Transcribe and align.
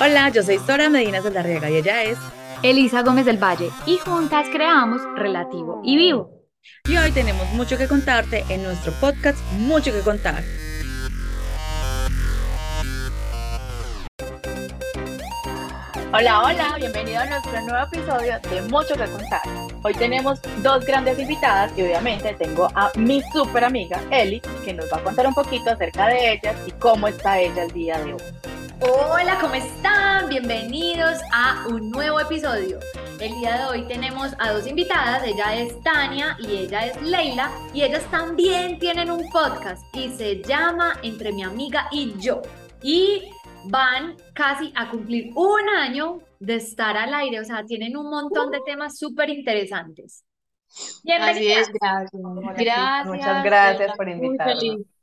Hola, 0.00 0.28
yo 0.28 0.44
soy 0.44 0.60
Sora 0.60 0.88
Medina 0.88 1.20
Saldarriaga 1.20 1.68
y 1.70 1.76
ella 1.78 2.04
es 2.04 2.16
Elisa 2.62 3.02
Gómez 3.02 3.26
del 3.26 3.36
Valle 3.36 3.68
y 3.84 3.96
juntas 3.96 4.46
creamos 4.48 5.02
Relativo 5.16 5.82
y 5.84 5.96
Vivo. 5.96 6.30
Y 6.84 6.96
hoy 6.96 7.10
tenemos 7.10 7.48
mucho 7.54 7.76
que 7.76 7.88
contarte 7.88 8.44
en 8.48 8.62
nuestro 8.62 8.92
podcast 9.00 9.36
Mucho 9.54 9.90
que 9.90 9.98
contar. 10.02 10.44
Hola, 16.12 16.42
hola, 16.44 16.76
bienvenido 16.78 17.18
a 17.18 17.26
nuestro 17.26 17.60
nuevo 17.62 17.84
episodio 17.92 18.38
de 18.50 18.62
Mucho 18.70 18.94
que 18.94 19.04
contar. 19.04 19.42
Hoy 19.82 19.94
tenemos 19.94 20.40
dos 20.62 20.84
grandes 20.84 21.18
invitadas 21.18 21.72
y 21.76 21.82
obviamente 21.82 22.34
tengo 22.34 22.68
a 22.76 22.92
mi 22.96 23.20
super 23.32 23.64
amiga 23.64 24.00
Eli, 24.12 24.40
que 24.64 24.74
nos 24.74 24.86
va 24.92 24.98
a 24.98 25.02
contar 25.02 25.26
un 25.26 25.34
poquito 25.34 25.72
acerca 25.72 26.06
de 26.06 26.34
ellas 26.34 26.54
y 26.68 26.70
cómo 26.70 27.08
está 27.08 27.40
ella 27.40 27.64
el 27.64 27.72
día 27.72 27.98
de 27.98 28.14
hoy. 28.14 28.57
Hola, 28.80 29.38
¿cómo 29.40 29.54
están? 29.54 30.28
Bienvenidos 30.28 31.18
a 31.32 31.66
un 31.68 31.90
nuevo 31.90 32.20
episodio. 32.20 32.78
El 33.18 33.32
día 33.40 33.58
de 33.58 33.64
hoy 33.64 33.88
tenemos 33.88 34.34
a 34.38 34.52
dos 34.52 34.68
invitadas, 34.68 35.24
ella 35.24 35.56
es 35.56 35.80
Tania 35.82 36.36
y 36.38 36.58
ella 36.58 36.86
es 36.86 37.02
Leila, 37.02 37.50
y 37.74 37.82
ellas 37.82 38.08
también 38.12 38.78
tienen 38.78 39.10
un 39.10 39.28
podcast 39.30 39.84
y 39.96 40.10
se 40.10 40.42
llama 40.44 40.94
Entre 41.02 41.32
mi 41.32 41.42
amiga 41.42 41.88
y 41.90 42.16
yo. 42.18 42.40
Y 42.80 43.28
van 43.64 44.16
casi 44.32 44.72
a 44.76 44.90
cumplir 44.90 45.32
un 45.34 45.68
año 45.68 46.20
de 46.38 46.54
estar 46.54 46.96
al 46.96 47.12
aire, 47.14 47.40
o 47.40 47.44
sea, 47.44 47.64
tienen 47.64 47.96
un 47.96 48.08
montón 48.08 48.52
de 48.52 48.60
temas 48.64 48.96
súper 48.96 49.28
interesantes. 49.28 50.24
Así 51.20 51.50
es, 51.50 51.68
gracias. 51.72 52.12
Gracias. 52.12 53.06
Muchas 53.06 53.44
gracias 53.44 53.96
por 53.96 54.08
invitarnos. 54.08 54.97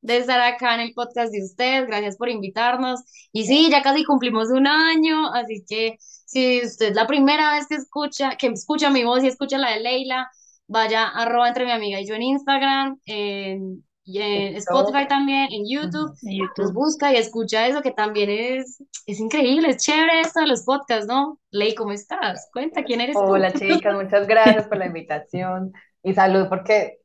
De 0.00 0.18
estar 0.18 0.40
acá 0.40 0.74
en 0.74 0.80
el 0.80 0.94
podcast 0.94 1.32
de 1.32 1.42
ustedes, 1.42 1.86
gracias 1.86 2.16
por 2.16 2.28
invitarnos. 2.28 3.00
Y 3.32 3.46
sí, 3.46 3.68
ya 3.70 3.82
casi 3.82 4.04
cumplimos 4.04 4.50
un 4.50 4.66
año, 4.66 5.32
así 5.34 5.64
que 5.68 5.96
si 5.98 6.64
usted 6.64 6.90
es 6.90 6.94
la 6.94 7.06
primera 7.06 7.52
vez 7.52 7.66
que 7.66 7.74
escucha, 7.76 8.36
que 8.36 8.46
escucha 8.48 8.90
mi 8.90 9.04
voz 9.04 9.24
y 9.24 9.28
escucha 9.28 9.58
la 9.58 9.70
de 9.70 9.80
Leila, 9.80 10.30
vaya 10.66 11.08
arroba 11.08 11.48
entre 11.48 11.64
mi 11.64 11.72
amiga 11.72 12.00
y 12.00 12.06
yo 12.06 12.14
en 12.14 12.22
Instagram, 12.22 13.00
en 13.06 13.82
en 14.16 14.56
Spotify 14.56 15.06
también, 15.06 15.48
en 15.50 15.64
YouTube, 15.68 16.14
YouTube. 16.22 16.72
busca 16.72 17.12
y 17.12 17.16
escucha 17.16 17.66
eso 17.66 17.82
que 17.82 17.90
también 17.90 18.30
es, 18.30 18.82
es 19.06 19.20
increíble, 19.20 19.70
es 19.70 19.84
chévere 19.84 20.20
esto 20.20 20.40
de 20.40 20.46
los 20.46 20.64
podcasts, 20.64 21.06
¿no? 21.06 21.38
Ley, 21.50 21.74
¿cómo 21.74 21.92
estás? 21.92 22.48
Cuenta, 22.52 22.82
¿quién 22.84 23.00
eres 23.00 23.16
Hola 23.16 23.52
chicas, 23.52 23.94
muchas 23.94 24.26
gracias 24.26 24.66
por 24.66 24.78
la 24.78 24.86
invitación 24.86 25.72
y 26.02 26.14
salud 26.14 26.46
porque 26.48 26.98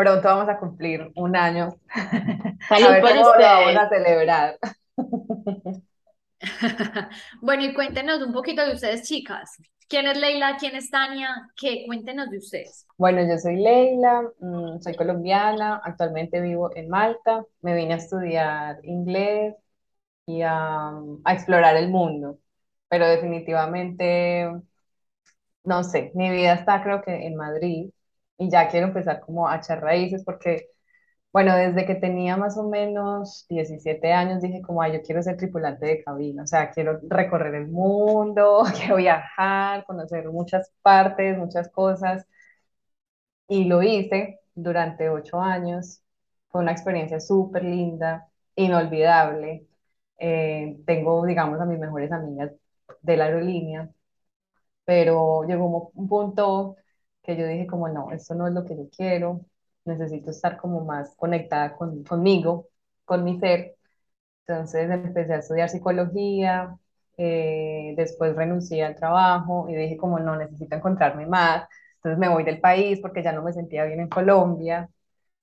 pronto 0.00 0.28
vamos 0.28 0.48
a 0.48 0.58
cumplir 0.58 1.10
un 1.14 1.36
año. 1.36 1.76
Salud 2.68 2.86
a 2.88 2.90
ver 2.90 3.02
cómo 3.02 3.14
lo 3.14 3.40
vamos 3.40 3.76
a 3.76 3.88
celebrar. 3.88 4.58
bueno, 7.42 7.64
y 7.64 7.74
cuéntenos 7.74 8.22
un 8.22 8.32
poquito 8.32 8.64
de 8.64 8.74
ustedes, 8.74 9.06
chicas. 9.06 9.58
¿Quién 9.88 10.06
es 10.06 10.16
Leila? 10.16 10.56
¿Quién 10.58 10.74
es 10.76 10.90
Tania? 10.90 11.50
¿Qué? 11.56 11.84
Cuéntenos 11.86 12.30
de 12.30 12.38
ustedes. 12.38 12.86
Bueno, 12.96 13.20
yo 13.28 13.36
soy 13.38 13.56
Leila, 13.56 14.22
mm, 14.38 14.80
soy 14.80 14.94
colombiana, 14.94 15.80
actualmente 15.84 16.40
vivo 16.40 16.74
en 16.74 16.88
Malta. 16.88 17.44
Me 17.60 17.74
vine 17.74 17.94
a 17.94 17.96
estudiar 17.96 18.78
inglés 18.84 19.54
y 20.26 20.42
a, 20.42 20.92
a 21.24 21.32
explorar 21.34 21.76
el 21.76 21.90
mundo, 21.90 22.38
pero 22.88 23.06
definitivamente, 23.06 24.48
no 25.64 25.82
sé, 25.84 26.12
mi 26.14 26.30
vida 26.30 26.54
está 26.54 26.82
creo 26.82 27.02
que 27.02 27.26
en 27.26 27.36
Madrid 27.36 27.90
y 28.40 28.50
ya 28.50 28.68
quiero 28.70 28.88
empezar 28.88 29.20
como 29.22 29.48
a 29.48 29.58
echar 29.58 29.82
raíces 29.82 30.24
porque 30.24 30.68
bueno, 31.32 31.54
desde 31.56 31.86
que 31.86 31.94
tenía 31.96 32.36
más 32.36 32.56
o 32.58 32.68
menos 32.68 33.46
17 33.48 34.12
años 34.12 34.42
dije 34.42 34.62
como, 34.62 34.82
ay, 34.82 34.94
yo 34.94 35.02
quiero 35.02 35.22
ser 35.22 35.36
tripulante 35.36 35.86
de 35.86 36.02
cabina, 36.04 36.42
o 36.44 36.46
sea, 36.46 36.70
quiero 36.72 37.00
recorrer 37.08 37.54
el 37.56 37.68
mundo, 37.68 38.64
quiero 38.76 38.96
viajar, 38.96 39.84
conocer 39.86 40.28
muchas 40.30 40.72
partes, 40.82 41.38
muchas 41.38 41.70
cosas. 41.70 42.26
Y 43.48 43.64
lo 43.64 43.82
hice 43.82 44.40
durante 44.54 45.08
ocho 45.10 45.40
años. 45.40 46.02
Fue 46.48 46.60
una 46.62 46.72
experiencia 46.72 47.20
súper 47.20 47.64
linda, 47.64 48.28
inolvidable. 48.56 49.66
Eh, 50.18 50.78
tengo, 50.86 51.24
digamos, 51.26 51.60
a 51.60 51.64
mis 51.66 51.78
mejores 51.78 52.12
amigas 52.12 52.52
de 53.02 53.16
la 53.16 53.24
aerolínea, 53.26 53.90
pero 54.84 55.44
llegó 55.46 55.90
un 55.94 56.08
punto 56.08 56.76
que 57.22 57.36
yo 57.36 57.46
dije 57.46 57.66
como, 57.66 57.88
no, 57.88 58.12
esto 58.12 58.34
no 58.34 58.46
es 58.48 58.54
lo 58.54 58.64
que 58.64 58.76
yo 58.76 58.88
quiero, 58.96 59.40
necesito 59.84 60.30
estar 60.30 60.56
como 60.58 60.84
más 60.84 61.14
conectada 61.16 61.76
con, 61.76 62.04
conmigo, 62.04 62.68
con 63.04 63.24
mi 63.24 63.38
ser. 63.40 63.76
Entonces 64.46 64.90
empecé 64.90 65.34
a 65.34 65.38
estudiar 65.38 65.68
psicología, 65.68 66.76
eh, 67.16 67.94
después 67.96 68.34
renuncié 68.36 68.84
al 68.84 68.96
trabajo 68.96 69.68
y 69.68 69.74
dije 69.76 69.96
como 69.96 70.18
no, 70.18 70.36
necesito 70.36 70.74
encontrarme 70.76 71.26
más. 71.26 71.68
Entonces 71.96 72.18
me 72.18 72.28
voy 72.28 72.44
del 72.44 72.60
país 72.60 72.98
porque 73.00 73.22
ya 73.22 73.32
no 73.32 73.42
me 73.42 73.52
sentía 73.52 73.84
bien 73.84 74.00
en 74.00 74.08
Colombia. 74.08 74.88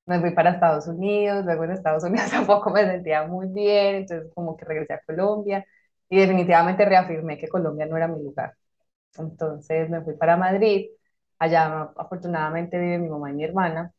Me 0.05 0.19
fui 0.21 0.31
para 0.33 0.51
Estados 0.51 0.87
Unidos, 0.87 1.45
luego 1.45 1.65
en 1.65 1.71
Estados 1.71 2.03
Unidos 2.05 2.31
tampoco 2.31 2.71
me 2.71 2.81
sentía 2.85 3.25
muy 3.27 3.47
bien, 3.49 3.95
entonces 3.97 4.31
como 4.33 4.57
que 4.57 4.65
regresé 4.65 4.93
a 4.93 5.01
Colombia 5.05 5.65
y 6.09 6.17
definitivamente 6.19 6.85
reafirmé 6.85 7.37
que 7.37 7.47
Colombia 7.49 7.85
no 7.87 7.97
era 7.97 8.07
mi 8.07 8.23
lugar. 8.23 8.53
Entonces 9.17 9.89
me 9.89 10.01
fui 10.01 10.15
para 10.15 10.37
Madrid, 10.37 10.87
allá 11.39 11.91
afortunadamente 11.97 12.79
vive 12.79 12.99
mi 12.99 13.09
mamá 13.09 13.31
y 13.31 13.33
mi 13.35 13.43
hermana, 13.45 13.93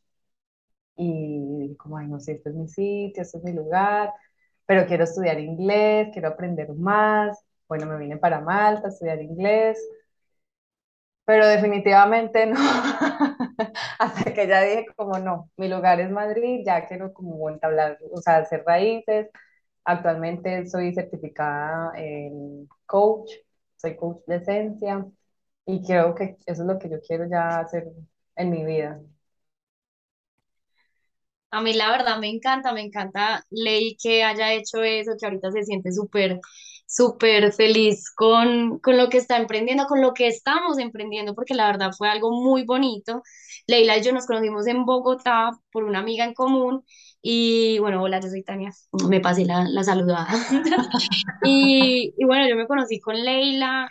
y 0.97 1.77
como, 1.77 1.99
ay, 1.99 2.09
no 2.09 2.19
sé, 2.21 2.33
este 2.33 2.51
es 2.51 2.55
mi 2.57 2.69
sitio, 2.69 3.23
este 3.23 3.39
es 3.39 3.45
mi 3.45 3.53
lugar, 3.53 4.13
pero 4.67 4.87
quiero 4.87 5.05
estudiar 5.05 5.39
inglés, 5.41 6.09
quiero 6.13 6.29
aprender 6.29 6.73
más. 6.75 7.39
Bueno, 7.69 7.87
me 7.87 7.99
vine 7.99 8.17
para 8.17 8.41
Malta 8.41 8.87
a 8.89 8.91
estudiar 8.91 9.21
inglés, 9.23 9.79
pero 11.25 11.47
definitivamente 11.47 12.47
no. 12.47 12.57
Hasta 13.99 14.33
que 14.35 14.47
ya 14.47 14.63
dije 14.63 14.87
como 14.97 15.19
no, 15.19 15.51
mi 15.57 15.69
lugar 15.69 16.01
es 16.01 16.11
Madrid, 16.11 16.63
ya 16.65 16.87
quiero 16.87 17.13
como 17.13 17.49
entablar, 17.51 17.99
o 18.13 18.21
sea, 18.21 18.39
hacer 18.39 18.65
raíces. 18.67 19.29
Actualmente 19.85 20.67
soy 20.69 20.95
certificada 20.95 21.93
en 21.97 22.69
coach, 22.87 23.31
soy 23.77 23.97
coach 23.97 24.23
de 24.27 24.37
esencia 24.37 25.07
y 25.69 25.83
creo 25.85 26.15
que 26.17 26.39
eso 26.47 26.63
es 26.65 26.69
lo 26.69 26.79
que 26.81 26.91
yo 26.91 27.01
quiero 27.03 27.29
ya 27.31 27.61
hacer 27.61 27.85
en 28.37 28.51
mi 28.51 28.65
vida. 28.67 29.01
A 31.51 31.63
mí 31.63 31.73
la 31.75 31.91
verdad 31.91 32.19
me 32.19 32.29
encanta, 32.29 32.73
me 32.75 32.83
encanta 32.83 33.43
Ley 33.51 33.97
que 34.03 34.23
haya 34.23 34.53
hecho 34.53 34.83
eso, 34.83 35.13
que 35.19 35.25
ahorita 35.27 35.51
se 35.51 35.63
siente 35.65 35.93
súper, 35.93 36.41
súper 36.87 37.53
feliz 37.55 38.11
con, 38.15 38.79
con 38.81 38.99
lo 38.99 39.09
que 39.09 39.17
está 39.19 39.39
emprendiendo, 39.39 39.87
con 39.87 40.03
lo 40.03 40.13
que 40.13 40.27
estamos 40.29 40.79
emprendiendo, 40.79 41.35
porque 41.35 41.55
la 41.55 41.67
verdad 41.67 41.93
fue 41.97 42.09
algo 42.11 42.31
muy 42.33 42.65
bonito. 42.65 43.23
Leila 43.67 43.97
y 43.97 44.03
yo 44.03 44.13
nos 44.13 44.27
conocimos 44.27 44.67
en 44.67 44.85
Bogotá 44.85 45.51
por 45.73 45.85
una 45.85 46.01
amiga 46.01 46.25
en 46.25 46.35
común 46.35 46.85
y 47.23 47.79
bueno, 47.79 48.03
hola, 48.03 48.21
yo 48.21 48.29
soy 48.29 48.43
Tania, 48.45 48.71
me 49.09 49.21
pasé 49.21 49.45
la, 49.47 49.65
la 49.69 49.83
saludada. 49.85 50.29
y, 51.43 52.15
y 52.17 52.25
bueno, 52.25 52.49
yo 52.49 52.57
me 52.57 52.67
conocí 52.67 53.01
con 53.01 53.17
Leila 53.25 53.91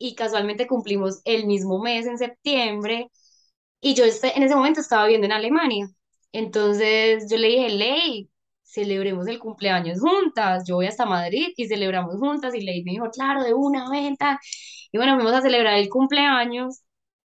y 0.00 0.16
casualmente 0.16 0.66
cumplimos 0.66 1.20
el 1.24 1.46
mismo 1.46 1.80
mes 1.80 2.06
en 2.06 2.18
septiembre 2.18 3.10
y 3.80 3.94
yo 3.94 4.04
este, 4.04 4.36
en 4.36 4.42
ese 4.42 4.54
momento 4.56 4.80
estaba 4.80 5.04
viviendo 5.04 5.26
en 5.26 5.32
Alemania. 5.32 5.88
Entonces 6.32 7.26
yo 7.30 7.36
le 7.38 7.48
dije, 7.48 7.70
Ley, 7.70 8.30
celebremos 8.62 9.26
el 9.28 9.38
cumpleaños 9.38 10.00
juntas. 10.00 10.64
Yo 10.68 10.76
voy 10.76 10.86
hasta 10.86 11.06
Madrid 11.06 11.48
y 11.56 11.66
celebramos 11.68 12.16
juntas. 12.16 12.54
Y 12.54 12.60
Ley 12.62 12.84
me 12.84 12.92
dijo, 12.92 13.10
claro, 13.10 13.42
de 13.44 13.54
una 13.54 13.90
venta. 13.90 14.38
Y 14.92 14.98
bueno, 14.98 15.14
fuimos 15.16 15.32
a 15.34 15.42
celebrar 15.42 15.74
el 15.74 15.88
cumpleaños 15.88 16.82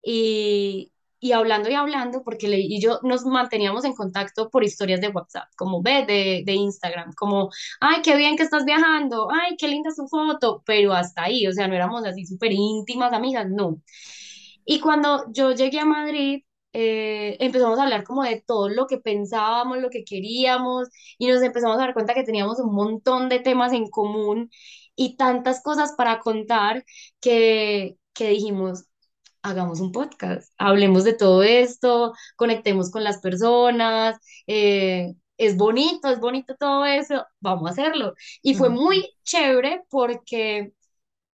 y, 0.04 0.92
y 1.20 1.32
hablando 1.34 1.70
y 1.70 1.76
hablando, 1.76 2.24
porque 2.24 2.48
Ley 2.48 2.68
y 2.70 2.82
yo 2.82 3.00
nos 3.04 3.26
manteníamos 3.26 3.86
en 3.86 3.94
contacto 3.94 4.50
por 4.50 4.64
historias 4.64 5.02
de 5.02 5.10
WhatsApp, 5.10 5.50
como 5.58 5.82
ve 5.82 6.06
de, 6.06 6.44
de 6.46 6.54
Instagram, 6.54 7.14
como, 7.16 7.50
ay, 7.82 8.02
qué 8.04 8.16
bien 8.18 8.38
que 8.38 8.44
estás 8.44 8.66
viajando, 8.66 9.30
ay, 9.32 9.56
qué 9.58 9.68
linda 9.68 9.92
su 9.92 10.08
foto, 10.08 10.64
pero 10.66 10.94
hasta 10.94 11.24
ahí, 11.26 11.48
o 11.48 11.52
sea, 11.52 11.68
no 11.68 11.76
éramos 11.76 12.06
así 12.06 12.26
súper 12.26 12.52
íntimas 12.54 13.14
amigas, 13.14 13.48
no. 13.50 13.82
Y 14.66 14.80
cuando 14.80 15.26
yo 15.32 15.52
llegué 15.54 15.80
a 15.80 15.86
Madrid, 15.86 16.44
eh, 16.74 17.38
empezamos 17.40 17.80
a 17.80 17.84
hablar 17.84 18.04
como 18.04 18.24
de 18.24 18.42
todo 18.46 18.70
lo 18.70 18.86
que 18.88 18.98
pensábamos, 19.00 19.80
lo 19.80 19.90
que 19.90 20.04
queríamos 20.04 20.88
y 21.18 21.28
nos 21.28 21.42
empezamos 21.42 21.78
a 21.78 21.82
dar 21.82 21.94
cuenta 21.94 22.14
que 22.14 22.24
teníamos 22.24 22.60
un 22.60 22.74
montón 22.76 23.30
de 23.30 23.40
temas 23.40 23.74
en 23.74 23.90
común 23.90 24.50
y 24.96 25.16
tantas 25.18 25.64
cosas 25.64 25.94
para 25.98 26.20
contar 26.20 26.84
que, 27.22 27.98
que 28.14 28.30
dijimos, 28.30 28.86
hagamos 29.42 29.80
un 29.82 29.92
podcast, 29.92 30.54
hablemos 30.58 31.04
de 31.04 31.14
todo 31.14 31.44
esto, 31.44 32.14
conectemos 32.36 32.92
con 32.92 33.04
las 33.04 33.20
personas, 33.20 34.18
eh, 34.48 35.14
es 35.38 35.58
bonito, 35.58 36.10
es 36.10 36.20
bonito 36.20 36.56
todo 36.58 36.86
eso, 36.86 37.26
vamos 37.40 37.70
a 37.70 37.72
hacerlo. 37.72 38.14
Y 38.42 38.56
fue 38.56 38.70
muy 38.70 39.10
chévere 39.24 39.84
porque 39.90 40.74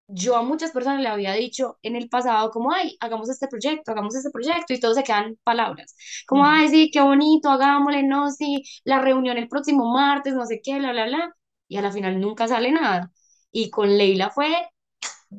yo 0.07 0.35
a 0.35 0.43
muchas 0.43 0.71
personas 0.71 1.01
le 1.01 1.07
había 1.07 1.33
dicho 1.33 1.79
en 1.81 1.95
el 1.95 2.09
pasado 2.09 2.51
como, 2.51 2.71
ay, 2.71 2.95
hagamos 2.99 3.29
este 3.29 3.47
proyecto, 3.47 3.91
hagamos 3.91 4.15
este 4.15 4.29
proyecto 4.31 4.73
y 4.73 4.79
todo 4.79 4.93
se 4.93 5.03
quedan 5.03 5.37
palabras. 5.43 5.95
Como, 6.27 6.45
ay, 6.45 6.69
sí, 6.69 6.91
qué 6.91 7.01
bonito, 7.01 7.49
hagámosle, 7.49 8.03
no, 8.03 8.31
sí, 8.31 8.63
la 8.83 9.01
reunión 9.01 9.37
el 9.37 9.47
próximo 9.49 9.91
martes, 9.93 10.33
no 10.35 10.45
sé 10.45 10.61
qué, 10.63 10.77
bla, 10.79 10.91
bla, 10.91 11.05
bla. 11.07 11.35
Y 11.67 11.77
a 11.77 11.81
la 11.81 11.91
final 11.91 12.19
nunca 12.19 12.47
sale 12.47 12.71
nada. 12.71 13.11
y 13.51 13.69
con 13.69 13.97
Leila 13.97 14.29
fue 14.29 14.53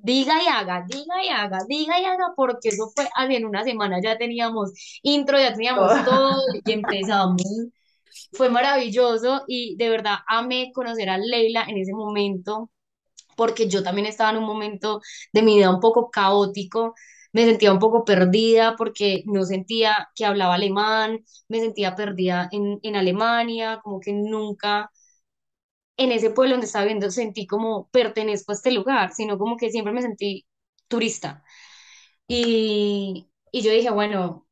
diga 0.03 0.43
y 0.43 0.49
haga, 0.49 0.85
diga 0.89 1.25
y 1.25 1.29
haga, 1.29 1.59
diga 1.69 2.01
y 2.01 2.05
haga, 2.05 2.33
porque 2.37 2.69
eso 2.71 2.91
fue 2.95 3.09
en 3.35 3.45
una 3.47 3.65
semana 3.65 4.01
ya 4.03 4.19
teníamos 4.19 4.73
intro, 5.03 5.39
ya 5.39 5.53
teníamos 5.53 5.93
todo 6.05 6.37
y 6.65 6.73
empezamos. 6.73 7.43
Fue 8.33 8.49
maravilloso 8.51 9.45
y 9.49 9.77
de 9.77 9.89
verdad 9.89 10.17
amé 10.29 10.73
conocer 10.73 11.09
a 11.11 11.19
Leila 11.19 11.65
en 11.69 11.79
ese 11.79 11.93
momento, 11.93 12.71
porque 13.37 13.69
yo 13.69 13.83
también 13.83 14.07
estaba 14.07 14.31
en 14.31 14.39
un 14.39 14.45
momento 14.45 15.01
de 15.33 15.43
mi 15.43 15.57
vida 15.57 15.71
un 15.71 15.81
poco 15.81 16.11
caótico, 16.11 16.95
me 17.33 17.45
sentía 17.45 17.73
un 17.73 17.79
poco 17.79 18.05
perdida 18.05 18.77
porque 18.77 19.23
no 19.27 19.45
sentía 19.45 20.09
que 20.15 20.25
hablaba 20.25 20.55
alemán, 20.55 21.25
me 21.49 21.61
sentía 21.61 21.95
perdida 21.95 22.49
en, 22.53 22.79
en 22.83 22.97
Alemania, 22.97 23.81
como 23.83 24.01
que 24.01 24.13
nunca 24.13 24.91
en 25.97 26.13
ese 26.13 26.31
pueblo 26.31 26.53
donde 26.55 26.67
estaba 26.67 26.85
viendo 26.87 27.11
sentí 27.11 27.47
como 27.47 27.89
pertenezco 27.91 28.53
a 28.53 28.55
este 28.57 28.73
lugar, 28.73 29.13
sino 29.15 29.39
como 29.39 29.57
que 29.57 29.71
siempre 29.71 29.93
me 29.93 30.03
sentí 30.03 30.47
turista. 30.89 31.45
Y, 32.29 33.29
y 33.53 33.63
yo 33.63 33.73
dije, 33.73 33.91
bueno, 33.91 34.47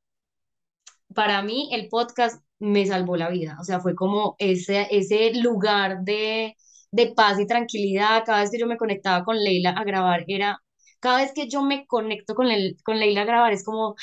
para 1.14 1.43
mí 1.43 1.69
el 1.73 1.88
podcast 1.88 2.43
me 2.58 2.87
salvó 2.87 3.17
la 3.17 3.29
vida, 3.31 3.56
o 3.61 3.64
sea, 3.64 3.81
fue 3.81 3.94
como 3.94 4.37
ese, 4.38 4.87
ese 4.91 5.32
lugar 5.35 6.00
de, 6.02 6.56
de 6.91 7.06
paz 7.14 7.38
y 7.41 7.46
tranquilidad. 7.46 8.25
Cada 8.25 8.41
vez 8.41 8.50
que 8.50 8.58
yo 8.58 8.67
me 8.67 8.76
conectaba 8.79 9.25
con 9.25 9.37
Leila 9.43 9.70
a 9.70 9.85
grabar, 9.85 10.25
era 10.29 10.61
cada 11.00 11.19
vez 11.19 11.32
que 11.35 11.49
yo 11.49 11.62
me 11.62 11.87
conecto 11.87 12.35
con, 12.35 12.46
el, 12.50 12.76
con 12.85 12.99
Leila 12.99 13.23
a 13.23 13.25
grabar, 13.26 13.52
es 13.52 13.64
como, 13.64 13.94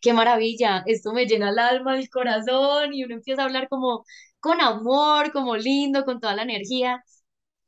qué 0.00 0.12
maravilla, 0.12 0.82
esto 0.86 1.12
me 1.12 1.24
llena 1.26 1.50
el 1.50 1.58
alma, 1.58 1.96
el 1.98 2.10
corazón, 2.10 2.92
y 2.94 3.04
uno 3.04 3.14
empieza 3.14 3.42
a 3.42 3.44
hablar 3.46 3.68
como 3.68 4.04
con 4.40 4.60
amor, 4.60 5.32
como 5.32 5.56
lindo, 5.56 6.04
con 6.04 6.20
toda 6.20 6.34
la 6.34 6.42
energía. 6.42 7.02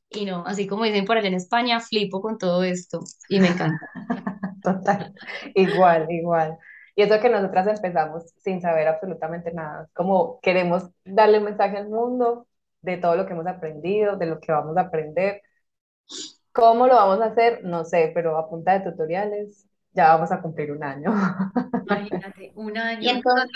Y 0.09 0.25
no, 0.25 0.43
así 0.45 0.67
como 0.67 0.83
dicen 0.85 1.05
por 1.05 1.17
allá 1.17 1.27
en 1.27 1.35
España, 1.35 1.79
flipo 1.79 2.21
con 2.21 2.37
todo 2.37 2.63
esto 2.63 3.01
y 3.29 3.39
me 3.39 3.47
encanta. 3.49 3.89
Total, 4.63 5.13
igual, 5.55 6.07
igual. 6.11 6.57
Y 6.95 7.01
eso 7.03 7.19
que 7.19 7.29
nosotras 7.29 7.67
empezamos 7.67 8.23
sin 8.37 8.61
saber 8.61 8.87
absolutamente 8.87 9.51
nada, 9.51 9.89
como 9.93 10.39
queremos 10.41 10.89
darle 11.03 11.39
un 11.39 11.45
mensaje 11.45 11.77
al 11.77 11.89
mundo 11.89 12.47
de 12.81 12.97
todo 12.97 13.15
lo 13.15 13.25
que 13.25 13.33
hemos 13.33 13.47
aprendido, 13.47 14.17
de 14.17 14.27
lo 14.27 14.39
que 14.39 14.51
vamos 14.51 14.77
a 14.77 14.81
aprender. 14.81 15.41
¿Cómo 16.51 16.87
lo 16.87 16.95
vamos 16.95 17.19
a 17.21 17.25
hacer? 17.25 17.63
No 17.63 17.83
sé, 17.83 18.11
pero 18.13 18.37
a 18.37 18.49
punta 18.49 18.77
de 18.77 18.91
tutoriales 18.91 19.67
ya 19.93 20.09
vamos 20.13 20.31
a 20.31 20.41
cumplir 20.41 20.71
un 20.71 20.83
año. 20.83 21.11
Imagínate, 21.85 22.51
un 22.55 22.77
año. 22.77 23.01
Y 23.01 23.09
entonces, 23.09 23.49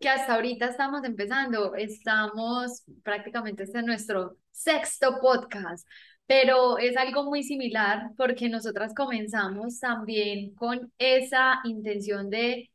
que 0.00 0.08
hasta 0.08 0.34
ahorita 0.34 0.66
estamos 0.66 1.04
empezando, 1.04 1.74
estamos 1.74 2.82
prácticamente 3.02 3.62
este 3.64 3.78
es 3.78 3.84
nuestro 3.84 4.36
sexto 4.50 5.20
podcast, 5.20 5.86
pero 6.26 6.78
es 6.78 6.96
algo 6.96 7.24
muy 7.24 7.42
similar 7.42 8.10
porque 8.16 8.48
nosotras 8.48 8.94
comenzamos 8.94 9.78
también 9.80 10.54
con 10.54 10.92
esa 10.98 11.60
intención 11.64 12.30
de, 12.30 12.70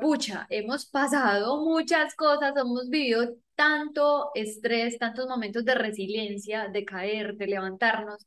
pucha, 0.00 0.46
hemos 0.50 0.86
pasado 0.86 1.64
muchas 1.64 2.14
cosas, 2.14 2.54
hemos 2.56 2.88
vivido 2.88 3.36
tanto 3.54 4.30
estrés, 4.34 4.98
tantos 4.98 5.28
momentos 5.28 5.64
de 5.64 5.74
resiliencia, 5.74 6.68
de 6.68 6.84
caer, 6.84 7.36
de 7.36 7.46
levantarnos, 7.46 8.26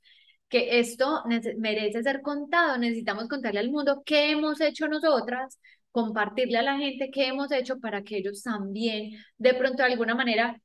que 0.50 0.80
esto 0.80 1.24
merece 1.58 2.04
ser 2.04 2.22
contado, 2.22 2.78
necesitamos 2.78 3.28
contarle 3.28 3.60
al 3.60 3.72
mundo 3.72 4.04
qué 4.06 4.32
hemos 4.32 4.62
hecho 4.62 4.88
nosotras 4.88 5.60
compartirle 5.98 6.58
a 6.60 6.62
la 6.64 6.78
gente 6.78 7.10
qué 7.12 7.28
hemos 7.28 7.52
hecho 7.52 7.80
para 7.80 8.04
que 8.04 8.18
ellos 8.18 8.44
también 8.44 9.12
de 9.38 9.54
pronto 9.56 9.78
de 9.84 9.90
alguna 9.92 10.14
manera 10.16 10.62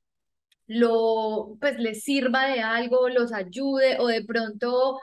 lo 0.66 1.56
pues 1.60 1.78
les 1.78 2.04
sirva 2.04 2.46
de 2.46 2.60
algo, 2.62 3.08
los 3.08 3.32
ayude 3.32 3.98
o 4.00 4.06
de 4.08 4.24
pronto 4.24 4.98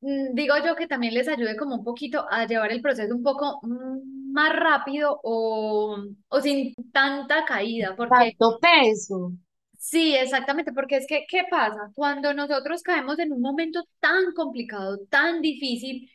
mm, 0.00 0.34
digo 0.34 0.54
yo 0.64 0.76
que 0.76 0.86
también 0.88 1.14
les 1.14 1.28
ayude 1.28 1.56
como 1.56 1.76
un 1.76 1.84
poquito 1.84 2.26
a 2.30 2.46
llevar 2.46 2.72
el 2.72 2.82
proceso 2.82 3.14
un 3.14 3.22
poco 3.24 3.60
mm, 3.62 4.32
más 4.32 4.52
rápido 4.56 5.20
o, 5.24 5.98
o 6.28 6.40
sin 6.40 6.74
tanta 6.92 7.44
caída, 7.46 7.94
porque 7.96 8.38
tanto 8.38 8.58
peso. 8.60 9.32
Sí, 9.78 10.14
exactamente, 10.16 10.72
porque 10.72 10.96
es 10.96 11.06
que, 11.06 11.24
¿qué 11.28 11.44
pasa? 11.50 11.90
Cuando 11.94 12.34
nosotros 12.34 12.82
caemos 12.82 13.18
en 13.20 13.32
un 13.32 13.40
momento 13.40 13.84
tan 14.00 14.32
complicado, 14.34 14.98
tan 15.08 15.40
difícil, 15.40 16.10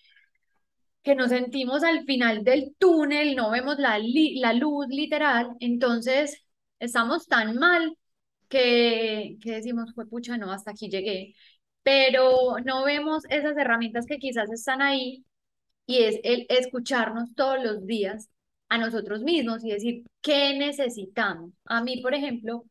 que 1.04 1.16
nos 1.16 1.30
sentimos 1.30 1.84
al 1.84 2.06
final 2.06 2.44
del 2.44 2.76
túnel, 2.80 3.36
no 3.36 3.52
vemos 3.52 3.78
la, 3.80 4.00
la 4.00 4.54
luz 4.54 4.88
literal, 4.90 5.50
entonces 5.60 6.44
estamos 6.80 7.28
tan 7.28 7.56
mal 7.58 7.98
que, 8.50 9.38
que 9.42 9.52
decimos, 9.54 9.94
fue 9.96 10.08
pucha, 10.08 10.38
no, 10.38 10.52
hasta 10.52 10.72
aquí 10.72 10.90
llegué, 10.90 11.36
pero 11.84 12.58
no 12.66 12.86
vemos 12.86 13.24
esas 13.30 13.58
herramientas 13.58 14.06
que 14.06 14.18
quizás 14.20 14.52
están 14.52 14.82
ahí 14.82 15.26
y 15.86 16.04
es 16.04 16.20
el 16.24 16.46
escucharnos 16.50 17.34
todos 17.36 17.64
los 17.64 17.86
días 17.86 18.30
a 18.70 18.78
nosotros 18.78 19.22
mismos 19.24 19.64
y 19.64 19.72
decir, 19.72 20.04
¿qué 20.22 20.58
necesitamos? 20.58 21.52
A 21.66 21.84
mí, 21.84 22.02
por 22.02 22.14
ejemplo, 22.16 22.66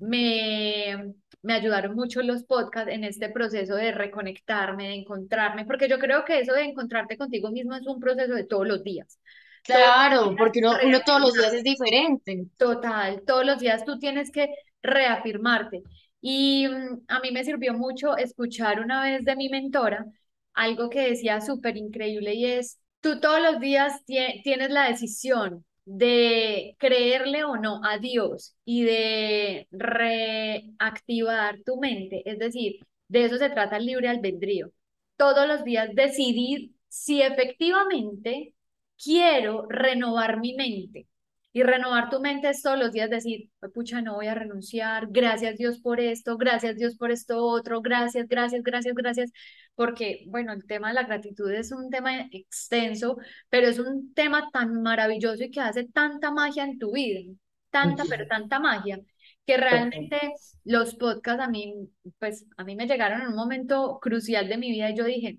me, 0.00 1.14
me 1.42 1.54
ayudaron 1.54 1.94
mucho 1.94 2.22
los 2.22 2.44
podcasts 2.44 2.90
en 2.90 3.04
este 3.04 3.28
proceso 3.28 3.74
de 3.74 3.92
reconectarme, 3.92 4.88
de 4.88 4.94
encontrarme, 4.94 5.64
porque 5.64 5.88
yo 5.88 5.98
creo 5.98 6.24
que 6.24 6.40
eso 6.40 6.52
de 6.54 6.62
encontrarte 6.64 7.18
contigo 7.18 7.50
mismo 7.50 7.74
es 7.74 7.86
un 7.86 8.00
proceso 8.00 8.34
de 8.34 8.44
todos 8.44 8.66
los 8.66 8.82
días. 8.84 9.18
Claro, 9.64 10.34
porque 10.36 10.60
uno, 10.60 10.72
uno 10.84 11.00
todos 11.04 11.20
los 11.20 11.34
días 11.34 11.52
es 11.52 11.62
diferente. 11.62 12.46
Total, 12.56 13.22
todos 13.26 13.44
los 13.44 13.58
días 13.58 13.84
tú 13.84 13.98
tienes 13.98 14.30
que 14.30 14.48
reafirmarte. 14.82 15.82
Y 16.20 16.66
mm, 16.68 17.04
a 17.08 17.20
mí 17.20 17.30
me 17.32 17.44
sirvió 17.44 17.74
mucho 17.74 18.16
escuchar 18.16 18.80
una 18.80 19.02
vez 19.02 19.24
de 19.24 19.36
mi 19.36 19.48
mentora 19.48 20.06
algo 20.54 20.90
que 20.90 21.08
decía 21.08 21.40
súper 21.40 21.76
increíble 21.76 22.34
y 22.34 22.46
es, 22.46 22.78
tú 23.00 23.20
todos 23.20 23.40
los 23.40 23.60
días 23.60 24.04
tienes 24.04 24.70
la 24.70 24.88
decisión 24.88 25.64
de 25.84 26.76
creerle 26.78 27.44
o 27.44 27.56
no 27.56 27.80
a 27.84 27.98
Dios 27.98 28.56
y 28.64 28.84
de 28.84 29.68
reactivar 29.70 31.58
tu 31.64 31.78
mente, 31.78 32.22
es 32.30 32.38
decir, 32.38 32.80
de 33.08 33.24
eso 33.24 33.36
se 33.38 33.50
trata 33.50 33.76
el 33.76 33.86
libre 33.86 34.08
albedrío. 34.08 34.70
Todos 35.16 35.46
los 35.48 35.64
días 35.64 35.90
decidir 35.94 36.72
si 36.88 37.22
efectivamente 37.22 38.54
quiero 39.02 39.66
renovar 39.68 40.40
mi 40.40 40.54
mente. 40.54 41.06
Y 41.54 41.62
renovar 41.62 42.08
tu 42.08 42.20
mente 42.20 42.48
es 42.48 42.62
todos 42.62 42.78
los 42.78 42.92
días 42.92 43.10
decir, 43.10 43.50
pucha, 43.74 44.00
no 44.00 44.14
voy 44.14 44.26
a 44.26 44.34
renunciar, 44.34 45.08
gracias 45.10 45.58
Dios 45.58 45.80
por 45.80 46.00
esto, 46.00 46.38
gracias 46.38 46.76
Dios 46.76 46.96
por 46.96 47.10
esto 47.10 47.44
otro, 47.44 47.82
gracias, 47.82 48.26
gracias, 48.26 48.62
gracias, 48.62 48.94
gracias, 48.94 49.32
porque, 49.74 50.24
bueno, 50.28 50.52
el 50.54 50.64
tema 50.66 50.88
de 50.88 50.94
la 50.94 51.02
gratitud 51.02 51.50
es 51.52 51.70
un 51.72 51.90
tema 51.90 52.22
extenso, 52.30 53.18
pero 53.50 53.68
es 53.68 53.78
un 53.78 54.14
tema 54.14 54.48
tan 54.50 54.82
maravilloso 54.82 55.44
y 55.44 55.50
que 55.50 55.60
hace 55.60 55.84
tanta 55.84 56.30
magia 56.30 56.64
en 56.64 56.78
tu 56.78 56.92
vida, 56.92 57.20
tanta, 57.70 58.04
pero 58.08 58.26
tanta 58.26 58.58
magia, 58.58 58.98
que 59.46 59.56
realmente 59.56 60.18
los 60.64 60.94
podcasts 60.96 61.42
a 61.42 61.48
mí, 61.48 61.74
pues, 62.18 62.46
a 62.56 62.64
mí 62.64 62.76
me 62.76 62.86
llegaron 62.86 63.22
en 63.22 63.28
un 63.28 63.34
momento 63.36 63.98
crucial 64.00 64.48
de 64.48 64.56
mi 64.58 64.70
vida 64.70 64.90
y 64.90 64.96
yo 64.96 65.04
dije, 65.04 65.38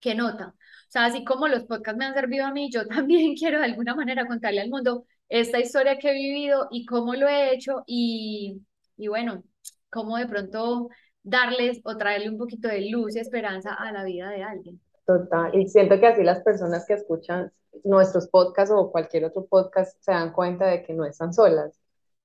¿qué 0.00 0.14
nota? 0.14 0.48
O 0.48 0.90
sea, 0.94 1.06
así 1.06 1.24
como 1.24 1.48
los 1.48 1.64
podcasts 1.64 1.98
me 1.98 2.04
han 2.06 2.14
servido 2.14 2.46
a 2.46 2.52
mí, 2.52 2.70
yo 2.70 2.86
también 2.88 3.34
quiero 3.36 3.58
de 3.58 3.66
alguna 3.66 3.94
manera 3.94 4.26
contarle 4.26 4.60
al 4.60 4.70
mundo 4.70 5.06
esta 5.28 5.58
historia 5.58 5.98
que 5.98 6.10
he 6.10 6.14
vivido 6.14 6.68
y 6.70 6.86
cómo 6.86 7.14
lo 7.14 7.28
he 7.28 7.54
hecho 7.54 7.82
y, 7.86 8.62
y 8.96 9.08
bueno, 9.08 9.42
cómo 9.90 10.16
de 10.16 10.26
pronto 10.26 10.88
darles 11.22 11.80
o 11.84 11.96
traerle 11.96 12.30
un 12.30 12.38
poquito 12.38 12.68
de 12.68 12.90
luz 12.90 13.16
y 13.16 13.20
esperanza 13.20 13.74
a 13.74 13.92
la 13.92 14.04
vida 14.04 14.28
de 14.30 14.42
alguien. 14.42 14.80
Total, 15.06 15.54
y 15.54 15.68
siento 15.68 15.98
que 16.00 16.06
así 16.06 16.22
las 16.22 16.42
personas 16.42 16.86
que 16.86 16.94
escuchan 16.94 17.52
nuestros 17.82 18.28
podcasts 18.28 18.74
o 18.74 18.90
cualquier 18.90 19.24
otro 19.24 19.46
podcast 19.46 19.96
se 20.00 20.12
dan 20.12 20.32
cuenta 20.32 20.66
de 20.66 20.82
que 20.82 20.94
no 20.94 21.04
están 21.04 21.34
solas, 21.34 21.78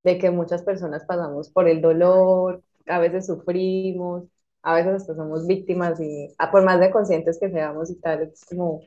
de 0.03 0.17
que 0.17 0.31
muchas 0.31 0.63
personas 0.63 1.05
pasamos 1.05 1.49
por 1.49 1.67
el 1.67 1.81
dolor, 1.81 2.63
a 2.87 2.99
veces 2.99 3.25
sufrimos, 3.25 4.23
a 4.61 4.75
veces 4.75 4.93
hasta 4.93 5.15
somos 5.15 5.47
víctimas 5.47 5.99
y 5.99 6.33
a 6.37 6.51
por 6.51 6.63
más 6.63 6.79
de 6.79 6.91
conscientes 6.91 7.39
que 7.39 7.49
seamos 7.49 7.89
y 7.89 7.95
tal, 7.95 8.23
es 8.23 8.45
como 8.45 8.81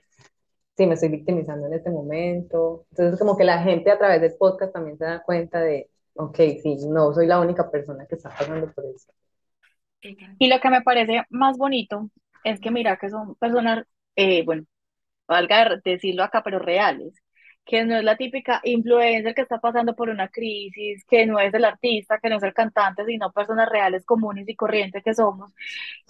sí, 0.82 0.86
me 0.86 0.94
estoy 0.94 1.08
victimizando 1.10 1.66
en 1.66 1.74
este 1.74 1.90
momento. 1.90 2.86
Entonces, 2.90 3.18
como 3.18 3.36
que 3.36 3.44
la 3.44 3.62
gente 3.62 3.90
a 3.90 3.98
través 3.98 4.20
del 4.20 4.34
podcast 4.38 4.72
también 4.72 4.98
se 4.98 5.04
da 5.04 5.22
cuenta 5.22 5.60
de, 5.60 5.88
ok, 6.14 6.36
sí, 6.62 6.76
no 6.88 7.12
soy 7.12 7.26
la 7.26 7.40
única 7.40 7.70
persona 7.70 8.06
que 8.06 8.16
está 8.16 8.30
pasando 8.30 8.70
por 8.72 8.84
eso. 8.84 9.12
Y 10.38 10.48
lo 10.48 10.60
que 10.60 10.70
me 10.70 10.82
parece 10.82 11.22
más 11.30 11.56
bonito 11.56 12.10
es 12.44 12.60
que 12.60 12.70
mira 12.70 12.96
que 12.96 13.08
son 13.08 13.36
personas, 13.36 13.86
eh, 14.16 14.44
bueno, 14.44 14.64
valga 15.28 15.80
decirlo 15.84 16.24
acá, 16.24 16.42
pero 16.42 16.58
reales, 16.58 17.14
que 17.64 17.84
no 17.84 17.96
es 17.96 18.04
la 18.04 18.16
típica 18.16 18.60
influencer 18.64 19.34
que 19.34 19.42
está 19.42 19.58
pasando 19.60 19.94
por 19.94 20.08
una 20.10 20.28
crisis, 20.28 21.04
que 21.06 21.26
no 21.26 21.38
es 21.38 21.54
el 21.54 21.64
artista, 21.64 22.18
que 22.20 22.28
no 22.28 22.36
es 22.36 22.42
el 22.42 22.54
cantante, 22.54 23.04
sino 23.06 23.32
personas 23.32 23.68
reales, 23.68 24.04
comunes 24.04 24.48
y 24.48 24.56
corrientes 24.56 25.02
que 25.04 25.14
somos, 25.14 25.52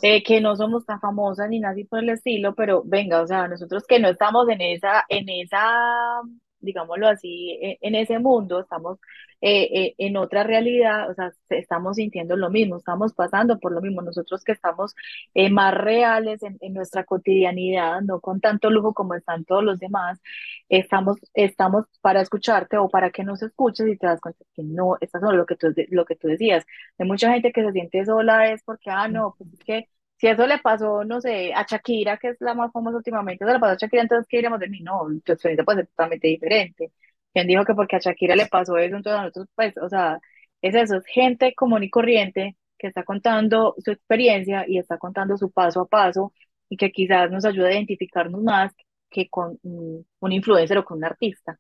eh, 0.02 0.22
que 0.22 0.40
no 0.40 0.56
somos 0.56 0.86
tan 0.86 1.00
famosas 1.00 1.48
ni 1.50 1.60
nadie 1.60 1.86
por 1.86 2.00
el 2.00 2.10
estilo, 2.10 2.54
pero 2.54 2.82
venga, 2.84 3.20
o 3.22 3.26
sea, 3.26 3.48
nosotros 3.48 3.84
que 3.86 4.00
no 4.00 4.08
estamos 4.08 4.48
en 4.48 4.60
esa, 4.60 5.04
en 5.08 5.28
esa 5.28 6.22
digámoslo 6.62 7.08
así, 7.08 7.58
e, 7.62 7.78
en 7.82 7.94
ese 7.94 8.18
mundo, 8.18 8.60
estamos 8.60 8.98
eh, 9.40 9.68
eh, 9.72 9.94
en 9.98 10.16
otra 10.16 10.44
realidad, 10.44 11.10
o 11.10 11.14
sea, 11.14 11.32
estamos 11.50 11.96
sintiendo 11.96 12.36
lo 12.36 12.48
mismo, 12.50 12.76
estamos 12.76 13.12
pasando 13.12 13.58
por 13.58 13.72
lo 13.72 13.80
mismo, 13.80 14.00
nosotros 14.02 14.44
que 14.44 14.52
estamos 14.52 14.94
eh, 15.34 15.50
más 15.50 15.74
reales 15.74 16.42
en, 16.42 16.58
nuestra 16.72 17.04
cotidianidad, 17.04 18.00
no 18.02 18.20
con 18.20 18.40
tanto 18.40 18.70
lujo 18.70 18.94
como 18.94 19.14
están 19.14 19.44
todos 19.44 19.64
los 19.64 19.78
demás, 19.80 20.20
estamos, 20.68 21.16
estamos 21.34 21.86
para 22.00 22.20
escucharte 22.20 22.76
o 22.78 22.88
para 22.88 23.10
que 23.10 23.24
nos 23.24 23.42
escuches 23.42 23.86
y 23.88 23.96
te 23.96 24.06
das 24.06 24.20
cuenta 24.20 24.44
que 24.54 24.62
no, 24.62 24.96
estás 25.00 25.20
solo, 25.22 25.36
lo 25.36 25.46
que 25.46 25.56
tú, 25.56 25.74
lo 25.90 26.04
que 26.04 26.16
tú 26.16 26.28
decías, 26.28 26.64
hay 26.98 27.06
mucha 27.06 27.32
gente 27.32 27.52
que 27.52 27.62
se 27.64 27.72
siente 27.72 28.04
sola 28.04 28.50
es 28.52 28.62
porque, 28.64 28.90
ah, 28.90 29.08
no, 29.08 29.34
pues 29.38 29.52
es 29.52 29.60
que 29.64 29.88
si 30.22 30.28
eso 30.28 30.46
le 30.46 30.58
pasó, 30.58 31.02
no 31.04 31.20
sé, 31.20 31.52
a 31.52 31.66
Shakira, 31.68 32.16
que 32.16 32.28
es 32.28 32.36
la 32.40 32.54
más 32.54 32.70
famosa 32.70 32.98
últimamente, 32.98 33.44
se 33.44 33.52
le 33.52 33.58
pasó 33.58 33.72
a 33.72 33.76
Shakira, 33.76 34.02
entonces 34.02 34.28
¿qué 34.28 34.36
diremos 34.36 34.60
de 34.60 34.68
mí? 34.68 34.78
No, 34.80 35.08
tu 35.24 35.32
experiencia 35.32 35.64
puede 35.64 35.78
ser 35.80 35.88
totalmente 35.88 36.28
diferente. 36.28 36.92
¿Quién 37.34 37.48
dijo 37.48 37.64
que 37.64 37.74
porque 37.74 37.96
a 37.96 37.98
Shakira 37.98 38.36
le 38.36 38.46
pasó 38.46 38.76
eso, 38.78 38.94
entonces 38.94 39.18
a 39.18 39.22
nosotros, 39.24 39.48
pues, 39.56 39.76
o 39.78 39.88
sea, 39.88 40.20
es 40.60 40.76
eso, 40.76 40.98
es 40.98 41.06
gente 41.06 41.54
común 41.56 41.82
y 41.82 41.90
corriente 41.90 42.56
que 42.78 42.86
está 42.86 43.02
contando 43.02 43.74
su 43.84 43.90
experiencia 43.90 44.64
y 44.68 44.78
está 44.78 44.96
contando 44.96 45.36
su 45.36 45.50
paso 45.50 45.80
a 45.80 45.88
paso 45.88 46.32
y 46.68 46.76
que 46.76 46.92
quizás 46.92 47.28
nos 47.32 47.44
ayude 47.44 47.70
a 47.70 47.72
identificarnos 47.72 48.42
más 48.42 48.72
que 49.10 49.28
con 49.28 49.58
un 49.64 50.32
influencer 50.32 50.78
o 50.78 50.84
con 50.84 50.98
un 50.98 51.04
artista. 51.04 51.58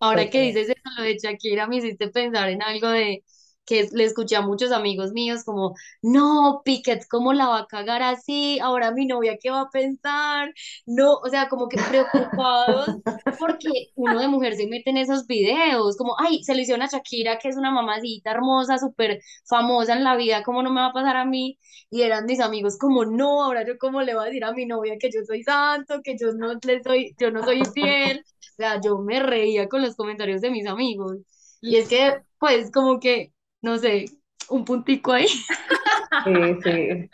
Ahora 0.00 0.28
que 0.28 0.42
dices 0.42 0.68
eso, 0.68 0.82
lo 0.98 1.02
de 1.02 1.16
Shakira, 1.16 1.66
me 1.66 1.76
hiciste 1.76 2.08
pensar 2.08 2.50
en 2.50 2.62
algo 2.62 2.88
de 2.90 3.24
que 3.66 3.88
le 3.92 4.04
escuché 4.04 4.36
a 4.36 4.42
muchos 4.42 4.72
amigos 4.72 5.12
míos 5.12 5.44
como, 5.44 5.74
no, 6.02 6.62
Piquet, 6.64 7.06
¿cómo 7.10 7.32
la 7.32 7.48
va 7.48 7.58
a 7.60 7.66
cagar 7.66 8.02
así? 8.02 8.58
Ahora 8.60 8.92
mi 8.92 9.06
novia, 9.06 9.36
¿qué 9.40 9.50
va 9.50 9.62
a 9.62 9.70
pensar? 9.70 10.54
No, 10.86 11.14
o 11.16 11.28
sea, 11.28 11.48
como 11.48 11.68
que 11.68 11.78
preocupados 11.90 12.88
porque 13.40 13.90
uno 13.96 14.18
de 14.20 14.28
mujer 14.28 14.54
se 14.56 14.66
mete 14.66 14.90
en 14.90 14.98
esos 14.98 15.26
videos, 15.26 15.96
como, 15.96 16.16
ay, 16.18 16.42
se 16.44 16.54
le 16.54 16.62
hicieron 16.62 16.82
a 16.82 16.88
Shakira, 16.88 17.38
que 17.38 17.48
es 17.48 17.56
una 17.56 17.70
mamacita 17.70 18.30
hermosa, 18.30 18.78
súper 18.78 19.20
famosa 19.44 19.94
en 19.94 20.04
la 20.04 20.16
vida, 20.16 20.42
¿cómo 20.44 20.62
no 20.62 20.70
me 20.70 20.80
va 20.80 20.88
a 20.88 20.92
pasar 20.92 21.16
a 21.16 21.24
mí? 21.24 21.58
Y 21.90 22.02
eran 22.02 22.26
mis 22.26 22.40
amigos 22.40 22.78
como, 22.78 23.04
no, 23.04 23.42
ahora 23.44 23.66
yo 23.66 23.78
cómo 23.78 24.02
le 24.02 24.14
voy 24.14 24.24
a 24.24 24.26
decir 24.26 24.44
a 24.44 24.52
mi 24.52 24.66
novia 24.66 24.96
que 24.98 25.10
yo 25.10 25.20
soy 25.26 25.42
santo, 25.42 26.00
que 26.02 26.16
yo 26.18 26.32
no 26.32 26.54
le 26.64 26.82
soy, 26.82 27.14
yo 27.18 27.30
no 27.30 27.42
soy 27.44 27.62
fiel. 27.74 28.24
O 28.52 28.56
sea, 28.56 28.80
yo 28.80 28.98
me 28.98 29.20
reía 29.20 29.68
con 29.68 29.82
los 29.82 29.96
comentarios 29.96 30.40
de 30.40 30.50
mis 30.50 30.66
amigos. 30.66 31.18
Y 31.60 31.76
es 31.76 31.88
que, 31.88 32.20
pues, 32.38 32.70
como 32.70 33.00
que 33.00 33.32
no 33.66 33.76
sé, 33.78 34.04
un 34.48 34.64
puntico 34.64 35.12
ahí. 35.12 35.26
Sí, 36.24 36.32
sí. 36.62 37.10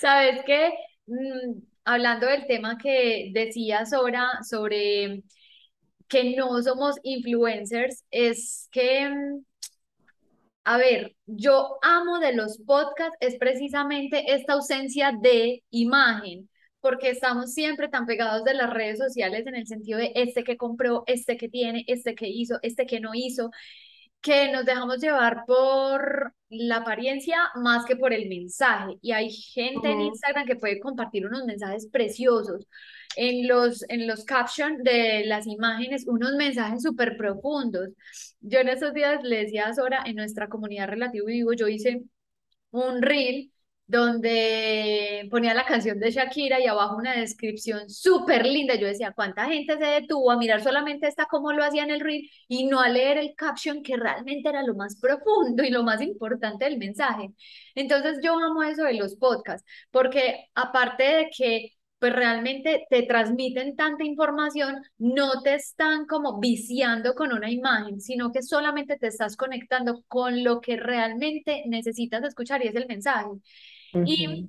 ¿Sabes 0.00 0.42
qué? 0.44 0.72
Mm, 1.06 1.60
hablando 1.84 2.26
del 2.26 2.46
tema 2.46 2.76
que 2.78 3.30
decías 3.32 3.92
ahora 3.92 4.42
sobre 4.42 5.22
que 6.08 6.34
no 6.36 6.60
somos 6.62 6.96
influencers, 7.04 8.04
es 8.10 8.68
que, 8.72 9.08
mm, 9.08 9.44
a 10.64 10.78
ver, 10.78 11.14
yo 11.26 11.78
amo 11.82 12.18
de 12.18 12.34
los 12.34 12.58
podcasts 12.66 13.16
es 13.20 13.36
precisamente 13.36 14.34
esta 14.34 14.54
ausencia 14.54 15.12
de 15.18 15.62
imagen 15.70 16.50
porque 16.80 17.10
estamos 17.10 17.54
siempre 17.54 17.88
tan 17.88 18.04
pegados 18.04 18.44
de 18.44 18.54
las 18.54 18.70
redes 18.70 18.98
sociales 18.98 19.46
en 19.46 19.54
el 19.54 19.66
sentido 19.66 19.98
de 19.98 20.12
este 20.16 20.42
que 20.42 20.56
compró, 20.56 21.04
este 21.06 21.36
que 21.36 21.48
tiene, 21.48 21.84
este 21.86 22.14
que 22.16 22.28
hizo, 22.28 22.58
este 22.62 22.84
que 22.84 23.00
no 23.00 23.12
hizo 23.14 23.50
que 24.24 24.50
nos 24.50 24.64
dejamos 24.64 25.00
llevar 25.00 25.44
por 25.46 26.34
la 26.48 26.76
apariencia 26.76 27.36
más 27.56 27.84
que 27.84 27.94
por 27.94 28.14
el 28.14 28.26
mensaje. 28.26 28.96
Y 29.02 29.12
hay 29.12 29.30
gente 29.30 29.90
en 29.90 30.00
Instagram 30.00 30.46
que 30.46 30.56
puede 30.56 30.80
compartir 30.80 31.26
unos 31.26 31.44
mensajes 31.44 31.86
preciosos. 31.88 32.66
En 33.16 33.46
los, 33.46 33.84
en 33.90 34.06
los 34.06 34.24
captions 34.24 34.82
de 34.82 35.24
las 35.26 35.46
imágenes, 35.46 36.06
unos 36.08 36.32
mensajes 36.36 36.82
súper 36.82 37.18
profundos. 37.18 37.90
Yo 38.40 38.60
en 38.60 38.68
esos 38.68 38.94
días 38.94 39.22
le 39.22 39.44
decía 39.44 39.66
a 39.66 39.74
Sora, 39.74 40.02
en 40.06 40.16
nuestra 40.16 40.48
comunidad 40.48 40.88
Relativo 40.88 41.26
Vivo, 41.26 41.52
yo 41.52 41.68
hice 41.68 42.02
un 42.70 43.02
reel 43.02 43.52
donde 43.86 45.28
ponía 45.30 45.52
la 45.54 45.66
canción 45.66 45.98
de 46.00 46.10
Shakira 46.10 46.60
y 46.60 46.66
abajo 46.66 46.96
una 46.96 47.14
descripción 47.14 47.88
súper 47.90 48.46
linda. 48.46 48.74
Yo 48.76 48.86
decía, 48.86 49.12
¿cuánta 49.12 49.46
gente 49.46 49.76
se 49.76 49.84
detuvo 49.84 50.30
a 50.30 50.38
mirar 50.38 50.62
solamente 50.62 51.06
esta 51.06 51.26
cómo 51.26 51.52
lo 51.52 51.64
hacía 51.64 51.84
en 51.84 51.90
el 51.90 52.00
reel 52.00 52.28
y 52.48 52.66
no 52.66 52.80
a 52.80 52.88
leer 52.88 53.18
el 53.18 53.34
caption 53.34 53.82
que 53.82 53.96
realmente 53.96 54.48
era 54.48 54.62
lo 54.62 54.74
más 54.74 54.98
profundo 55.00 55.62
y 55.62 55.70
lo 55.70 55.82
más 55.82 56.00
importante 56.00 56.64
del 56.64 56.78
mensaje? 56.78 57.30
Entonces 57.74 58.18
yo 58.22 58.38
amo 58.38 58.62
eso 58.62 58.84
de 58.84 58.94
los 58.94 59.16
podcasts, 59.16 59.66
porque 59.90 60.46
aparte 60.54 61.02
de 61.04 61.30
que 61.36 61.70
pues 61.98 62.12
realmente 62.14 62.86
te 62.90 63.02
transmiten 63.04 63.76
tanta 63.76 64.04
información, 64.04 64.82
no 64.98 65.40
te 65.42 65.54
están 65.54 66.04
como 66.06 66.38
viciando 66.38 67.14
con 67.14 67.32
una 67.32 67.50
imagen, 67.50 67.98
sino 68.00 68.30
que 68.30 68.42
solamente 68.42 68.98
te 68.98 69.06
estás 69.06 69.36
conectando 69.36 70.02
con 70.08 70.44
lo 70.44 70.60
que 70.60 70.76
realmente 70.76 71.62
necesitas 71.66 72.22
escuchar 72.24 72.62
y 72.62 72.68
es 72.68 72.74
el 72.76 72.86
mensaje. 72.88 73.30
Y 74.06 74.48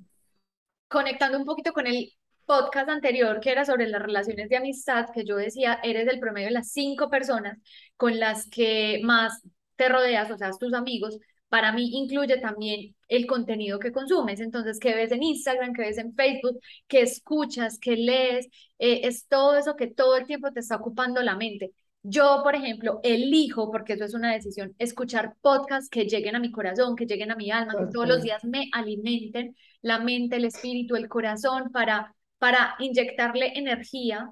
conectando 0.88 1.38
un 1.38 1.44
poquito 1.44 1.72
con 1.72 1.86
el 1.86 2.12
podcast 2.46 2.88
anterior 2.88 3.40
que 3.40 3.50
era 3.50 3.64
sobre 3.64 3.88
las 3.88 4.02
relaciones 4.02 4.48
de 4.48 4.56
amistad, 4.56 5.06
que 5.12 5.24
yo 5.24 5.36
decía, 5.36 5.80
eres 5.82 6.08
el 6.08 6.20
promedio 6.20 6.48
de 6.48 6.54
las 6.54 6.70
cinco 6.72 7.10
personas 7.10 7.58
con 7.96 8.18
las 8.18 8.48
que 8.48 9.00
más 9.02 9.42
te 9.76 9.88
rodeas, 9.88 10.30
o 10.30 10.36
sea, 10.38 10.50
tus 10.52 10.72
amigos, 10.74 11.18
para 11.48 11.72
mí 11.72 11.90
incluye 11.92 12.38
también 12.38 12.94
el 13.08 13.26
contenido 13.26 13.78
que 13.78 13.92
consumes. 13.92 14.40
Entonces, 14.40 14.78
¿qué 14.80 14.94
ves 14.94 15.12
en 15.12 15.22
Instagram, 15.22 15.72
qué 15.74 15.82
ves 15.82 15.98
en 15.98 16.14
Facebook, 16.14 16.58
qué 16.88 17.02
escuchas, 17.02 17.78
qué 17.80 17.96
lees? 17.96 18.46
Eh, 18.78 19.02
es 19.04 19.26
todo 19.28 19.56
eso 19.56 19.76
que 19.76 19.86
todo 19.86 20.16
el 20.16 20.26
tiempo 20.26 20.50
te 20.52 20.60
está 20.60 20.76
ocupando 20.76 21.22
la 21.22 21.36
mente. 21.36 21.72
Yo, 22.08 22.40
por 22.44 22.54
ejemplo, 22.54 23.00
elijo, 23.02 23.70
porque 23.72 23.94
eso 23.94 24.04
es 24.04 24.14
una 24.14 24.32
decisión, 24.32 24.74
escuchar 24.78 25.34
podcasts 25.40 25.90
que 25.90 26.04
lleguen 26.04 26.36
a 26.36 26.38
mi 26.38 26.52
corazón, 26.52 26.94
que 26.94 27.04
lleguen 27.06 27.32
a 27.32 27.36
mi 27.36 27.50
alma, 27.50 27.74
que 27.76 27.92
todos 27.92 28.06
los 28.06 28.22
días 28.22 28.44
me 28.44 28.68
alimenten 28.72 29.56
la 29.82 29.98
mente, 29.98 30.36
el 30.36 30.44
espíritu, 30.44 30.94
el 30.94 31.08
corazón, 31.08 31.72
para, 31.72 32.14
para 32.38 32.76
inyectarle 32.78 33.58
energía 33.58 34.30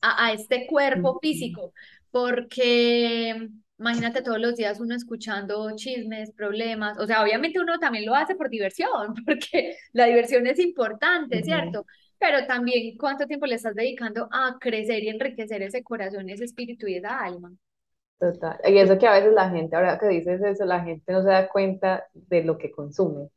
a, 0.00 0.26
a 0.26 0.32
este 0.32 0.66
cuerpo 0.66 1.18
físico. 1.20 1.72
Porque 2.12 3.48
imagínate 3.78 4.22
todos 4.22 4.38
los 4.40 4.54
días 4.56 4.78
uno 4.78 4.94
escuchando 4.94 5.74
chismes, 5.74 6.32
problemas, 6.32 6.98
o 6.98 7.06
sea, 7.06 7.22
obviamente 7.22 7.58
uno 7.58 7.78
también 7.80 8.06
lo 8.06 8.14
hace 8.14 8.36
por 8.36 8.48
diversión, 8.48 9.14
porque 9.26 9.76
la 9.92 10.06
diversión 10.06 10.46
es 10.46 10.60
importante, 10.60 11.42
¿cierto? 11.42 11.84
Pero 12.22 12.46
también 12.46 12.96
cuánto 12.96 13.26
tiempo 13.26 13.46
le 13.46 13.56
estás 13.56 13.74
dedicando 13.74 14.28
a 14.30 14.56
crecer 14.60 15.02
y 15.02 15.08
enriquecer 15.08 15.60
ese 15.60 15.82
corazón, 15.82 16.30
ese 16.30 16.44
espíritu 16.44 16.86
y 16.86 16.94
esa 16.94 17.18
alma. 17.18 17.52
Total. 18.20 18.60
Y 18.64 18.78
eso 18.78 18.96
que 18.96 19.08
a 19.08 19.14
veces 19.14 19.32
la 19.32 19.50
gente, 19.50 19.74
ahora 19.74 19.98
que 19.98 20.06
dices 20.06 20.40
eso, 20.40 20.64
la 20.64 20.84
gente 20.84 21.12
no 21.12 21.22
se 21.24 21.30
da 21.30 21.48
cuenta 21.48 22.04
de 22.14 22.44
lo 22.44 22.58
que 22.58 22.70
consume. 22.70 23.22
O 23.22 23.30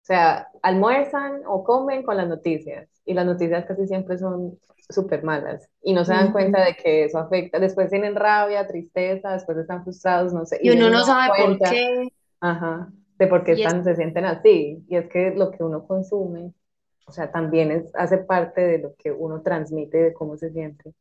sea, 0.00 0.48
almuerzan 0.62 1.42
o 1.46 1.62
comen 1.62 2.02
con 2.02 2.16
las 2.16 2.28
noticias 2.28 2.88
y 3.04 3.12
las 3.12 3.26
noticias 3.26 3.66
casi 3.66 3.86
siempre 3.86 4.16
son 4.16 4.58
súper 4.88 5.22
malas 5.22 5.68
y 5.82 5.92
no 5.92 6.06
se 6.06 6.14
dan 6.14 6.32
cuenta 6.32 6.64
de 6.64 6.74
que 6.76 7.04
eso 7.04 7.18
afecta. 7.18 7.58
Después 7.58 7.90
tienen 7.90 8.16
rabia, 8.16 8.66
tristeza, 8.66 9.34
después 9.34 9.58
están 9.58 9.84
frustrados, 9.84 10.32
no 10.32 10.46
sé. 10.46 10.58
Y, 10.62 10.70
uno 10.70 10.88
no 10.88 11.04
sabe 11.04 11.44
por 11.44 11.58
qué. 11.58 12.08
Ajá, 12.40 12.90
de 13.18 13.26
por 13.26 13.44
qué 13.44 13.52
están, 13.52 13.84
se 13.84 13.94
sienten 13.94 14.24
así. 14.24 14.82
Y 14.88 14.96
es 14.96 15.10
que 15.10 15.32
lo 15.32 15.50
que 15.50 15.62
uno 15.62 15.86
consume 15.86 16.54
o 17.10 17.12
sea, 17.12 17.32
también 17.32 17.72
es, 17.72 17.90
hace 17.96 18.18
parte 18.18 18.60
de 18.60 18.78
lo 18.78 18.94
que 18.94 19.10
uno 19.10 19.42
transmite, 19.42 19.98
de 19.98 20.14
cómo 20.14 20.36
se 20.36 20.50
siente. 20.52 20.94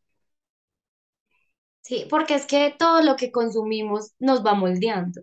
Sí, 1.81 2.07
porque 2.09 2.33
es 2.35 2.47
que 2.47 2.75
todo 2.77 3.01
lo 3.03 3.15
que 3.15 3.31
consumimos 3.31 4.13
nos 4.19 4.43
va 4.45 4.55
moldeando, 4.55 5.21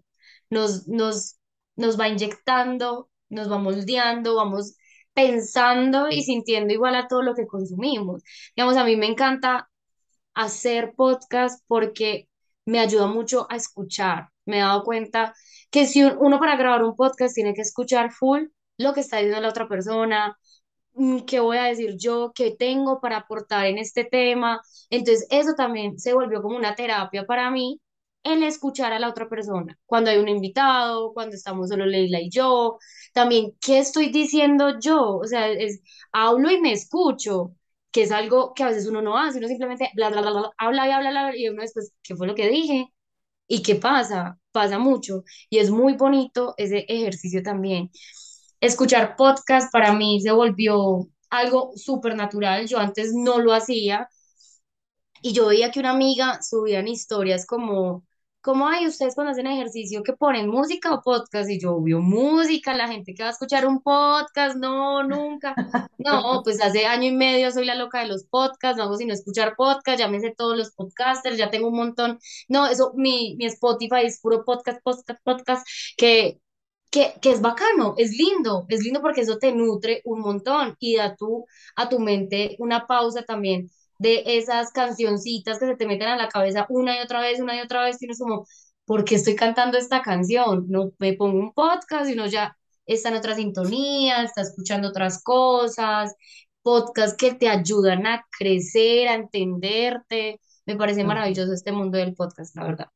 nos, 0.49 0.87
nos, 0.87 1.39
nos 1.75 1.99
va 1.99 2.09
inyectando, 2.09 3.11
nos 3.29 3.51
va 3.51 3.59
moldeando, 3.59 4.37
vamos 4.37 4.77
pensando 5.13 6.09
y 6.09 6.23
sintiendo 6.23 6.73
igual 6.73 6.95
a 6.95 7.09
todo 7.09 7.23
lo 7.23 7.35
que 7.35 7.47
consumimos. 7.49 8.23
Digamos, 8.55 8.77
a 8.77 8.85
mí 8.85 8.97
me 8.97 9.07
encanta 9.07 9.69
hacer 10.35 10.95
podcast 10.97 11.65
porque 11.67 12.29
me 12.65 12.79
ayuda 12.79 13.09
mucho 13.09 13.47
a 13.51 13.57
escuchar. 13.57 14.29
Me 14.45 14.59
he 14.59 14.61
dado 14.61 14.85
cuenta 14.85 15.35
que 15.71 15.87
si 15.87 16.05
uno 16.05 16.39
para 16.39 16.57
grabar 16.57 16.85
un 16.85 16.95
podcast 16.95 17.35
tiene 17.35 17.55
que 17.55 17.63
escuchar 17.63 18.13
full 18.13 18.47
lo 18.79 18.95
que 18.95 19.01
está 19.01 19.17
diciendo 19.17 19.41
la 19.41 19.49
otra 19.49 19.69
persona, 19.69 20.39
qué 21.27 21.41
voy 21.41 21.59
a 21.59 21.65
decir 21.65 21.97
yo, 21.99 22.33
qué 22.35 22.53
tengo 22.59 23.01
para 23.01 23.19
aportar 23.19 23.67
en 23.67 23.79
este 23.79 24.05
tema. 24.05 24.61
Entonces, 24.91 25.27
eso 25.31 25.55
también 25.57 25.99
se 25.99 26.15
volvió 26.15 26.43
como 26.43 26.57
una 26.57 26.75
terapia 26.75 27.25
para 27.27 27.51
mí, 27.51 27.81
el 28.23 28.43
escuchar 28.43 28.93
a 28.93 28.99
la 28.99 29.09
otra 29.09 29.29
persona. 29.29 29.79
Cuando 29.87 30.11
hay 30.11 30.19
un 30.19 30.29
invitado, 30.29 31.13
cuando 31.13 31.37
estamos 31.37 31.69
solo 31.69 31.87
Leila 31.87 32.21
y 32.21 32.31
yo, 32.31 32.79
también, 33.13 33.53
¿qué 33.61 33.79
estoy 33.79 34.11
diciendo 34.11 34.79
yo? 34.81 35.17
O 35.19 35.25
sea, 35.27 35.49
es, 35.51 35.81
hablo 36.13 36.51
y 36.51 36.61
me 36.61 36.73
escucho, 36.73 37.55
que 37.93 38.03
es 38.03 38.13
algo 38.13 38.53
que 38.55 38.63
a 38.65 38.69
veces 38.69 38.87
uno 38.87 39.01
no 39.03 39.17
hace, 39.19 39.39
uno 39.39 39.49
simplemente 39.49 39.91
bla, 39.95 40.11
bla, 40.11 40.21
bla, 40.23 40.31
bla, 40.33 40.51
habla 40.59 40.89
y 40.89 40.91
habla, 40.91 41.09
habla, 41.11 41.37
y 41.37 41.49
uno 41.49 41.63
después, 41.63 41.93
¿qué 42.03 42.17
fue 42.17 42.27
lo 42.27 42.35
que 42.35 42.49
dije? 42.49 42.89
¿Y 43.49 43.63
qué 43.63 43.77
pasa? 43.77 44.39
Pasa 44.53 44.79
mucho. 44.79 45.25
Y 45.51 45.59
es 45.59 45.71
muy 45.71 45.95
bonito 45.95 46.55
ese 46.59 46.85
ejercicio 46.89 47.43
también 47.43 47.91
escuchar 48.61 49.17
podcast 49.17 49.73
para 49.73 49.93
mí 49.93 50.21
se 50.21 50.33
volvió 50.33 51.09
algo 51.31 51.73
súper 51.77 52.17
natural. 52.17 52.67
Yo 52.67 52.79
antes 52.79 53.13
no 53.15 53.39
lo 53.41 53.53
hacía. 53.53 54.09
y 55.23 55.33
yo 55.33 55.47
veía 55.49 55.71
que 55.71 55.81
una 55.81 55.91
amiga 55.91 56.41
subía 56.43 56.81
en 56.81 56.89
historias 56.89 57.47
como, 57.47 58.05
como, 58.41 58.69
ay, 58.69 58.87
ustedes 58.87 59.15
cuando 59.17 59.33
hacen 59.33 59.47
ejercicio 59.49 60.03
que 60.05 60.13
ponen 60.13 60.49
música 60.49 60.95
o 60.95 61.03
podcast, 61.03 61.51
y 61.51 61.59
yo 61.61 61.81
veo 61.83 62.01
música, 62.01 62.75
la 62.75 62.87
gente 62.89 63.13
que 63.15 63.23
va 63.25 63.31
a 63.31 63.33
escuchar 63.33 63.67
un 63.67 63.83
podcast, 63.83 64.57
no, 64.57 65.03
nunca. 65.03 65.55
No, 65.99 66.43
pues 66.45 66.63
hace 66.63 66.87
año 66.87 67.09
y 67.09 67.13
medio 67.13 67.51
soy 67.51 67.65
la 67.65 67.75
loca 67.75 68.01
de 68.01 68.07
los 68.07 68.25
podcasts, 68.25 68.77
no 68.77 68.85
hago 68.85 68.97
sino 68.97 69.13
escuchar 69.15 69.55
podcast, 69.57 69.99
ya 69.99 70.09
me 70.09 70.21
sé 70.21 70.33
todos 70.37 70.57
los 70.57 70.71
podcasters, 70.73 71.37
ya 71.39 71.51
tengo 71.51 71.69
un 71.69 71.77
montón. 71.77 72.19
No, 72.49 72.67
eso, 72.69 72.93
mi, 72.95 73.35
mi 73.37 73.47
Spotify 73.47 74.05
es 74.05 74.21
puro 74.21 74.45
podcast, 74.45 74.81
podcast, 74.85 75.21
podcast, 75.25 75.67
que, 75.97 76.41
que, 76.91 77.15
que 77.21 77.31
es 77.33 77.41
bacano, 77.41 77.95
es 77.99 78.13
lindo, 78.17 78.67
es 78.69 78.83
lindo 78.83 79.01
porque 79.03 79.23
eso 79.23 79.39
te 79.39 79.53
nutre 79.53 80.01
un 80.05 80.21
montón 80.21 80.77
y 80.79 80.97
da 80.97 81.17
tu, 81.17 81.47
a 81.77 81.89
tu 81.89 81.99
mente 81.99 82.57
una 82.59 82.87
pausa 82.87 83.23
también 83.25 83.71
de 83.99 84.23
esas 84.27 84.73
cancioncitas 84.73 85.59
que 85.59 85.67
se 85.67 85.77
te 85.77 85.87
meten 85.87 86.09
a 86.09 86.17
la 86.17 86.29
cabeza 86.29 86.67
una 86.69 86.99
y 86.99 87.03
otra 87.03 87.21
vez, 87.21 87.41
una 87.41 87.57
y 87.57 87.61
otra 87.61 87.83
vez, 87.85 87.99
tienes 87.99 88.19
como, 88.19 88.47
¿por 88.85 89.05
qué 89.05 89.17
estoy 89.17 89.37
cantando 89.37 89.79
esta 89.79 90.03
canción? 90.03 90.67
No 90.69 90.93
me 90.99 91.15
pongo 91.15 91.39
un 91.39 91.53
podcast 91.53 92.09
y 92.11 92.15
uno 92.15 92.27
ya 92.27 92.57
está 92.87 93.09
en 93.11 93.17
otra 93.17 93.35
sintonía, 93.35 94.23
está 94.23 94.43
escuchando 94.43 94.89
otras 94.89 95.23
cosas, 95.23 96.15
podcasts 96.63 97.17
que 97.17 97.35
te 97.35 97.49
ayudan 97.49 98.07
a 98.07 98.27
crecer, 98.39 99.09
a 99.09 99.15
entenderte. 99.15 100.41
Me 100.67 100.77
parece 100.77 101.05
maravilloso 101.05 101.53
este 101.53 101.73
mundo 101.73 101.99
del 101.99 102.15
podcast, 102.15 102.55
la 102.57 102.65
verdad. 102.65 102.87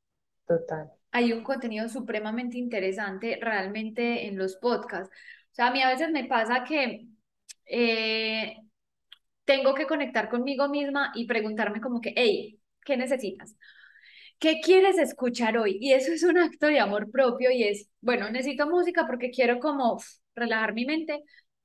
Total. 0.47 1.00
Hay 1.13 1.33
un 1.33 1.43
contenido 1.43 1.89
supremamente 1.89 2.59
interesante 2.59 3.39
realmente 3.41 4.27
en 4.27 4.39
los 4.39 4.57
podcasts. 4.57 5.15
O 5.53 5.55
sea, 5.55 5.69
a 5.69 5.71
mí 5.73 5.83
a 5.83 5.89
veces 5.89 6.11
me 6.11 6.25
pasa 6.27 6.65
que 6.65 7.09
eh, 7.67 8.57
tengo 9.45 9.75
que 9.75 9.87
conectar 9.87 10.29
conmigo 10.31 10.69
misma 10.69 11.13
y 11.15 11.27
preguntarme 11.27 11.81
como 11.81 12.01
que, 12.01 12.13
hey, 12.17 12.61
¿qué 12.85 12.97
necesitas? 12.97 13.57
¿Qué 14.39 14.61
quieres 14.63 14.99
escuchar 14.99 15.59
hoy? 15.59 15.79
Y 15.81 15.93
eso 15.93 16.13
es 16.13 16.23
un 16.23 16.39
acto 16.39 16.67
de 16.67 16.81
amor 16.81 17.11
propio 17.11 17.51
y 17.51 17.65
es, 17.65 17.91
bueno, 18.01 18.31
necesito 18.31 18.67
música 18.69 19.07
porque 19.07 19.31
quiero 19.31 19.61
como 19.61 20.01
relajar 20.35 20.73
mi 20.75 20.87
mente, 20.87 21.23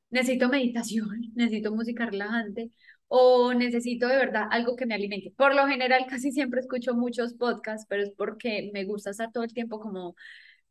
necesito 0.10 0.50
meditación, 0.50 1.10
necesito 1.36 1.72
música 1.74 2.06
relajante 2.06 2.72
o 3.08 3.54
necesito 3.54 4.08
de 4.08 4.18
verdad 4.18 4.48
algo 4.52 4.76
que 4.76 4.86
me 4.86 4.96
alimente. 4.96 5.32
Por 5.36 5.56
lo 5.56 5.68
general 5.68 6.06
casi 6.10 6.32
siempre 6.32 6.62
escucho 6.62 6.94
muchos 6.94 7.34
podcasts, 7.34 7.86
pero 7.90 8.04
es 8.04 8.12
porque 8.18 8.72
me 8.74 8.86
gusta 8.86 9.12
estar 9.12 9.32
todo 9.32 9.44
el 9.44 9.54
tiempo 9.54 9.80
como 9.80 10.16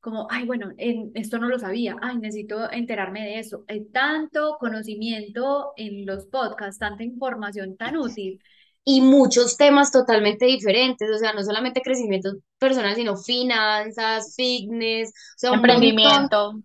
como, 0.04 0.26
ay, 0.30 0.44
bueno, 0.44 0.70
en, 0.76 1.12
esto 1.14 1.38
no 1.38 1.48
lo 1.48 1.58
sabía, 1.58 1.96
ay, 2.02 2.18
necesito 2.18 2.70
enterarme 2.70 3.22
de 3.22 3.38
eso. 3.38 3.64
Hay 3.68 3.86
tanto 3.86 4.58
conocimiento 4.60 5.72
en 5.78 6.04
los 6.04 6.26
podcasts, 6.26 6.78
tanta 6.78 7.04
información 7.04 7.78
tan 7.78 7.96
útil. 7.96 8.38
Y 8.84 9.00
muchos 9.00 9.56
temas 9.56 9.90
totalmente 9.90 10.44
diferentes, 10.44 11.10
o 11.10 11.16
sea, 11.16 11.32
no 11.32 11.42
solamente 11.42 11.80
crecimiento 11.80 12.32
personal, 12.58 12.94
sino 12.94 13.16
finanzas, 13.16 14.34
fitness, 14.36 15.08
o 15.08 15.38
sea, 15.38 15.52
un 15.52 15.56
Emprendimiento. 15.56 16.60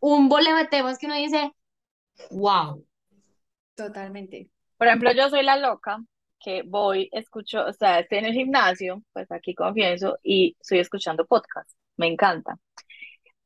Un 0.00 0.28
boleo 0.28 0.56
de 0.56 0.66
temas 0.66 0.98
que 0.98 1.06
uno 1.06 1.14
dice, 1.14 1.52
wow. 2.32 2.84
Totalmente. 3.86 4.50
Por 4.76 4.86
ejemplo, 4.86 5.12
yo 5.12 5.28
soy 5.30 5.42
la 5.42 5.56
loca 5.56 6.02
que 6.38 6.62
voy, 6.62 7.08
escucho, 7.12 7.64
o 7.64 7.72
sea, 7.72 8.00
estoy 8.00 8.18
en 8.18 8.26
el 8.26 8.32
gimnasio, 8.32 9.02
pues 9.12 9.30
aquí 9.30 9.54
confieso, 9.54 10.18
y 10.22 10.56
estoy 10.60 10.78
escuchando 10.78 11.26
podcast. 11.26 11.70
Me 11.96 12.06
encanta. 12.06 12.58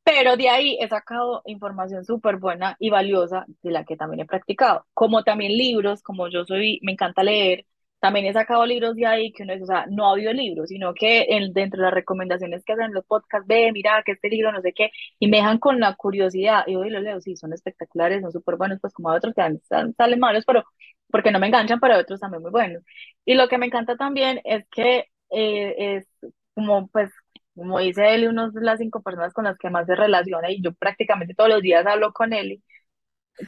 Pero 0.04 0.36
de 0.36 0.48
ahí 0.48 0.76
he 0.80 0.88
sacado 0.88 1.42
información 1.46 2.04
súper 2.04 2.36
buena 2.36 2.76
y 2.78 2.90
valiosa 2.90 3.46
de 3.62 3.70
la 3.70 3.84
que 3.84 3.96
también 3.96 4.20
he 4.20 4.26
practicado, 4.26 4.86
como 4.92 5.24
también 5.24 5.52
libros, 5.52 6.02
como 6.02 6.28
yo 6.28 6.44
soy, 6.44 6.78
me 6.82 6.92
encanta 6.92 7.22
leer, 7.22 7.64
también 8.04 8.26
he 8.26 8.32
sacado 8.32 8.66
libros 8.66 8.94
de 8.96 9.06
ahí 9.06 9.32
que 9.32 9.42
uno 9.44 9.52
dice, 9.54 9.64
o 9.64 9.66
sea, 9.66 9.86
no 9.90 10.06
audiolibros, 10.06 10.68
sino 10.68 10.94
que 10.94 11.26
en, 11.30 11.52
dentro 11.52 11.78
de 11.80 11.84
las 11.86 11.94
recomendaciones 11.94 12.64
que 12.64 12.72
hacen 12.74 12.92
los 12.92 13.04
podcasts, 13.06 13.46
ve, 13.48 13.70
mira, 13.72 14.02
que 14.04 14.12
este 14.12 14.28
libro, 14.28 14.52
no 14.52 14.60
sé 14.62 14.72
qué, 14.74 14.90
y 15.18 15.28
me 15.28 15.38
dejan 15.38 15.58
con 15.58 15.80
la 15.80 15.94
curiosidad, 15.96 16.64
y 16.66 16.76
hoy 16.76 16.90
los 16.90 17.02
leo, 17.02 17.20
sí, 17.20 17.36
son 17.36 17.52
espectaculares, 17.52 18.22
son 18.22 18.32
súper 18.32 18.56
buenos, 18.56 18.78
pues 18.80 18.92
como 18.92 19.10
hay 19.10 19.18
otros 19.18 19.34
que 19.34 19.42
han- 19.42 19.60
sal- 19.68 19.94
salen 19.96 20.20
malos, 20.20 20.44
pero 20.46 20.64
porque 21.10 21.30
no 21.30 21.38
me 21.38 21.46
enganchan, 21.48 21.80
pero 21.80 21.98
otros 21.98 22.20
también 22.20 22.42
muy 22.42 22.50
buenos. 22.50 22.82
Y 23.24 23.34
lo 23.34 23.48
que 23.48 23.58
me 23.58 23.66
encanta 23.66 23.96
también 23.96 24.40
es 24.44 24.66
que 24.70 25.06
eh, 25.30 25.96
es 25.96 26.06
como, 26.54 26.88
pues, 26.88 27.10
como 27.54 27.78
dice 27.78 28.14
él, 28.14 28.28
uno 28.28 28.50
de 28.50 28.60
las 28.62 28.78
cinco 28.80 29.02
personas 29.02 29.32
con 29.32 29.44
las 29.44 29.56
que 29.58 29.70
más 29.70 29.86
se 29.86 29.94
relaciona 29.94 30.50
y 30.50 30.60
yo 30.62 30.72
prácticamente 30.74 31.34
todos 31.34 31.50
los 31.50 31.62
días 31.62 31.86
hablo 31.86 32.12
con 32.12 32.32
él. 32.32 32.62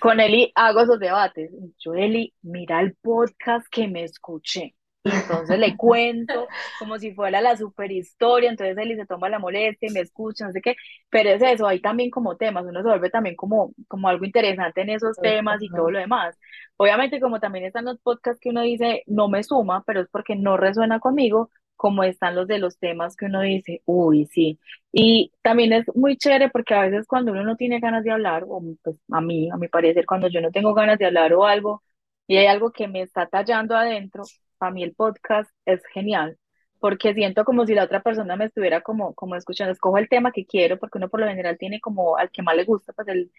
Con 0.00 0.20
Eli 0.20 0.52
hago 0.54 0.80
esos 0.80 0.98
debates. 0.98 1.50
Y 1.52 1.74
Yo, 1.78 1.94
Eli, 1.94 2.34
mira 2.42 2.80
el 2.80 2.94
podcast 2.96 3.66
que 3.70 3.88
me 3.88 4.04
escuché. 4.04 4.74
Y 5.04 5.10
entonces 5.10 5.56
le 5.60 5.76
cuento 5.76 6.48
como 6.80 6.98
si 6.98 7.14
fuera 7.14 7.40
la 7.40 7.56
super 7.56 7.92
historia. 7.92 8.50
Entonces 8.50 8.76
Eli 8.76 8.96
se 8.96 9.06
toma 9.06 9.28
la 9.28 9.38
molestia 9.38 9.88
y 9.88 9.92
me 9.92 10.00
escucha, 10.00 10.46
no 10.46 10.52
sé 10.52 10.60
qué. 10.60 10.74
Pero 11.10 11.30
es 11.30 11.42
eso, 11.42 11.66
hay 11.66 11.80
también 11.80 12.10
como 12.10 12.36
temas. 12.36 12.64
Uno 12.66 12.82
se 12.82 12.88
vuelve 12.88 13.10
también 13.10 13.36
como, 13.36 13.72
como 13.88 14.08
algo 14.08 14.24
interesante 14.24 14.80
en 14.82 14.90
esos 14.90 15.16
temas 15.18 15.62
y 15.62 15.68
todo 15.68 15.90
lo 15.90 15.98
demás. 16.00 16.36
Obviamente, 16.76 17.20
como 17.20 17.38
también 17.40 17.66
están 17.66 17.84
los 17.84 18.00
podcasts 18.00 18.40
que 18.40 18.50
uno 18.50 18.62
dice 18.62 19.04
no 19.06 19.28
me 19.28 19.42
suma, 19.44 19.84
pero 19.86 20.00
es 20.00 20.08
porque 20.10 20.34
no 20.36 20.56
resuena 20.56 20.98
conmigo, 21.00 21.50
como 21.76 22.02
están 22.04 22.34
los 22.34 22.46
de 22.48 22.58
los 22.58 22.78
temas 22.78 23.16
que 23.16 23.26
uno 23.26 23.42
dice, 23.42 23.82
uy, 23.84 24.26
sí. 24.26 24.58
Y 24.92 25.32
también 25.42 25.72
es 25.72 25.86
muy 25.94 26.16
chévere 26.16 26.50
porque 26.50 26.74
a 26.74 26.82
veces 26.82 27.06
cuando 27.06 27.32
uno 27.32 27.44
no 27.44 27.56
tiene 27.56 27.80
ganas 27.80 28.04
de 28.04 28.10
hablar, 28.12 28.44
o 28.48 28.62
pues 28.82 28.96
a 29.12 29.20
mí, 29.20 29.50
a 29.50 29.56
mi 29.56 29.68
parecer, 29.68 30.06
cuando 30.06 30.28
yo 30.28 30.40
no 30.40 30.50
tengo 30.50 30.74
ganas 30.74 30.98
de 30.98 31.06
hablar 31.06 31.32
o 31.34 31.44
algo, 31.46 31.82
y 32.26 32.36
hay 32.38 32.46
algo 32.46 32.72
que 32.72 32.88
me 32.88 33.02
está 33.02 33.26
tallando 33.26 33.76
adentro, 33.76 34.24
para 34.58 34.72
mí 34.72 34.82
el 34.82 34.94
podcast 34.94 35.50
es 35.64 35.82
genial, 35.92 36.38
porque 36.80 37.14
siento 37.14 37.44
como 37.44 37.66
si 37.66 37.74
la 37.74 37.84
otra 37.84 38.02
persona 38.02 38.36
me 38.36 38.46
estuviera 38.46 38.80
como, 38.82 39.14
como 39.14 39.36
escuchando, 39.36 39.72
escojo 39.72 39.98
el 39.98 40.08
tema 40.08 40.32
que 40.32 40.46
quiero, 40.46 40.78
porque 40.78 40.98
uno 40.98 41.08
por 41.08 41.20
lo 41.20 41.26
general 41.28 41.58
tiene 41.58 41.80
como 41.80 42.16
al 42.16 42.30
que 42.30 42.42
más 42.42 42.56
le 42.56 42.64
gusta, 42.64 42.92
pues 42.92 43.08
el, 43.08 43.30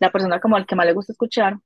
la 0.00 0.10
persona 0.12 0.40
como 0.40 0.56
al 0.56 0.66
que 0.66 0.76
más 0.76 0.86
le 0.86 0.92
gusta 0.92 1.12
escuchar. 1.12 1.58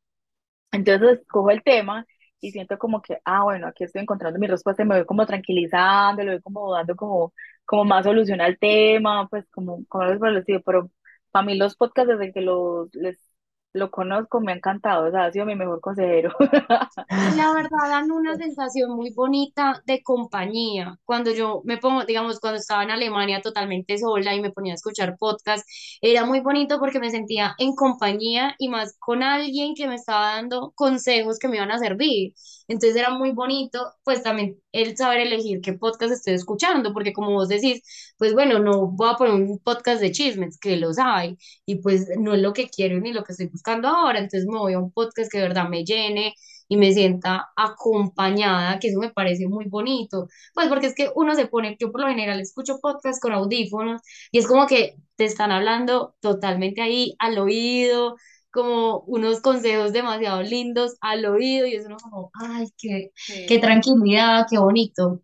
Entonces 0.72 1.20
escojo 1.20 1.50
el 1.50 1.62
tema 1.62 2.06
y 2.40 2.52
siento 2.52 2.78
como 2.78 3.02
que, 3.02 3.18
ah, 3.24 3.42
bueno, 3.44 3.66
aquí 3.66 3.84
estoy 3.84 4.02
encontrando 4.02 4.38
mi 4.38 4.46
respuesta 4.46 4.82
y 4.82 4.86
me 4.86 4.96
voy 4.96 5.06
como 5.06 5.26
tranquilizando, 5.26 6.22
le 6.22 6.32
voy 6.34 6.42
como 6.42 6.72
dando 6.74 6.96
como, 6.96 7.32
como 7.64 7.84
más 7.84 8.04
solución 8.04 8.40
al 8.40 8.58
tema, 8.58 9.28
pues 9.28 9.48
como, 9.50 9.84
como 9.86 10.04
algo 10.04 10.20
por 10.20 10.28
el 10.28 10.38
estilo. 10.38 10.62
Pero 10.64 10.90
para 11.30 11.44
mí 11.46 11.56
los 11.56 11.76
podcasts 11.76 12.10
desde 12.18 12.32
que 12.32 12.40
los, 12.42 12.94
les, 12.94 13.27
lo 13.72 13.90
conozco 13.90 14.40
me 14.40 14.52
ha 14.52 14.56
encantado, 14.56 15.08
o 15.08 15.10
sea, 15.10 15.26
ha 15.26 15.32
sido 15.32 15.46
mi 15.46 15.54
mejor 15.54 15.80
consejero. 15.80 16.34
La 17.36 17.52
verdad 17.54 17.88
dan 17.88 18.10
una 18.10 18.36
sensación 18.36 18.90
muy 18.96 19.12
bonita 19.12 19.82
de 19.86 20.02
compañía. 20.02 20.98
Cuando 21.04 21.32
yo 21.32 21.62
me 21.64 21.78
pongo, 21.78 22.04
digamos, 22.04 22.40
cuando 22.40 22.58
estaba 22.58 22.82
en 22.82 22.90
Alemania 22.90 23.40
totalmente 23.42 23.98
sola 23.98 24.34
y 24.34 24.40
me 24.40 24.50
ponía 24.50 24.72
a 24.72 24.76
escuchar 24.76 25.16
podcast, 25.18 25.66
era 26.00 26.24
muy 26.24 26.40
bonito 26.40 26.78
porque 26.78 27.00
me 27.00 27.10
sentía 27.10 27.54
en 27.58 27.74
compañía 27.74 28.54
y 28.58 28.68
más 28.68 28.96
con 28.98 29.22
alguien 29.22 29.74
que 29.74 29.86
me 29.88 29.94
estaba 29.96 30.34
dando 30.34 30.72
consejos 30.74 31.38
que 31.38 31.48
me 31.48 31.56
iban 31.56 31.70
a 31.70 31.78
servir. 31.78 32.32
Entonces 32.68 32.96
era 32.96 33.10
muy 33.10 33.32
bonito, 33.32 33.92
pues 34.04 34.22
también 34.22 34.60
el 34.72 34.96
saber 34.96 35.20
elegir 35.20 35.60
qué 35.62 35.72
podcast 35.72 36.12
estoy 36.12 36.34
escuchando, 36.34 36.92
porque 36.92 37.12
como 37.12 37.32
vos 37.32 37.48
decís, 37.48 37.82
pues 38.18 38.34
bueno, 38.34 38.58
no 38.58 38.88
voy 38.88 39.08
a 39.10 39.14
poner 39.16 39.34
un 39.34 39.58
podcast 39.60 40.00
de 40.00 40.12
chismes, 40.12 40.58
que 40.58 40.76
los 40.76 40.98
hay, 40.98 41.36
y 41.66 41.76
pues 41.76 42.08
no 42.18 42.34
es 42.34 42.40
lo 42.42 42.52
que 42.52 42.68
quiero 42.68 43.00
ni 43.00 43.12
lo 43.12 43.24
que 43.24 43.32
estoy 43.32 43.46
buscando 43.48 43.88
ahora, 43.88 44.18
entonces 44.18 44.46
me 44.46 44.58
voy 44.58 44.74
a 44.74 44.78
un 44.80 44.92
podcast 44.92 45.30
que 45.30 45.38
de 45.38 45.44
verdad 45.48 45.68
me 45.68 45.84
llene 45.84 46.34
y 46.68 46.76
me 46.76 46.92
sienta 46.92 47.48
acompañada, 47.56 48.78
que 48.78 48.88
eso 48.88 49.00
me 49.00 49.10
parece 49.10 49.48
muy 49.48 49.66
bonito, 49.66 50.28
pues 50.54 50.68
porque 50.68 50.86
es 50.88 50.94
que 50.94 51.10
uno 51.14 51.34
se 51.34 51.46
pone, 51.46 51.76
yo 51.80 51.90
por 51.90 52.02
lo 52.02 52.08
general 52.08 52.40
escucho 52.40 52.78
podcast 52.80 53.20
con 53.22 53.32
audífonos 53.32 54.00
y 54.30 54.38
es 54.38 54.46
como 54.46 54.66
que 54.66 54.96
te 55.16 55.24
están 55.24 55.50
hablando 55.50 56.14
totalmente 56.20 56.82
ahí 56.82 57.14
al 57.18 57.38
oído, 57.38 58.16
como 58.52 59.00
unos 59.06 59.40
consejos 59.40 59.92
demasiado 59.92 60.42
lindos 60.42 60.96
al 61.00 61.24
oído 61.26 61.66
y 61.66 61.74
es 61.74 61.86
uno 61.86 61.96
como, 62.02 62.30
ay, 62.34 62.68
qué, 62.78 63.12
qué 63.46 63.58
Sí, 63.58 63.58
tranquilidad, 63.58 64.46
qué 64.50 64.58
bonito. 64.58 65.22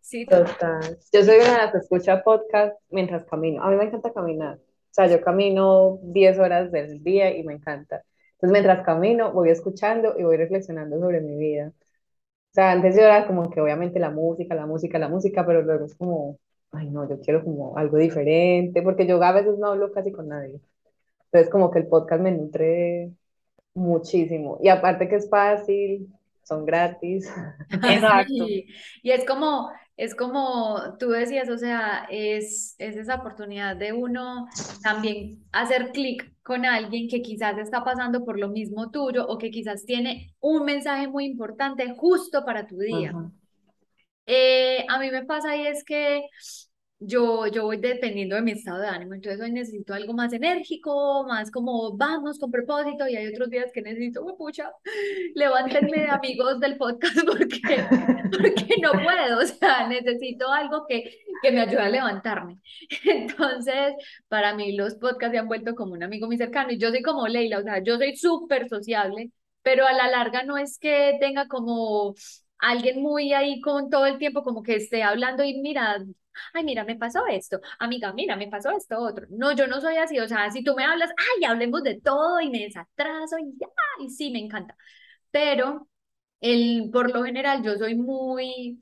sí, 0.00 0.26
total. 0.26 0.58
Total. 0.66 0.98
Yo 1.12 1.24
soy 1.24 1.36
una 1.36 1.52
de 1.52 1.58
las 1.58 1.72
que 1.72 1.78
escucha 1.78 2.22
podcast 2.22 2.76
mientras 2.90 3.24
camino. 3.24 3.62
A 3.62 3.70
mí 3.70 3.76
me 3.76 3.84
encanta 3.84 4.12
caminar. 4.12 4.56
O 4.58 4.60
sea, 4.94 5.06
yo 5.06 5.20
camino 5.22 5.98
10 6.02 6.38
horas 6.38 6.70
del 6.70 7.02
día 7.02 7.34
y 7.36 7.42
me 7.44 7.54
encanta. 7.54 8.04
Entonces, 8.32 8.52
mientras 8.52 8.84
camino, 8.84 9.32
voy 9.32 9.50
escuchando 9.50 10.14
y 10.18 10.24
voy 10.24 10.36
reflexionando 10.36 10.98
sobre 11.00 11.20
mi 11.22 11.36
vida. 11.36 11.68
O 12.52 12.54
sea, 12.54 12.72
antes 12.72 12.96
yo 12.96 13.02
era 13.02 13.26
como 13.26 13.50
que 13.50 13.60
obviamente 13.60 14.00
la 14.00 14.10
música, 14.10 14.54
la 14.54 14.66
música, 14.66 14.98
la 14.98 15.08
música, 15.08 15.46
pero 15.46 15.62
luego 15.62 15.86
es 15.86 15.94
como, 15.96 16.38
ay 16.72 16.90
no, 16.90 17.08
yo 17.08 17.20
quiero 17.20 17.44
como 17.44 17.76
algo 17.78 17.98
diferente, 17.98 18.82
porque 18.82 19.06
yo 19.06 19.22
a 19.22 19.32
veces 19.32 19.58
no 19.58 19.68
hablo 19.68 19.92
casi 19.92 20.12
con 20.12 20.28
nadie. 20.28 20.60
Entonces, 21.30 21.50
como 21.50 21.70
que 21.70 21.80
el 21.80 21.88
podcast 21.88 22.22
me 22.22 22.32
nutre 22.32 23.12
muchísimo. 23.74 24.58
Y 24.62 24.68
aparte 24.68 25.08
que 25.08 25.16
es 25.16 25.28
fácil, 25.28 26.08
son 26.42 26.64
gratis. 26.64 27.30
Exacto. 27.70 28.46
Sí, 28.46 28.66
y 29.02 29.10
es 29.10 29.24
como 29.24 29.70
es 29.98 30.14
como 30.14 30.96
tú 31.00 31.10
decías, 31.10 31.48
o 31.50 31.58
sea, 31.58 32.06
es, 32.08 32.76
es 32.78 32.96
esa 32.96 33.16
oportunidad 33.16 33.74
de 33.74 33.92
uno 33.92 34.46
también 34.80 35.44
hacer 35.50 35.90
clic 35.90 36.32
con 36.44 36.64
alguien 36.64 37.08
que 37.08 37.20
quizás 37.20 37.58
está 37.58 37.82
pasando 37.82 38.24
por 38.24 38.38
lo 38.38 38.48
mismo 38.48 38.92
tuyo 38.92 39.26
o 39.26 39.38
que 39.38 39.50
quizás 39.50 39.84
tiene 39.84 40.36
un 40.38 40.64
mensaje 40.64 41.08
muy 41.08 41.26
importante 41.26 41.96
justo 41.96 42.44
para 42.44 42.64
tu 42.68 42.78
día. 42.78 43.12
Eh, 44.24 44.86
a 44.88 45.00
mí 45.00 45.10
me 45.10 45.24
pasa 45.24 45.56
y 45.56 45.66
es 45.66 45.82
que 45.82 46.28
yo, 47.00 47.46
yo 47.46 47.64
voy 47.64 47.76
dependiendo 47.78 48.34
de 48.36 48.42
mi 48.42 48.52
estado 48.52 48.80
de 48.80 48.88
ánimo, 48.88 49.14
entonces 49.14 49.40
hoy 49.40 49.52
necesito 49.52 49.94
algo 49.94 50.14
más 50.14 50.32
enérgico, 50.32 51.24
más 51.28 51.50
como 51.50 51.96
vamos 51.96 52.38
con 52.38 52.50
propósito 52.50 53.06
y 53.08 53.16
hay 53.16 53.28
otros 53.28 53.50
días 53.50 53.70
que 53.72 53.82
necesito, 53.82 54.24
"Oh, 54.24 54.36
pucha, 54.36 54.72
levántenme 55.34 56.06
amigos 56.10 56.58
del 56.60 56.76
podcast 56.76 57.16
porque, 57.26 57.60
porque 58.32 58.76
no 58.82 58.92
puedo, 58.92 59.38
o 59.40 59.46
sea, 59.46 59.86
necesito 59.88 60.50
algo 60.52 60.86
que, 60.88 61.18
que 61.42 61.52
me 61.52 61.60
ayude 61.60 61.80
a 61.80 61.88
levantarme. 61.88 62.58
Entonces, 63.04 63.94
para 64.28 64.54
mí 64.54 64.72
los 64.76 64.94
podcasts 64.96 65.32
se 65.32 65.38
han 65.38 65.48
vuelto 65.48 65.74
como 65.74 65.92
un 65.92 66.02
amigo 66.02 66.26
muy 66.26 66.36
cercano 66.36 66.72
y 66.72 66.78
yo 66.78 66.90
soy 66.90 67.02
como 67.02 67.28
Leila, 67.28 67.58
o 67.58 67.62
sea, 67.62 67.82
yo 67.82 67.96
soy 67.96 68.16
súper 68.16 68.68
sociable, 68.68 69.30
pero 69.62 69.86
a 69.86 69.92
la 69.92 70.08
larga 70.10 70.42
no 70.44 70.56
es 70.58 70.78
que 70.78 71.16
tenga 71.20 71.46
como 71.48 72.14
alguien 72.58 73.00
muy 73.02 73.32
ahí 73.32 73.60
con 73.60 73.90
todo 73.90 74.06
el 74.06 74.18
tiempo 74.18 74.42
como 74.42 74.62
que 74.62 74.76
esté 74.76 75.02
hablando 75.02 75.44
y 75.44 75.60
mira, 75.60 75.98
ay, 76.54 76.64
mira, 76.64 76.84
me 76.84 76.96
pasó 76.96 77.26
esto, 77.26 77.60
amiga, 77.78 78.12
mira, 78.12 78.36
me 78.36 78.48
pasó 78.48 78.70
esto 78.70 78.98
otro. 79.00 79.26
No, 79.30 79.52
yo 79.52 79.66
no 79.66 79.80
soy 79.80 79.96
así, 79.96 80.18
o 80.20 80.28
sea, 80.28 80.50
si 80.50 80.62
tú 80.64 80.74
me 80.74 80.84
hablas, 80.84 81.10
ay, 81.36 81.44
hablemos 81.44 81.82
de 81.82 82.00
todo 82.00 82.40
y 82.40 82.50
me 82.50 82.60
desatraso 82.60 83.38
y 83.38 83.52
ya, 83.58 83.66
y 84.00 84.10
sí, 84.10 84.30
me 84.30 84.38
encanta. 84.40 84.76
Pero 85.30 85.88
el, 86.40 86.90
por 86.92 87.12
lo 87.14 87.24
general 87.24 87.62
yo 87.64 87.76
soy 87.76 87.94
muy 87.96 88.80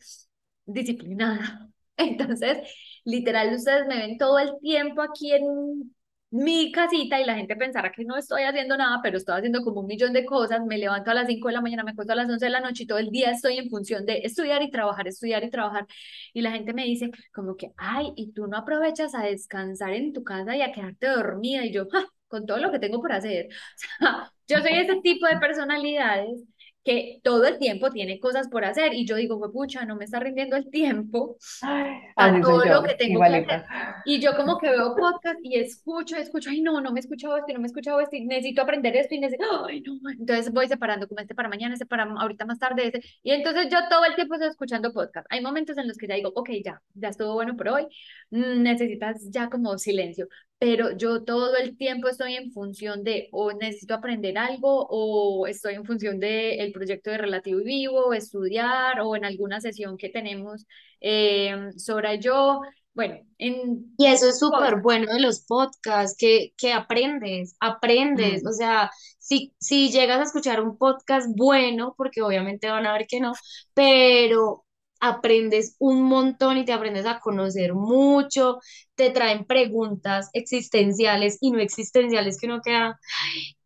disciplinada. 0.66 1.70
Entonces, 1.96 2.58
literal, 3.04 3.54
ustedes 3.54 3.86
me 3.86 3.98
ven 3.98 4.18
todo 4.18 4.38
el 4.38 4.52
tiempo 4.60 5.02
aquí 5.02 5.32
en 5.32 5.94
mi 6.30 6.72
casita 6.72 7.20
y 7.20 7.24
la 7.24 7.34
gente 7.36 7.56
pensará 7.56 7.92
que 7.92 8.04
no 8.04 8.16
estoy 8.16 8.42
haciendo 8.42 8.76
nada, 8.76 9.00
pero 9.02 9.16
estoy 9.16 9.36
haciendo 9.36 9.62
como 9.62 9.80
un 9.80 9.86
millón 9.86 10.12
de 10.12 10.24
cosas. 10.26 10.60
Me 10.66 10.76
levanto 10.78 11.10
a 11.10 11.14
las 11.14 11.26
5 11.28 11.48
de 11.48 11.54
la 11.54 11.60
mañana, 11.62 11.84
me 11.84 11.92
acuesto 11.92 12.12
a 12.12 12.16
las 12.16 12.28
11 12.28 12.46
de 12.46 12.50
la 12.50 12.60
noche 12.60 12.82
y 12.84 12.86
todo 12.86 12.98
el 12.98 13.10
día 13.10 13.30
estoy 13.30 13.58
en 13.58 13.70
función 13.70 14.04
de 14.04 14.18
estudiar 14.24 14.62
y 14.62 14.70
trabajar, 14.70 15.06
estudiar 15.08 15.44
y 15.44 15.50
trabajar. 15.50 15.86
Y 16.32 16.42
la 16.42 16.50
gente 16.52 16.74
me 16.74 16.84
dice 16.84 17.10
como 17.32 17.56
que, 17.56 17.72
ay, 17.76 18.12
¿y 18.16 18.32
tú 18.32 18.46
no 18.48 18.56
aprovechas 18.58 19.14
a 19.14 19.22
descansar 19.24 19.92
en 19.94 20.12
tu 20.12 20.24
casa 20.24 20.56
y 20.56 20.62
a 20.62 20.72
quedarte 20.72 21.06
dormida? 21.08 21.64
Y 21.64 21.72
yo, 21.72 21.86
"Ja, 21.90 22.04
con 22.28 22.44
todo 22.46 22.58
lo 22.58 22.70
que 22.72 22.78
tengo 22.80 23.00
por 23.00 23.12
hacer. 23.12 23.48
Yo 24.48 24.58
soy 24.60 24.72
ese 24.74 25.00
tipo 25.02 25.26
de 25.26 25.38
personalidades 25.38 26.42
que 26.86 27.20
todo 27.24 27.46
el 27.46 27.58
tiempo 27.58 27.92
tiene 27.92 28.20
cosas 28.20 28.48
por 28.48 28.64
hacer 28.64 28.94
y 28.94 29.06
yo 29.06 29.16
digo, 29.16 29.40
pucha, 29.52 29.84
no 29.84 29.96
me 29.96 30.06
está 30.06 30.20
rindiendo 30.20 30.56
el 30.56 30.70
tiempo 30.70 31.36
Ay, 31.60 32.00
a 32.16 32.40
todo 32.40 32.64
lo 32.66 32.82
que 32.84 32.94
tengo 32.94 33.24
que 33.24 33.34
hacer. 33.34 33.50
igualita. 33.50 34.02
Y 34.04 34.20
yo 34.20 34.36
como 34.36 34.58
que 34.58 34.70
veo 34.70 34.96
podcast 34.96 35.40
y 35.42 35.56
escucho, 35.58 36.16
escucho, 36.16 36.50
ay 36.50 36.62
no, 36.62 36.80
no 36.80 36.92
me 36.92 37.00
he 37.00 37.02
escuchado 37.02 37.36
esto 37.38 37.52
no 37.52 37.60
me 37.60 37.66
he 37.66 37.68
escuchado 37.68 38.00
esto 38.00 38.16
y 38.16 38.26
necesito 38.26 38.62
aprender 38.62 38.96
esto 38.96 39.14
y 39.14 39.20
necesito, 39.20 39.66
ay 39.66 39.82
no, 39.82 39.98
entonces 40.10 40.52
voy 40.52 40.68
separando 40.68 41.08
como 41.08 41.20
este 41.20 41.34
para 41.34 41.48
mañana, 41.48 41.74
este 41.74 41.86
para 41.86 42.04
ahorita 42.04 42.46
más 42.46 42.58
tarde, 42.60 42.86
este. 42.86 43.02
Y 43.22 43.32
entonces 43.32 43.68
yo 43.70 43.78
todo 43.90 44.04
el 44.04 44.14
tiempo 44.14 44.34
estoy 44.34 44.50
escuchando 44.50 44.92
podcast. 44.92 45.26
Hay 45.30 45.42
momentos 45.42 45.78
en 45.78 45.88
los 45.88 45.98
que 45.98 46.06
ya 46.08 46.14
digo, 46.16 46.32
ok, 46.34 46.50
ya, 46.64 46.82
ya 46.94 47.08
estuvo 47.10 47.34
bueno 47.34 47.56
por 47.56 47.68
hoy, 47.68 47.86
mm, 48.30 48.62
necesitas 48.62 49.28
ya 49.30 49.50
como 49.50 49.78
silencio. 49.78 50.28
Pero 50.58 50.96
yo 50.96 51.22
todo 51.24 51.54
el 51.56 51.76
tiempo 51.76 52.08
estoy 52.08 52.34
en 52.34 52.50
función 52.50 53.04
de 53.04 53.28
o 53.32 53.52
necesito 53.52 53.94
aprender 53.94 54.38
algo 54.38 54.86
o 54.88 55.46
estoy 55.46 55.74
en 55.74 55.84
función 55.84 56.18
de 56.18 56.56
el 56.60 56.72
proyecto 56.72 57.10
de 57.10 57.18
Relativo 57.18 57.60
y 57.60 57.64
Vivo, 57.64 58.14
estudiar 58.14 59.00
o 59.00 59.16
en 59.16 59.24
alguna 59.26 59.60
sesión 59.60 59.98
que 59.98 60.08
tenemos 60.08 60.66
eh, 61.00 61.70
sobre 61.76 62.18
yo. 62.20 62.62
Bueno, 62.94 63.16
en 63.38 63.94
Y 63.98 64.06
eso 64.06 64.28
es 64.30 64.38
súper 64.38 64.80
bueno 64.80 65.12
de 65.12 65.20
los 65.20 65.44
podcasts, 65.44 66.16
que, 66.18 66.54
que 66.56 66.72
aprendes, 66.72 67.54
aprendes. 67.60 68.42
Mm. 68.42 68.48
O 68.48 68.52
sea, 68.52 68.90
si, 69.18 69.54
si 69.58 69.90
llegas 69.90 70.20
a 70.20 70.22
escuchar 70.24 70.62
un 70.62 70.78
podcast 70.78 71.28
bueno, 71.36 71.94
porque 71.98 72.22
obviamente 72.22 72.70
van 72.70 72.86
a 72.86 72.94
ver 72.94 73.06
que 73.06 73.20
no, 73.20 73.34
pero 73.74 74.65
aprendes 75.00 75.76
un 75.78 76.02
montón 76.04 76.56
y 76.58 76.64
te 76.64 76.72
aprendes 76.72 77.06
a 77.06 77.20
conocer 77.20 77.74
mucho, 77.74 78.58
te 78.94 79.10
traen 79.10 79.44
preguntas 79.46 80.30
existenciales 80.32 81.38
y 81.40 81.50
no 81.52 81.58
existenciales 81.60 82.38
que 82.40 82.46
uno 82.46 82.60
queda, 82.62 82.98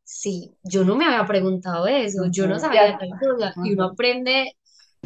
sí, 0.05 0.57
yo 0.63 0.85
no 0.85 0.97
me 0.97 1.07
había 1.07 1.27
preguntado 1.27 1.87
eso, 1.87 2.25
yo 2.31 2.47
no 2.49 2.59
sabía 2.59 2.97
tal 2.99 3.17
cosa, 3.19 3.57
y 3.63 3.73
uno 3.75 3.85
aprende, 3.85 4.53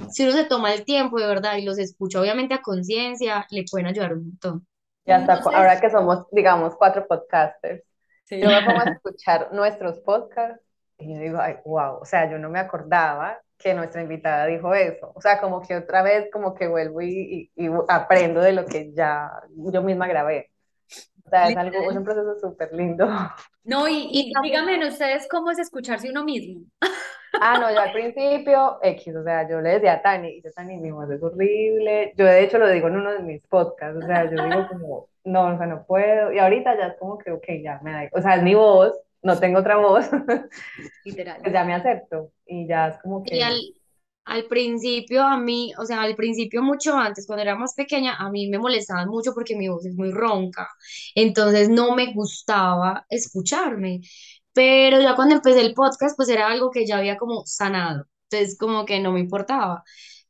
si 0.07 0.25
uno 0.25 0.33
se 0.33 0.45
toma 0.47 0.75
el 0.75 0.85
tiempo 0.85 1.21
de 1.21 1.27
verdad 1.29 1.57
y 1.59 1.65
los 1.65 1.79
escucha 1.79 2.21
obviamente 2.21 2.55
a 2.55 2.63
conciencia, 2.63 3.47
le 3.51 3.65
pueden 3.71 3.89
ayudar 3.89 4.15
un 4.15 4.27
montón. 4.29 4.67
Y 5.07 5.13
hasta 5.13 5.43
cu- 5.43 5.51
Entonces, 5.51 5.55
ahora 5.55 5.81
que 5.81 5.91
somos, 5.91 6.27
digamos, 6.31 6.75
cuatro 6.77 7.07
podcasters, 7.07 7.83
sí. 8.25 8.37
yo 8.41 8.51
me 8.51 8.63
pongo 8.63 8.81
a 8.81 8.85
escuchar 8.95 9.53
nuestros 9.53 10.01
podcasts 10.01 10.63
y 10.99 11.15
yo 11.15 11.21
digo, 11.21 11.39
ay, 11.41 11.57
wow, 11.65 11.99
o 12.01 12.05
sea, 12.05 12.31
yo 12.31 12.39
no 12.39 12.49
me 12.51 12.59
acordaba 12.61 13.41
que 13.59 13.75
nuestra 13.75 14.03
invitada 14.03 14.47
dijo 14.47 14.75
eso. 14.75 15.13
O 15.15 15.21
sea, 15.21 15.41
como 15.41 15.61
que 15.63 15.77
otra 15.77 16.03
vez, 16.03 16.29
como 16.33 16.55
que 16.55 16.67
vuelvo 16.69 17.01
y, 17.03 17.51
y- 17.57 17.67
y 17.67 17.71
aprendo 17.89 18.41
de 18.41 18.53
lo 18.53 18.67
que 18.67 18.93
ya 18.93 19.31
yo 19.57 19.83
misma 19.83 20.07
grabé. 20.07 20.51
O 21.27 21.31
sea, 21.31 21.49
es 21.49 21.57
algo, 21.57 21.91
es 21.91 21.97
un 21.97 22.05
proceso 22.05 22.39
súper 22.39 22.73
lindo. 22.73 23.09
No, 23.65 23.89
y, 23.89 24.09
Y 24.13 24.33
díganme 24.43 24.87
ustedes 24.87 25.27
cómo 25.29 25.51
es 25.51 25.59
escucharse 25.59 26.11
uno 26.11 26.23
mismo. 26.25 26.67
Ah, 27.41 27.59
no, 27.59 27.71
yo 27.73 27.81
al 27.81 27.93
principio, 27.93 28.79
X, 28.83 29.17
o 29.17 29.25
sea, 29.25 29.49
yo 29.49 29.61
le 29.61 29.71
decía 29.71 29.95
a 29.95 30.03
Tani, 30.03 30.29
y 30.37 30.43
yo, 30.43 30.51
Tani, 30.53 30.77
mi 30.77 30.91
voz 30.91 31.11
es 31.11 31.23
horrible. 31.23 32.13
Yo 32.17 32.27
de 32.27 32.45
hecho 32.45 32.59
lo 32.59 32.69
digo 32.69 32.89
en 32.89 32.97
uno 32.97 33.13
de 33.13 33.21
mis 33.21 33.43
podcasts, 33.49 34.03
o 34.03 34.07
sea, 34.07 34.25
yo 34.31 34.43
digo 34.45 34.69
como, 34.69 35.09
no, 35.25 35.55
o 35.55 35.57
sea, 35.59 35.67
no 35.67 35.85
puedo. 35.85 36.33
Y 36.33 36.39
ahorita 36.39 36.77
ya 36.77 36.89
es 36.89 36.97
como 36.99 37.19
que, 37.19 37.33
ok, 37.33 37.45
ya 37.63 37.81
me 37.83 37.91
da, 37.93 38.09
o 38.13 38.21
sea, 38.23 38.37
es 38.37 38.43
mi 38.43 38.55
voz, 38.55 38.95
no 39.25 39.39
tengo 39.41 39.61
otra 39.61 39.77
voz, 39.79 40.07
Literal. 41.05 41.41
pues 41.43 41.53
ya 41.53 41.65
me 41.65 41.75
acepto. 41.75 42.33
Y 42.47 42.69
ya 42.69 42.89
es 42.89 42.99
como 43.03 43.25
y 43.25 43.25
que, 43.25 43.43
al, 43.43 43.61
al 44.25 44.47
principio 44.47 45.23
a 45.25 45.39
mí, 45.39 45.73
o 45.79 45.87
sea, 45.87 46.03
al 46.03 46.17
principio 46.17 46.63
mucho 46.63 46.97
antes, 46.97 47.27
cuando 47.27 47.43
era 47.43 47.57
más 47.57 47.75
pequeña, 47.75 48.17
a 48.17 48.31
mí 48.31 48.49
me 48.49 48.59
molestaban 48.59 49.09
mucho 49.09 49.33
porque 49.35 49.57
mi 49.57 49.69
voz 49.69 49.87
es 49.87 49.95
muy 49.97 50.13
ronca, 50.13 50.69
entonces 51.15 51.69
no 51.69 51.95
me 51.97 52.13
gustaba 52.15 53.07
escucharme, 53.09 54.01
pero 54.53 55.01
ya 55.01 55.17
cuando 55.17 55.37
empecé 55.37 55.61
el 55.63 55.75
podcast, 55.75 56.17
pues 56.17 56.29
era 56.29 56.49
algo 56.49 56.71
que 56.71 56.87
ya 56.87 56.99
había 56.99 57.17
como 57.19 57.45
sanado, 57.47 58.07
entonces 58.31 58.57
como 58.59 58.85
que 58.87 59.01
no 59.01 59.13
me 59.13 59.21
importaba. 59.21 59.85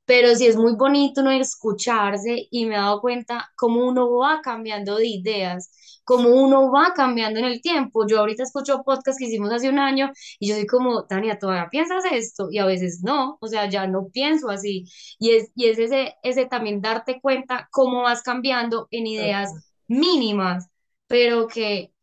Pero 0.06 0.34
sí 0.34 0.46
es 0.46 0.56
muy 0.56 0.74
bonito 0.74 1.22
uno 1.22 1.30
escucharse 1.30 2.48
y 2.50 2.66
me 2.66 2.74
he 2.74 2.78
dado 2.78 3.00
cuenta 3.00 3.50
cómo 3.56 3.86
uno 3.86 4.10
va 4.18 4.40
cambiando 4.42 4.96
de 4.96 5.06
ideas, 5.06 5.70
cómo 6.04 6.28
uno 6.30 6.70
va 6.70 6.92
cambiando 6.94 7.38
en 7.40 7.46
el 7.46 7.62
tiempo. 7.62 8.06
Yo 8.06 8.18
ahorita 8.20 8.42
escucho 8.42 8.82
podcast 8.84 9.18
que 9.18 9.26
hicimos 9.26 9.50
hace 9.52 9.68
un 9.70 9.78
año 9.78 10.12
y 10.38 10.48
yo 10.48 10.56
soy 10.56 10.66
como, 10.66 11.06
Tania, 11.06 11.38
¿todavía 11.38 11.68
piensas 11.70 12.04
esto? 12.10 12.48
Y 12.50 12.58
a 12.58 12.66
veces 12.66 13.00
no, 13.02 13.38
o 13.40 13.46
sea, 13.48 13.68
ya 13.70 13.86
no 13.86 14.08
pienso 14.12 14.50
así. 14.50 14.84
Y 15.18 15.30
es, 15.32 15.50
y 15.54 15.66
es 15.68 15.78
ese, 15.78 16.16
ese 16.22 16.46
también 16.46 16.82
darte 16.82 17.20
cuenta 17.20 17.68
cómo 17.72 18.02
vas 18.02 18.22
cambiando 18.22 18.88
en 18.90 19.06
ideas 19.06 19.52
mínimas, 19.88 20.68
pero 21.06 21.48
que, 21.48 21.93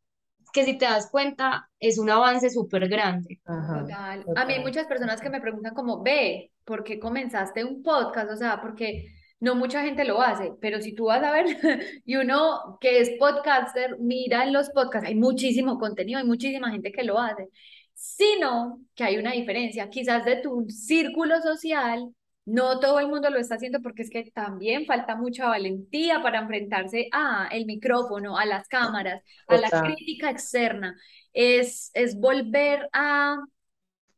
que 0.52 0.66
si 0.66 0.78
te 0.78 0.86
das 0.86 1.10
cuenta 1.10 1.70
es 1.80 1.98
un 1.98 2.10
avance 2.10 2.50
súper 2.50 2.88
grande. 2.88 3.40
ajá, 3.46 3.82
Total. 3.82 4.26
A 4.36 4.46
mí 4.46 4.54
hay 4.54 4.62
muchas 4.62 4.88
personas 4.88 5.22
que 5.22 5.30
me 5.30 5.42
preguntan 5.42 5.74
como, 5.74 6.02
ve, 6.02 6.52
¿por 6.66 6.84
qué 6.84 7.00
comenzaste 7.00 7.64
un 7.64 7.84
podcast? 7.84 8.32
O 8.32 8.36
sea, 8.36 8.62
porque 8.62 9.08
no 9.42 9.56
mucha 9.56 9.82
gente 9.84 10.06
lo 10.06 10.22
hace, 10.22 10.54
pero 10.62 10.82
si 10.82 10.94
tú 10.94 11.06
vas 11.06 11.24
a 11.24 11.32
ver 11.32 11.46
y 12.06 12.16
uno 12.16 12.78
que 12.80 13.00
es 13.00 13.12
podcaster, 13.20 13.98
mira 14.00 14.44
en 14.44 14.54
los 14.54 14.70
podcasts, 14.70 15.08
hay 15.08 15.16
muchísimo 15.16 15.80
contenido, 15.80 16.20
hay 16.20 16.26
muchísima 16.26 16.72
gente 16.72 16.92
que 16.92 17.04
lo 17.04 17.20
hace, 17.20 17.50
sino 17.94 18.80
que 18.96 19.04
hay 19.04 19.18
una 19.18 19.32
diferencia, 19.32 19.90
quizás 19.90 20.26
de 20.26 20.38
tu 20.38 20.66
círculo 20.70 21.42
social, 21.42 22.14
no 22.46 22.80
todo 22.80 23.00
el 23.00 23.08
mundo 23.08 23.30
lo 23.30 23.40
está 23.40 23.56
haciendo 23.56 23.82
porque 23.82 24.02
es 24.04 24.10
que 24.10 24.32
también 24.32 24.86
falta 24.86 25.16
mucha 25.16 25.48
valentía 25.48 26.22
para 26.22 26.40
enfrentarse 26.40 27.08
a 27.12 27.48
el 27.52 27.66
micrófono, 27.66 28.38
a 28.38 28.46
las 28.46 28.68
cámaras, 28.68 29.24
a 29.48 29.58
la 29.58 29.72
crítica 29.72 30.30
externa. 30.30 30.96
Es, 31.34 31.92
es 31.94 32.20
volver 32.20 32.90
a 32.94 33.38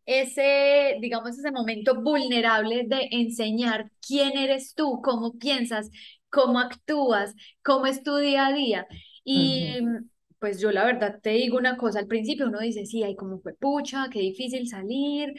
ese, 0.05 0.97
digamos, 1.01 1.37
ese 1.37 1.51
momento 1.51 2.01
vulnerable 2.01 2.83
de 2.87 3.07
enseñar 3.11 3.91
quién 4.05 4.37
eres 4.37 4.73
tú, 4.75 5.01
cómo 5.03 5.37
piensas, 5.37 5.89
cómo 6.29 6.59
actúas, 6.59 7.35
cómo 7.63 7.85
es 7.87 8.03
tu 8.03 8.17
día 8.17 8.47
a 8.47 8.53
día. 8.53 8.87
Y. 9.23 9.77
pues 10.43 10.59
yo 10.59 10.73
la 10.73 10.83
verdad 10.83 11.21
te 11.21 11.29
digo 11.29 11.57
una 11.57 11.77
cosa, 11.77 11.99
al 11.99 12.07
principio 12.07 12.47
uno 12.47 12.59
dice, 12.59 12.85
sí, 12.85 13.01
ay, 13.01 13.15
cómo 13.15 13.39
fue 13.39 13.53
pucha, 13.53 14.07
qué 14.11 14.19
difícil 14.19 14.67
salir, 14.67 15.33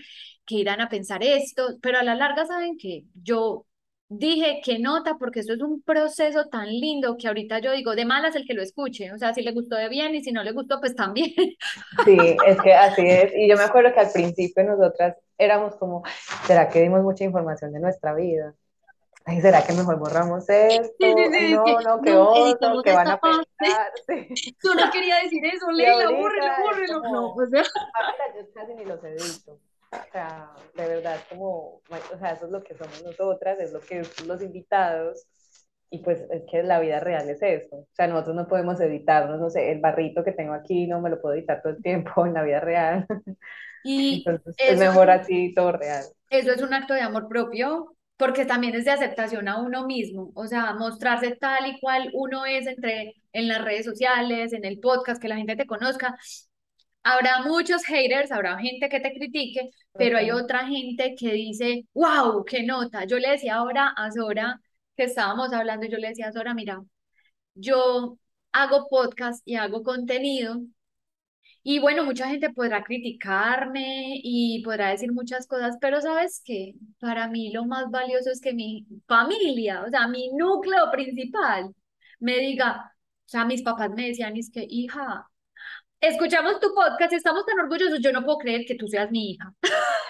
que 0.47 0.55
irán 0.55 0.81
a 0.81 0.89
pensar 0.89 1.23
esto, 1.23 1.77
pero 1.83 1.99
a 1.99 2.03
la 2.03 2.15
larga 2.15 2.47
saben 2.47 2.79
que 2.79 3.05
yo 3.23 3.67
dije 4.09 4.63
qué 4.65 4.79
nota, 4.79 5.17
porque 5.19 5.41
esto 5.41 5.53
es 5.53 5.61
un 5.61 5.83
proceso 5.83 6.47
tan 6.47 6.69
lindo 6.71 7.19
que 7.19 7.29
ahorita 7.29 7.59
yo 7.59 7.73
digo, 7.73 7.95
de 7.95 8.07
malas 8.07 8.35
el 8.35 8.47
que 8.47 8.55
lo 8.55 8.63
escuche, 8.63 9.13
o 9.13 9.19
sea, 9.19 9.35
si 9.35 9.43
le 9.43 9.53
gustó 9.53 9.77
de 9.77 9.91
bien 9.91 10.15
y 10.15 10.25
si 10.25 10.33
no 10.33 10.43
le 10.43 10.53
gustó, 10.53 10.81
pues 10.81 10.95
también. 10.97 11.35
Sí, 12.07 12.17
es 12.47 12.63
que 12.63 12.73
así 12.73 13.03
es. 13.07 13.33
Y 13.37 13.47
yo 13.47 13.59
me 13.59 13.65
acuerdo 13.65 13.93
que 13.93 14.01
al 14.01 14.11
principio 14.11 14.65
nosotras 14.65 15.19
éramos 15.37 15.77
como, 15.77 16.03
¿será 16.47 16.71
que 16.71 16.81
dimos 16.81 17.03
mucha 17.03 17.25
información 17.25 17.75
de 17.75 17.81
nuestra 17.81 18.15
vida? 18.15 18.55
Ay, 19.25 19.41
¿será 19.41 19.65
que 19.67 19.73
mejor 19.73 19.99
borramos 19.99 20.49
esto? 20.49 20.95
Sí, 20.99 21.15
sí, 21.17 21.25
sí, 21.25 21.37
Ay, 21.37 21.53
es 21.53 21.61
que 21.65 21.73
no, 21.73 21.81
no, 21.81 22.03
qué 22.03 22.11
no, 22.11 22.47
editamos 22.47 22.83
qué 22.83 22.93
van 22.93 23.09
a 23.09 23.21
pensar. 23.21 23.93
Yo 24.63 24.75
no 24.75 24.91
quería 24.91 25.17
decir 25.23 25.45
eso, 25.45 25.71
Leila, 25.71 26.11
bórrelo, 26.11 26.53
bórrelo. 26.63 27.01
No, 27.01 27.11
como, 27.11 27.35
o 27.35 27.47
sea, 27.47 27.63
ah, 27.63 28.13
mira, 28.13 28.43
yo 28.45 28.53
casi 28.53 28.75
ni 28.75 28.85
los 28.85 29.03
edito. 29.05 29.61
O 29.93 30.13
sea, 30.13 30.51
de 30.75 30.89
verdad, 30.89 31.19
como, 31.31 31.81
o 31.89 32.19
sea, 32.19 32.33
eso 32.33 32.47
es 32.47 32.51
lo 32.51 32.63
que 32.63 32.75
somos 32.75 33.03
nosotras, 33.05 33.59
es 33.61 33.73
lo 33.73 33.81
que 33.81 34.05
son 34.05 34.29
los 34.29 34.43
invitados. 34.43 35.27
Y 35.91 35.99
pues 35.99 36.25
es 36.31 36.43
que 36.51 36.63
la 36.65 36.81
vida 36.81 36.99
real 36.99 37.29
es 37.31 37.41
eso. 37.41 37.77
O 37.77 37.89
sea, 37.93 38.09
nosotros 38.09 38.35
no 38.35 38.49
podemos 38.49 38.81
editarnos, 38.81 39.39
no 39.39 39.49
sé, 39.49 39.71
el 39.71 39.81
barrito 39.81 40.25
que 40.25 40.33
tengo 40.33 40.53
aquí 40.53 40.89
no 40.89 41.01
me 41.01 41.11
lo 41.11 41.21
puedo 41.21 41.37
editar 41.37 41.63
todo 41.63 41.73
el 41.73 41.83
tiempo 41.83 42.27
en 42.27 42.35
la 42.35 42.43
vida 42.43 42.61
real. 42.61 43.07
Y 43.85 44.25
Entonces 44.27 44.57
es 44.59 44.79
mejor 44.79 45.11
así, 45.11 45.55
todo 45.55 45.73
real. 45.73 46.03
eso 46.31 46.51
es 46.51 46.63
un 46.63 46.73
acto 46.73 46.95
de 46.95 47.03
amor 47.03 47.29
propio, 47.29 47.94
porque 48.17 48.45
también 48.45 48.75
es 48.75 48.85
de 48.85 48.93
aceptación 48.93 49.49
a 49.49 49.61
uno 49.61 49.87
mismo, 49.87 50.31
o 50.35 50.47
sea, 50.47 50.75
mostrarse 50.75 51.37
tal 51.37 51.67
y 51.67 51.81
cual 51.81 52.11
uno 52.15 52.47
es 52.47 52.67
entre 52.67 53.15
en 53.33 53.49
las 53.49 53.63
redes 53.63 53.85
sociales, 53.85 54.53
en 54.53 54.65
el 54.65 54.79
podcast, 54.81 55.21
que 55.21 55.29
la 55.29 55.37
gente 55.37 55.57
te 55.57 55.67
conozca. 55.67 56.17
Habrá 57.03 57.43
muchos 57.43 57.85
haters, 57.85 58.33
habrá 58.33 58.59
gente 58.59 58.89
que 58.89 59.01
te 59.01 59.13
critique, 59.13 59.71
pero 59.93 60.19
hay 60.19 60.31
otra 60.31 60.67
gente 60.67 61.15
que 61.19 61.33
dice, 61.33 61.87
wow, 61.95 62.45
qué 62.45 62.63
nota. 62.63 63.05
Yo 63.05 63.19
le 63.19 63.31
decía 63.31 63.57
ahora 63.57 63.89
a 63.97 64.11
Sora 64.11 64.61
que 64.97 65.05
estábamos 65.05 65.53
hablando, 65.53 65.87
yo 65.87 65.99
le 65.99 66.09
decía 66.09 66.29
a 66.29 66.33
Sora, 66.33 66.55
mira, 66.55 66.81
yo 67.55 68.19
hago 68.53 68.89
podcast 68.89 69.43
y 69.47 69.57
hago 69.57 69.83
contenido 69.83 70.61
y 71.65 71.79
bueno, 71.81 72.05
mucha 72.05 72.29
gente 72.29 72.51
podrá 72.51 72.85
criticarme 72.85 74.21
y 74.23 74.63
podrá 74.65 74.91
decir 74.91 75.13
muchas 75.13 75.47
cosas, 75.47 75.77
pero 75.81 76.01
¿sabes 76.01 76.43
qué? 76.45 76.75
Para 77.01 77.29
mí 77.29 77.51
lo 77.53 77.65
más 77.65 77.91
valioso 77.91 78.31
es 78.31 78.41
que 78.41 78.53
mi 78.55 78.87
familia, 79.09 79.83
o 79.87 79.91
sea, 79.91 80.07
mi 80.09 80.31
núcleo 80.35 80.91
principal, 80.93 81.75
me 82.21 82.39
diga, 82.39 82.93
o 83.27 83.29
sea, 83.29 83.45
mis 83.47 83.63
papás 83.63 83.91
me 83.91 84.09
decían, 84.09 84.37
es 84.37 84.51
que, 84.53 84.67
hija, 84.69 85.29
escuchamos 86.01 86.61
tu 86.61 86.75
podcast 86.75 87.13
y 87.13 87.17
estamos 87.17 87.45
tan 87.47 87.59
orgullosos, 87.61 88.01
yo 88.01 88.13
no 88.13 88.25
puedo 88.25 88.39
creer 88.39 88.65
que 88.67 88.77
tú 88.77 88.87
seas 88.89 89.11
mi 89.11 89.33
hija. 89.33 89.53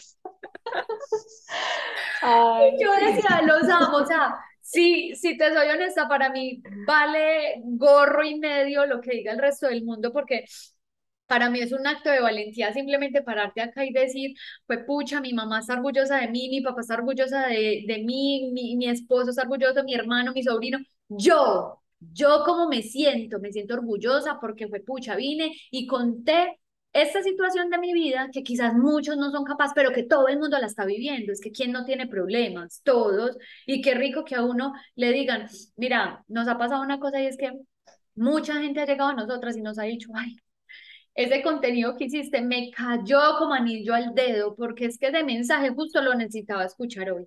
Ay, 2.22 2.72
Yo 2.81 2.92
decía, 2.94 3.42
los 3.42 3.68
amo, 3.68 3.98
o 3.98 4.07
sea, 4.07 4.35
si, 4.70 5.14
si 5.16 5.37
te 5.38 5.52
soy 5.54 5.68
honesta, 5.68 6.09
para 6.09 6.31
mí 6.31 6.62
vale 6.87 7.54
gorro 7.64 8.22
y 8.24 8.38
medio 8.38 8.87
lo 8.87 9.00
que 9.00 9.12
diga 9.12 9.33
el 9.33 9.38
resto 9.38 9.68
del 9.68 9.85
mundo, 9.85 10.12
porque 10.12 10.44
para 11.26 11.50
mí 11.50 11.61
es 11.61 11.72
un 11.72 11.87
acto 11.87 12.11
de 12.11 12.20
valentía 12.20 12.72
simplemente 12.72 13.22
pararte 13.22 13.61
acá 13.62 13.85
y 13.85 13.92
decir, 13.92 14.35
pues 14.66 14.81
pucha, 14.87 15.20
mi 15.20 15.33
mamá 15.35 15.61
está 15.61 15.74
orgullosa 15.74 16.18
de 16.18 16.28
mí, 16.28 16.48
mi 16.50 16.61
papá 16.62 16.81
está 16.83 16.94
orgullosa 16.94 17.46
de, 17.48 17.85
de 17.87 17.98
mí, 18.04 18.50
mi, 18.52 18.76
mi 18.76 18.88
esposo 18.88 19.31
está 19.31 19.42
orgulloso, 19.42 19.85
mi 19.85 19.94
hermano, 19.94 20.33
mi 20.33 20.42
sobrino, 20.42 20.78
yo, 21.09 21.83
yo 22.00 22.42
como 22.44 22.68
me 22.68 22.83
siento, 22.83 23.40
me 23.40 23.52
siento 23.52 23.74
orgullosa 23.74 24.38
porque 24.40 24.68
fue 24.68 24.81
pucha, 24.81 25.16
vine 25.16 25.52
y 25.70 25.87
conté 25.87 26.61
esta 26.92 27.22
situación 27.22 27.70
de 27.70 27.79
mi 27.79 27.92
vida 27.92 28.29
que 28.33 28.42
quizás 28.42 28.74
muchos 28.74 29.16
no 29.16 29.31
son 29.31 29.44
capaces, 29.44 29.72
pero 29.74 29.92
que 29.92 30.05
todo 30.05 30.29
el 30.29 30.38
mundo 30.38 30.59
la 30.59 30.66
está 30.66 30.85
viviendo. 30.85 31.33
Es 31.33 31.40
que 31.40 31.53
quién 31.53 31.72
no 31.72 31.85
tiene 31.85 32.07
problemas, 32.09 32.81
todos. 32.83 33.37
Y 33.66 33.83
qué 33.83 33.94
rico 33.94 34.24
que 34.24 34.35
a 34.35 34.42
uno 34.44 34.72
le 34.96 35.12
digan, 35.12 35.46
mira, 35.77 36.24
nos 36.29 36.48
ha 36.48 36.59
pasado 36.59 36.83
una 36.83 36.98
cosa 36.98 37.20
y 37.20 37.27
es 37.27 37.37
que 37.37 37.53
mucha 38.14 38.61
gente 38.61 38.81
ha 38.81 38.87
llegado 38.87 39.11
a 39.11 39.14
nosotras 39.14 39.57
y 39.57 39.62
nos 39.62 39.79
ha 39.79 39.85
dicho, 39.85 40.11
ay, 40.14 40.37
ese 41.14 41.42
contenido 41.42 41.96
que 41.96 42.05
hiciste 42.07 42.40
me 42.42 42.70
cayó 42.70 43.20
como 43.38 43.55
anillo 43.55 43.94
al 43.94 44.14
dedo, 44.14 44.55
porque 44.57 44.87
es 44.87 44.98
que 44.98 45.09
ese 45.09 45.24
mensaje 45.24 45.70
justo 45.70 46.01
lo 46.03 46.14
necesitaba 46.14 46.64
escuchar 46.64 47.11
hoy, 47.12 47.27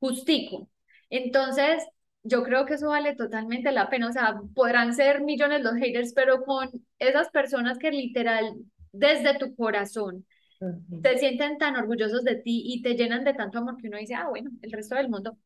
justico. 0.00 0.68
Entonces, 1.10 1.84
yo 2.22 2.42
creo 2.42 2.66
que 2.66 2.74
eso 2.74 2.88
vale 2.88 3.14
totalmente 3.16 3.72
la 3.72 3.88
pena. 3.88 4.08
O 4.08 4.12
sea, 4.12 4.40
podrán 4.54 4.94
ser 4.94 5.22
millones 5.22 5.62
los 5.62 5.74
haters, 5.74 6.12
pero 6.14 6.42
con 6.44 6.68
esas 6.98 7.30
personas 7.30 7.78
que 7.78 7.90
literal 7.90 8.54
desde 8.92 9.38
tu 9.38 9.54
corazón 9.56 10.26
ujú. 10.60 10.98
te 11.02 11.18
sienten 11.18 11.58
tan 11.58 11.76
orgullosos 11.76 12.24
de 12.24 12.36
ti 12.36 12.62
y 12.66 12.82
te 12.82 12.94
llenan 12.94 13.24
de 13.24 13.34
tanto 13.34 13.58
amor 13.58 13.76
que 13.78 13.88
uno 13.88 13.98
dice, 13.98 14.14
ah, 14.14 14.28
bueno, 14.30 14.50
el 14.62 14.72
resto 14.72 14.96
del 14.96 15.08
mundo 15.10 15.38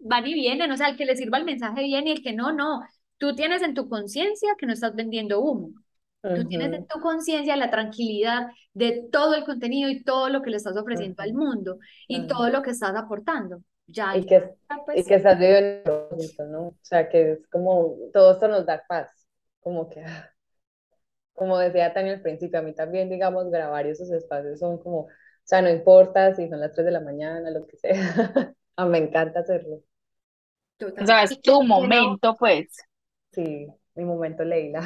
van 0.00 0.26
y 0.26 0.34
vienen, 0.34 0.70
o 0.72 0.76
sea, 0.76 0.88
el 0.88 0.96
que 0.96 1.04
le 1.06 1.16
sirva 1.16 1.38
el 1.38 1.44
mensaje 1.44 1.82
bien 1.82 2.06
y 2.06 2.12
el 2.12 2.22
que 2.22 2.32
no, 2.32 2.52
no. 2.52 2.82
Tú 3.18 3.34
tienes 3.34 3.62
en 3.62 3.74
tu 3.74 3.88
conciencia 3.88 4.54
que 4.58 4.66
no 4.66 4.72
estás 4.72 4.94
vendiendo 4.94 5.40
humo. 5.40 5.70
Tú 6.32 6.46
tienes 6.46 6.72
en 6.72 6.86
tu 6.86 7.00
conciencia 7.00 7.56
la 7.56 7.70
tranquilidad 7.70 8.48
de 8.74 9.08
todo 9.12 9.34
el 9.34 9.44
contenido 9.44 9.90
y 9.90 10.02
todo 10.04 10.28
lo 10.30 10.42
que 10.42 10.50
le 10.50 10.58
estás 10.58 10.76
ofreciendo 10.76 11.22
al 11.22 11.34
ujú, 11.34 11.34
mundo 11.34 11.78
y 12.08 12.26
ujú. 12.26 12.28
todo 12.28 12.50
lo 12.50 12.62
que 12.62 12.70
estás 12.72 12.94
aportando. 12.96 13.62
Ya, 13.86 14.14
Y 14.14 14.26
que, 14.26 14.54
ya, 14.70 14.84
y 14.92 15.04
pues, 15.04 15.06
que 15.06 15.16
estás 15.16 15.38
viviendo 15.38 16.08
¿no? 16.48 16.68
O 16.68 16.76
sea, 16.82 17.08
que 17.08 17.32
es 17.32 17.46
como, 17.48 17.96
todo 18.12 18.32
esto 18.32 18.48
nos 18.48 18.64
da 18.66 18.84
paz, 18.88 19.10
como 19.60 19.88
que, 19.90 20.00
ah, 20.04 20.30
como 21.36 21.58
decía 21.58 21.94
Tania 21.94 22.14
al 22.14 22.22
principio, 22.22 22.60
a 22.60 22.62
mí 22.62 22.74
también, 22.74 23.10
digamos, 23.10 23.50
grabar 23.50 23.86
esos 23.86 24.10
espacios 24.12 24.60
son 24.60 24.78
como, 24.78 25.00
o 25.02 25.08
sea, 25.44 25.62
no 25.62 25.70
importa 25.70 26.34
si 26.34 26.48
son 26.48 26.60
las 26.60 26.72
3 26.74 26.86
de 26.86 26.92
la 26.92 27.00
mañana, 27.00 27.50
lo 27.52 27.66
que 27.68 27.78
sea, 27.78 27.92
Ah, 28.78 28.86
me 28.86 28.98
encanta 28.98 29.40
hacerlo. 29.40 29.82
O 31.00 31.06
sea, 31.06 31.22
es 31.22 31.40
tu 31.40 31.62
no, 31.62 31.62
momento, 31.62 32.36
pues. 32.38 32.68
Sí, 33.32 33.66
mi 33.94 34.04
momento 34.04 34.44
Leila. 34.44 34.82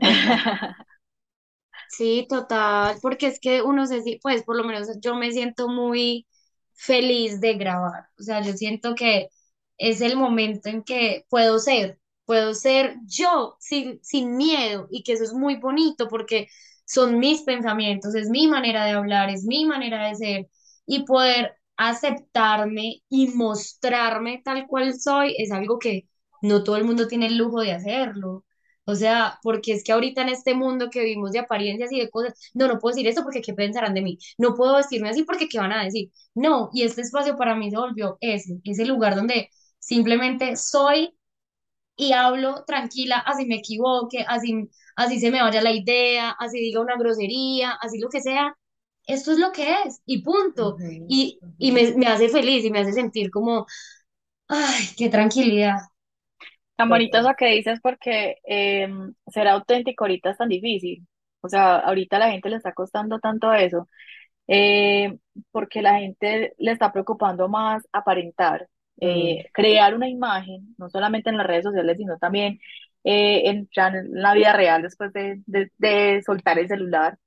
sí, 1.88 2.26
total, 2.28 2.98
porque 3.02 3.26
es 3.28 3.40
que 3.40 3.62
uno 3.62 3.86
se, 3.86 4.02
si- 4.02 4.18
pues 4.22 4.42
por 4.44 4.56
lo 4.56 4.64
menos 4.64 4.88
yo 5.00 5.14
me 5.14 5.30
siento 5.32 5.68
muy 5.68 6.26
feliz 6.74 7.40
de 7.40 7.54
grabar. 7.54 8.08
O 8.18 8.22
sea, 8.22 8.42
yo 8.42 8.52
siento 8.54 8.94
que 8.94 9.28
es 9.78 10.00
el 10.00 10.16
momento 10.16 10.68
en 10.68 10.82
que 10.84 11.24
puedo 11.28 11.58
ser, 11.58 11.98
puedo 12.26 12.54
ser 12.54 12.96
yo 13.06 13.56
sin, 13.60 14.02
sin 14.04 14.36
miedo 14.36 14.88
y 14.90 15.02
que 15.02 15.12
eso 15.14 15.24
es 15.24 15.32
muy 15.32 15.56
bonito 15.56 16.08
porque 16.08 16.48
son 16.84 17.18
mis 17.18 17.42
pensamientos, 17.42 18.14
es 18.14 18.28
mi 18.30 18.46
manera 18.48 18.84
de 18.84 18.92
hablar, 18.92 19.30
es 19.30 19.44
mi 19.44 19.64
manera 19.66 20.08
de 20.08 20.14
ser 20.16 20.48
y 20.86 21.04
poder 21.04 21.54
aceptarme 21.76 23.02
y 23.08 23.28
mostrarme 23.28 24.40
tal 24.44 24.66
cual 24.66 24.98
soy 24.98 25.34
es 25.38 25.52
algo 25.52 25.78
que 25.78 26.08
no 26.42 26.62
todo 26.64 26.76
el 26.76 26.84
mundo 26.84 27.08
tiene 27.08 27.26
el 27.26 27.36
lujo 27.38 27.60
de 27.60 27.72
hacerlo. 27.72 28.44
O 28.88 28.94
sea, 28.94 29.38
porque 29.42 29.72
es 29.72 29.82
que 29.82 29.90
ahorita 29.92 30.22
en 30.22 30.28
este 30.28 30.54
mundo 30.54 30.90
que 30.90 31.00
vivimos 31.00 31.32
de 31.32 31.40
apariencias 31.40 31.90
y 31.92 31.98
de 32.00 32.08
cosas, 32.08 32.34
no, 32.54 32.68
no 32.68 32.78
puedo 32.78 32.94
decir 32.94 33.08
eso 33.08 33.22
porque 33.24 33.40
qué 33.42 33.52
pensarán 33.52 33.94
de 33.94 34.02
mí, 34.02 34.18
no 34.38 34.54
puedo 34.54 34.76
vestirme 34.76 35.08
así 35.08 35.24
porque 35.24 35.48
qué 35.48 35.58
van 35.58 35.72
a 35.72 35.82
decir. 35.84 36.10
No, 36.34 36.70
y 36.72 36.82
este 36.84 37.00
espacio 37.02 37.36
para 37.36 37.56
mí 37.56 37.68
se 37.70 37.76
volvió 37.78 38.16
ese, 38.20 38.60
ese 38.64 38.84
lugar 38.86 39.16
donde 39.16 39.50
simplemente 39.80 40.56
soy 40.56 41.16
y 41.96 42.12
hablo 42.12 42.64
tranquila, 42.66 43.18
así 43.18 43.46
me 43.46 43.56
equivoque, 43.56 44.24
así, 44.28 44.68
así 44.96 45.20
se 45.20 45.30
me 45.30 45.42
vaya 45.42 45.62
la 45.62 45.72
idea, 45.72 46.30
así 46.38 46.58
diga 46.60 46.80
una 46.80 46.96
grosería, 46.98 47.72
así 47.80 47.98
lo 47.98 48.08
que 48.10 48.20
sea. 48.22 48.56
Esto 49.06 49.32
es 49.32 49.38
lo 49.38 49.52
que 49.52 49.72
es, 49.86 50.02
y 50.06 50.22
punto. 50.22 50.78
Y, 51.06 51.42
y 51.58 51.72
me, 51.72 51.94
me 51.96 52.06
hace 52.08 52.28
feliz 52.28 52.64
y 52.64 52.70
me 52.70 52.80
hace 52.80 52.92
sentir 52.92 53.30
como, 53.30 53.66
ay, 54.48 54.84
qué 54.98 55.08
tranquilidad. 55.10 55.78
Tan 56.76 56.88
bonito 56.90 57.18
eso 57.18 57.34
que 57.38 57.46
dices 57.46 57.80
porque 57.82 58.36
eh, 58.46 58.88
ser 59.28 59.48
auténtico 59.48 60.04
ahorita 60.04 60.30
es 60.30 60.36
tan 60.38 60.48
difícil. 60.48 61.06
O 61.40 61.48
sea, 61.48 61.76
ahorita 61.78 62.16
a 62.16 62.18
la 62.20 62.30
gente 62.30 62.50
le 62.50 62.56
está 62.56 62.72
costando 62.74 63.18
tanto 63.20 63.52
eso, 63.54 63.88
eh, 64.48 65.18
porque 65.52 65.82
la 65.82 65.98
gente 66.00 66.54
le 66.58 66.72
está 66.72 66.92
preocupando 66.92 67.48
más 67.48 67.86
aparentar, 67.92 68.68
eh, 69.00 69.48
crear 69.52 69.94
una 69.94 70.08
imagen, 70.08 70.74
no 70.78 70.88
solamente 70.90 71.30
en 71.30 71.36
las 71.38 71.46
redes 71.46 71.64
sociales, 71.64 71.96
sino 71.98 72.18
también 72.18 72.60
eh, 73.04 73.42
en, 73.50 73.68
ya 73.74 73.88
en 73.88 74.10
la 74.12 74.34
vida 74.34 74.52
real 74.52 74.82
después 74.82 75.12
de, 75.12 75.42
de, 75.46 75.70
de 75.78 76.22
soltar 76.24 76.58
el 76.58 76.68
celular, 76.68 77.18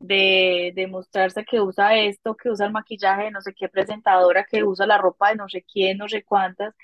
de, 0.00 0.72
de 0.74 0.86
mostrarse 0.88 1.44
que 1.44 1.60
usa 1.60 1.96
esto, 1.96 2.36
que 2.36 2.50
usa 2.50 2.66
el 2.66 2.72
maquillaje 2.72 3.24
de 3.24 3.30
no 3.30 3.40
sé 3.42 3.54
qué 3.54 3.68
presentadora, 3.68 4.44
que 4.44 4.64
usa 4.64 4.86
la 4.86 4.98
ropa 4.98 5.30
de 5.30 5.36
no 5.36 5.48
sé 5.48 5.64
quién, 5.64 5.98
no 5.98 6.08
sé 6.08 6.24
cuántas. 6.24 6.74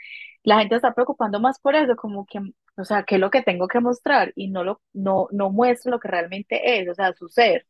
La 0.42 0.58
gente 0.60 0.76
está 0.76 0.94
preocupando 0.94 1.38
más 1.40 1.58
por 1.60 1.74
eso, 1.76 1.96
como 1.96 2.24
que, 2.26 2.40
o 2.76 2.84
sea, 2.84 3.02
¿qué 3.04 3.16
es 3.16 3.20
lo 3.20 3.30
que 3.30 3.42
tengo 3.42 3.68
que 3.68 3.80
mostrar? 3.80 4.32
Y 4.36 4.48
no 4.48 4.64
lo, 4.64 4.80
no, 4.92 5.28
no 5.32 5.50
muestra 5.50 5.90
lo 5.90 6.00
que 6.00 6.08
realmente 6.08 6.80
es, 6.80 6.88
o 6.88 6.94
sea, 6.94 7.12
su 7.14 7.28
ser, 7.28 7.66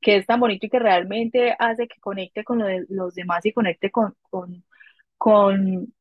que 0.00 0.16
es 0.16 0.26
tan 0.26 0.40
bonito 0.40 0.66
y 0.66 0.70
que 0.70 0.78
realmente 0.78 1.54
hace 1.58 1.86
que 1.88 2.00
conecte 2.00 2.44
con 2.44 2.58
lo 2.58 2.66
de- 2.66 2.86
los 2.88 3.14
demás 3.14 3.44
y 3.46 3.52
conecte 3.52 3.90
con, 3.90 4.14
con, 4.30 4.64
con, 5.18 5.94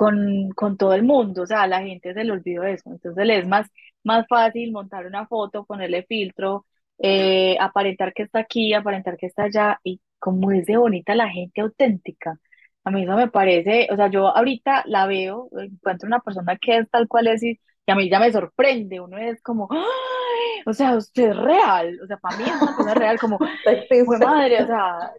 con, 0.00 0.48
con 0.56 0.78
todo 0.78 0.94
el 0.94 1.02
mundo, 1.02 1.42
o 1.42 1.46
sea, 1.46 1.66
la 1.66 1.82
gente 1.82 2.14
se 2.14 2.24
le 2.24 2.32
olvidó 2.32 2.64
eso, 2.64 2.90
entonces 2.90 3.26
le 3.26 3.38
es 3.40 3.46
más, 3.46 3.68
más 4.02 4.26
fácil 4.28 4.72
montar 4.72 5.04
una 5.06 5.26
foto, 5.26 5.66
ponerle 5.66 6.04
filtro, 6.04 6.64
eh, 6.98 7.54
aparentar 7.60 8.14
que 8.14 8.22
está 8.22 8.38
aquí, 8.40 8.72
aparentar 8.72 9.18
que 9.18 9.26
está 9.26 9.44
allá, 9.44 9.78
y 9.84 10.00
como 10.18 10.52
es 10.52 10.64
de 10.64 10.78
bonita 10.78 11.14
la 11.14 11.28
gente 11.28 11.60
auténtica, 11.60 12.38
a 12.84 12.90
mí 12.90 13.02
eso 13.02 13.14
me 13.14 13.28
parece, 13.28 13.88
o 13.92 13.96
sea, 13.96 14.08
yo 14.10 14.34
ahorita 14.34 14.84
la 14.86 15.06
veo, 15.06 15.50
encuentro 15.58 16.06
una 16.06 16.20
persona 16.20 16.56
que 16.56 16.78
es 16.78 16.90
tal 16.90 17.06
cual 17.06 17.26
es 17.26 17.42
y, 17.42 17.60
a 17.86 17.94
mí 17.94 18.08
ya 18.08 18.20
me 18.20 18.32
sorprende, 18.32 19.00
uno 19.00 19.18
es 19.18 19.42
como, 19.42 19.68
¡ay! 19.70 20.19
O 20.66 20.72
sea, 20.72 20.96
usted 20.96 21.30
es 21.30 21.36
real, 21.36 21.98
o 22.02 22.06
sea, 22.06 22.18
para 22.18 22.34
mí 22.36 22.48
es 22.50 22.60
una 22.60 22.74
cosa 22.74 22.94
real, 22.94 23.18
como, 23.18 23.40
fue 24.04 24.18
madre, 24.18 24.62
o 24.62 24.66
sea, 24.66 25.10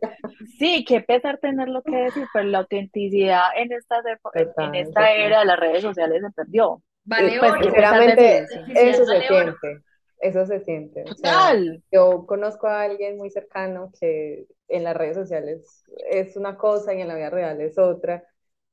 sí, 0.57 0.86
qué 0.88 1.01
pesar 1.01 1.39
tener 1.39 1.69
lo 1.69 1.84
que 1.84 1.95
decir, 1.97 2.29
pero 2.31 2.45
la 2.45 2.60
autenticidad 2.60 3.49
en 3.57 3.71
estas 3.71 4.03
epo- 4.05 4.31
en, 4.57 4.75
esta 4.75 5.12
era 5.12 5.39
de 5.39 5.45
las 5.45 5.60
redes 5.60 5.81
sociales 5.81 6.21
se 6.21 6.31
perdió. 6.31 6.81
Vale 7.03 7.39
Pues 7.39 7.53
oro. 7.55 7.60
sinceramente, 7.60 8.51
eso 8.73 9.05
se 9.05 9.21
vale 9.21 9.31
oro. 9.31 9.53
siente, 9.53 9.84
eso 10.19 10.45
se 10.45 10.60
siente. 10.62 11.05
O 11.07 11.15
sea, 11.15 11.51
Total. 11.51 11.84
yo 11.91 12.25
conozco 12.25 12.67
a 12.67 12.84
alguien 12.84 13.17
muy 13.17 13.29
cercano 13.29 13.91
que 13.99 14.45
en 14.67 14.84
las 14.84 14.95
redes 14.95 15.15
sociales 15.17 15.84
es 16.10 16.36
una 16.38 16.57
cosa 16.57 16.93
y 16.93 17.01
en 17.01 17.07
la 17.07 17.15
vida 17.15 17.29
real 17.29 17.60
es 17.62 17.77
otra, 17.77 18.23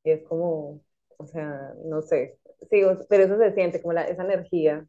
y 0.04 0.10
es 0.12 0.22
como, 0.24 0.80
o 1.16 1.26
sea, 1.26 1.72
no 1.84 2.02
sé, 2.02 2.38
sí, 2.70 2.82
pero 3.08 3.24
eso 3.24 3.38
se 3.38 3.52
siente, 3.52 3.80
como 3.82 3.92
la, 3.94 4.04
esa 4.04 4.24
energía 4.24 4.86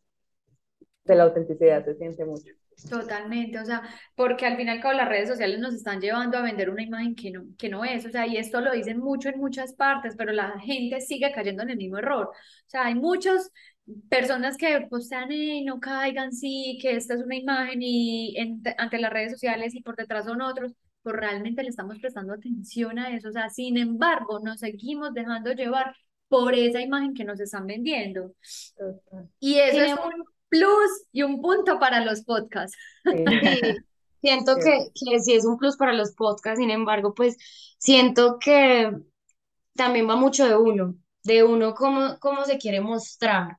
de 1.13 1.17
la 1.17 1.23
autenticidad 1.25 1.83
se 1.85 1.95
siente 1.95 2.25
mucho. 2.25 2.51
Totalmente, 2.89 3.59
o 3.59 3.65
sea, 3.65 3.81
porque 4.15 4.45
al 4.45 4.55
final 4.55 4.75
y 4.75 4.77
al 4.77 4.81
cabo 4.81 4.93
las 4.95 5.09
redes 5.09 5.27
sociales 5.27 5.59
nos 5.59 5.73
están 5.73 5.99
llevando 5.99 6.37
a 6.37 6.41
vender 6.41 6.69
una 6.69 6.81
imagen 6.83 7.13
que 7.13 7.29
no, 7.29 7.43
que 7.57 7.67
no 7.67 7.83
es, 7.83 8.05
o 8.05 8.09
sea, 8.09 8.25
y 8.25 8.37
esto 8.37 8.61
lo 8.61 8.71
dicen 8.71 8.99
mucho 8.99 9.27
en 9.27 9.37
muchas 9.39 9.73
partes, 9.73 10.15
pero 10.17 10.31
la 10.31 10.57
gente 10.59 11.01
sigue 11.01 11.31
cayendo 11.33 11.63
en 11.63 11.71
el 11.71 11.77
mismo 11.77 11.97
error. 11.97 12.27
O 12.27 12.69
sea, 12.69 12.85
hay 12.85 12.95
muchas 12.95 13.51
personas 14.09 14.55
que 14.55 14.87
postean, 14.89 15.31
"Ey, 15.31 15.65
no 15.65 15.79
caigan, 15.79 16.31
sí, 16.31 16.77
que 16.81 16.95
esta 16.95 17.15
es 17.15 17.21
una 17.21 17.35
imagen 17.35 17.79
y 17.81 18.35
en- 18.37 18.61
ante 18.77 18.97
las 18.99 19.11
redes 19.11 19.31
sociales 19.33 19.75
y 19.75 19.81
por 19.81 19.95
detrás 19.97 20.25
son 20.25 20.41
otros, 20.41 20.73
pues 21.01 21.15
realmente 21.15 21.63
le 21.63 21.69
estamos 21.69 21.99
prestando 21.99 22.33
atención 22.33 22.97
a 22.99 23.13
eso, 23.15 23.29
o 23.29 23.31
sea, 23.31 23.49
sin 23.49 23.77
embargo, 23.77 24.39
nos 24.39 24.59
seguimos 24.59 25.13
dejando 25.13 25.51
llevar 25.53 25.95
por 26.29 26.53
esa 26.53 26.79
imagen 26.81 27.13
que 27.13 27.25
nos 27.25 27.39
están 27.39 27.65
vendiendo. 27.65 28.33
Total. 28.77 29.29
Y 29.39 29.55
eso 29.59 29.81
es 29.81 29.93
un 29.93 30.23
plus 30.49 31.05
y 31.11 31.23
un 31.23 31.41
punto 31.41 31.79
para 31.79 32.03
los 32.03 32.23
podcasts. 32.23 32.77
Siento 34.21 34.55
que, 34.57 34.89
que 34.93 35.19
sí 35.21 35.33
es 35.33 35.45
un 35.45 35.57
plus 35.57 35.77
para 35.77 35.93
los 35.93 36.13
podcasts, 36.13 36.59
sin 36.59 36.71
embargo, 36.71 37.13
pues 37.13 37.37
siento 37.77 38.37
que 38.39 38.91
también 39.75 40.09
va 40.09 40.15
mucho 40.17 40.45
de 40.45 40.57
uno, 40.57 40.95
de 41.23 41.43
uno 41.43 41.73
cómo, 41.73 42.19
cómo 42.19 42.43
se 42.45 42.57
quiere 42.57 42.81
mostrar. 42.81 43.57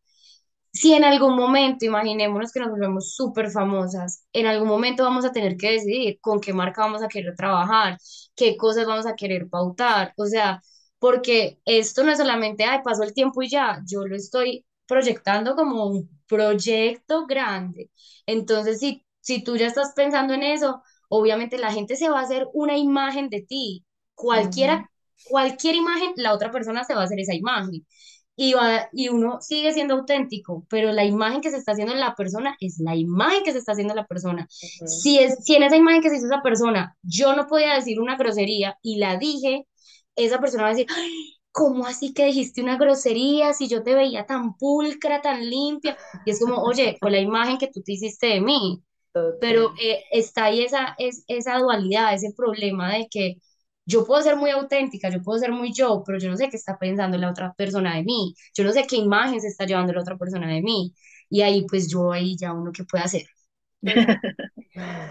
Si 0.73 0.93
en 0.95 1.03
algún 1.05 1.35
momento, 1.35 1.85
imaginémonos 1.85 2.53
que 2.53 2.61
nos 2.61 2.71
volvemos 2.71 3.15
súper 3.15 3.51
famosas, 3.51 4.25
en 4.33 4.47
algún 4.47 4.69
momento 4.69 5.03
vamos 5.03 5.25
a 5.25 5.33
tener 5.33 5.57
que 5.57 5.73
decidir 5.73 6.21
con 6.21 6.41
qué 6.41 6.53
marca 6.53 6.83
vamos 6.83 7.03
a 7.03 7.09
querer 7.09 7.35
trabajar, 7.35 7.99
qué 8.37 8.57
cosas 8.57 8.87
vamos 8.87 9.07
a 9.07 9.17
querer 9.17 9.49
pautar, 9.49 10.13
o 10.17 10.27
sea, 10.27 10.63
porque 10.99 11.59
esto 11.65 12.05
no 12.05 12.13
es 12.13 12.19
solamente, 12.19 12.65
ay, 12.65 12.81
pasó 12.85 13.03
el 13.03 13.15
tiempo 13.15 13.43
y 13.43 13.49
ya, 13.49 13.81
yo 13.87 14.07
lo 14.07 14.15
estoy 14.15 14.65
proyectando 14.91 15.57
como 15.57 15.87
un 15.87 16.11
proyecto 16.29 17.27
grande. 17.27 17.91
Entonces, 18.27 18.81
si, 18.81 19.07
si 19.21 19.45
tú 19.45 19.57
ya 19.57 19.69
estás 19.69 19.95
pensando 19.97 20.35
en 20.35 20.43
eso, 20.45 20.83
obviamente 21.09 21.59
la 21.59 21.73
gente 21.73 21.97
se 21.97 22.11
va 22.11 22.21
a 22.21 22.25
hacer 22.25 22.49
una 22.55 22.77
imagen 22.79 23.31
de 23.31 23.43
ti, 23.43 23.87
cualquiera, 24.17 24.91
cualquier 25.25 25.77
imagen, 25.77 26.13
la 26.17 26.35
otra 26.35 26.51
persona 26.53 26.85
se 26.85 26.95
va 26.95 27.03
a 27.03 27.05
hacer 27.05 27.21
esa 27.21 27.35
imagen 27.35 27.87
y, 28.37 28.55
va, 28.55 28.89
y 28.93 29.09
uno 29.09 29.41
sigue 29.43 29.73
siendo 29.73 29.95
auténtico, 29.95 30.67
pero 30.71 30.93
la 30.93 31.05
imagen 31.05 31.41
que 31.43 31.51
se 31.51 31.59
está 31.59 31.73
haciendo 31.73 31.93
en 31.95 32.01
la 32.01 32.15
persona 32.15 32.57
es 32.61 32.79
la 32.81 32.97
imagen 32.97 33.43
que 33.45 33.53
se 33.53 33.59
está 33.59 33.73
haciendo 33.73 33.93
en 33.93 33.99
la 33.99 34.07
persona. 34.07 34.49
Ujú. 34.63 34.87
Si, 34.89 35.19
es, 35.19 35.45
si 35.45 35.57
en 35.57 35.65
esa 35.65 35.77
imagen 35.77 36.03
que 36.03 36.11
se 36.11 36.17
hizo 36.17 36.27
esa 36.27 36.43
persona 36.43 36.97
yo 37.03 37.35
no 37.37 37.47
podía 37.47 37.75
decir 37.75 38.01
una 38.01 38.17
grosería 38.17 38.79
y 38.83 38.99
la 38.99 39.19
dije, 39.19 39.67
esa 40.17 40.41
persona 40.41 40.65
va 40.65 40.69
a 40.71 40.73
decir, 40.73 40.87
"Ay, 40.97 41.40
¿cómo 41.53 41.87
así 41.87 42.13
que 42.15 42.27
dijiste 42.27 42.63
una 42.63 42.77
grosería 42.79 43.53
si 43.55 43.69
yo 43.69 43.83
te 43.83 43.95
veía 43.95 44.27
tan 44.27 44.57
pulcra, 44.57 45.21
tan 45.23 45.49
limpia? 45.49 45.97
Y 46.25 46.31
es 46.31 46.41
como, 46.41 46.57
oye, 46.63 46.97
fue 47.01 47.11
la 47.11 47.19
imagen 47.21 47.59
que 47.59 47.69
tú 47.69 47.83
te 47.83 47.93
hiciste 47.93 48.27
de 48.29 48.41
mí 48.41 48.83
pero 49.39 49.73
eh, 49.83 50.05
está 50.13 50.45
ahí 50.47 50.63
esa, 50.65 50.95
es, 50.99 51.25
esa 51.29 51.59
dualidad, 51.59 52.15
ese 52.15 52.33
problema 52.37 52.93
de 52.95 53.09
que 53.11 53.37
yo 53.87 54.07
puedo 54.07 54.23
ser 54.23 54.37
muy 54.37 54.51
auténtica, 54.51 55.11
yo 55.11 55.23
puedo 55.23 55.39
ser 55.39 55.51
muy 55.53 55.73
yo, 55.73 56.03
pero 56.07 56.19
yo 56.19 56.31
no 56.31 56.37
sé 56.37 56.49
qué 56.51 56.57
está 56.57 56.79
pensando 56.79 57.17
la 57.19 57.31
otra 57.31 57.53
persona 57.55 57.97
de 57.97 58.05
mí, 58.05 58.35
yo 58.55 58.65
no 58.65 58.73
sé 58.73 58.87
qué 58.87 58.97
imagen 58.97 59.41
se 59.41 59.49
está 59.49 59.65
llevando 59.67 59.93
la 59.93 60.01
otra 60.03 60.17
persona 60.19 60.49
de 60.53 60.63
mí, 60.63 60.95
y 61.31 61.41
ahí 61.43 61.67
pues 61.67 61.91
yo 61.91 62.13
ahí 62.13 62.37
ya 62.37 62.53
uno 62.53 62.71
qué 62.73 62.85
puede 62.85 63.05
hacer. 63.05 63.23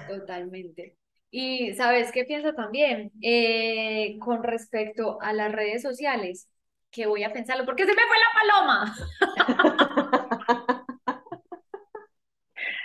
Totalmente. 0.08 0.98
Y 1.32 1.74
sabes 1.76 2.12
qué 2.12 2.26
pienso 2.26 2.54
también 2.54 3.12
Eh, 3.22 4.18
con 4.20 4.44
respecto 4.44 5.20
a 5.22 5.34
las 5.34 5.52
redes 5.52 5.82
sociales, 5.84 6.50
que 6.92 7.06
voy 7.08 7.24
a 7.24 7.34
pensarlo, 7.34 7.66
porque 7.66 7.86
se 7.86 7.94
me 7.94 8.02
fue 8.08 8.18
la 8.18 8.40
paloma. 8.42 8.96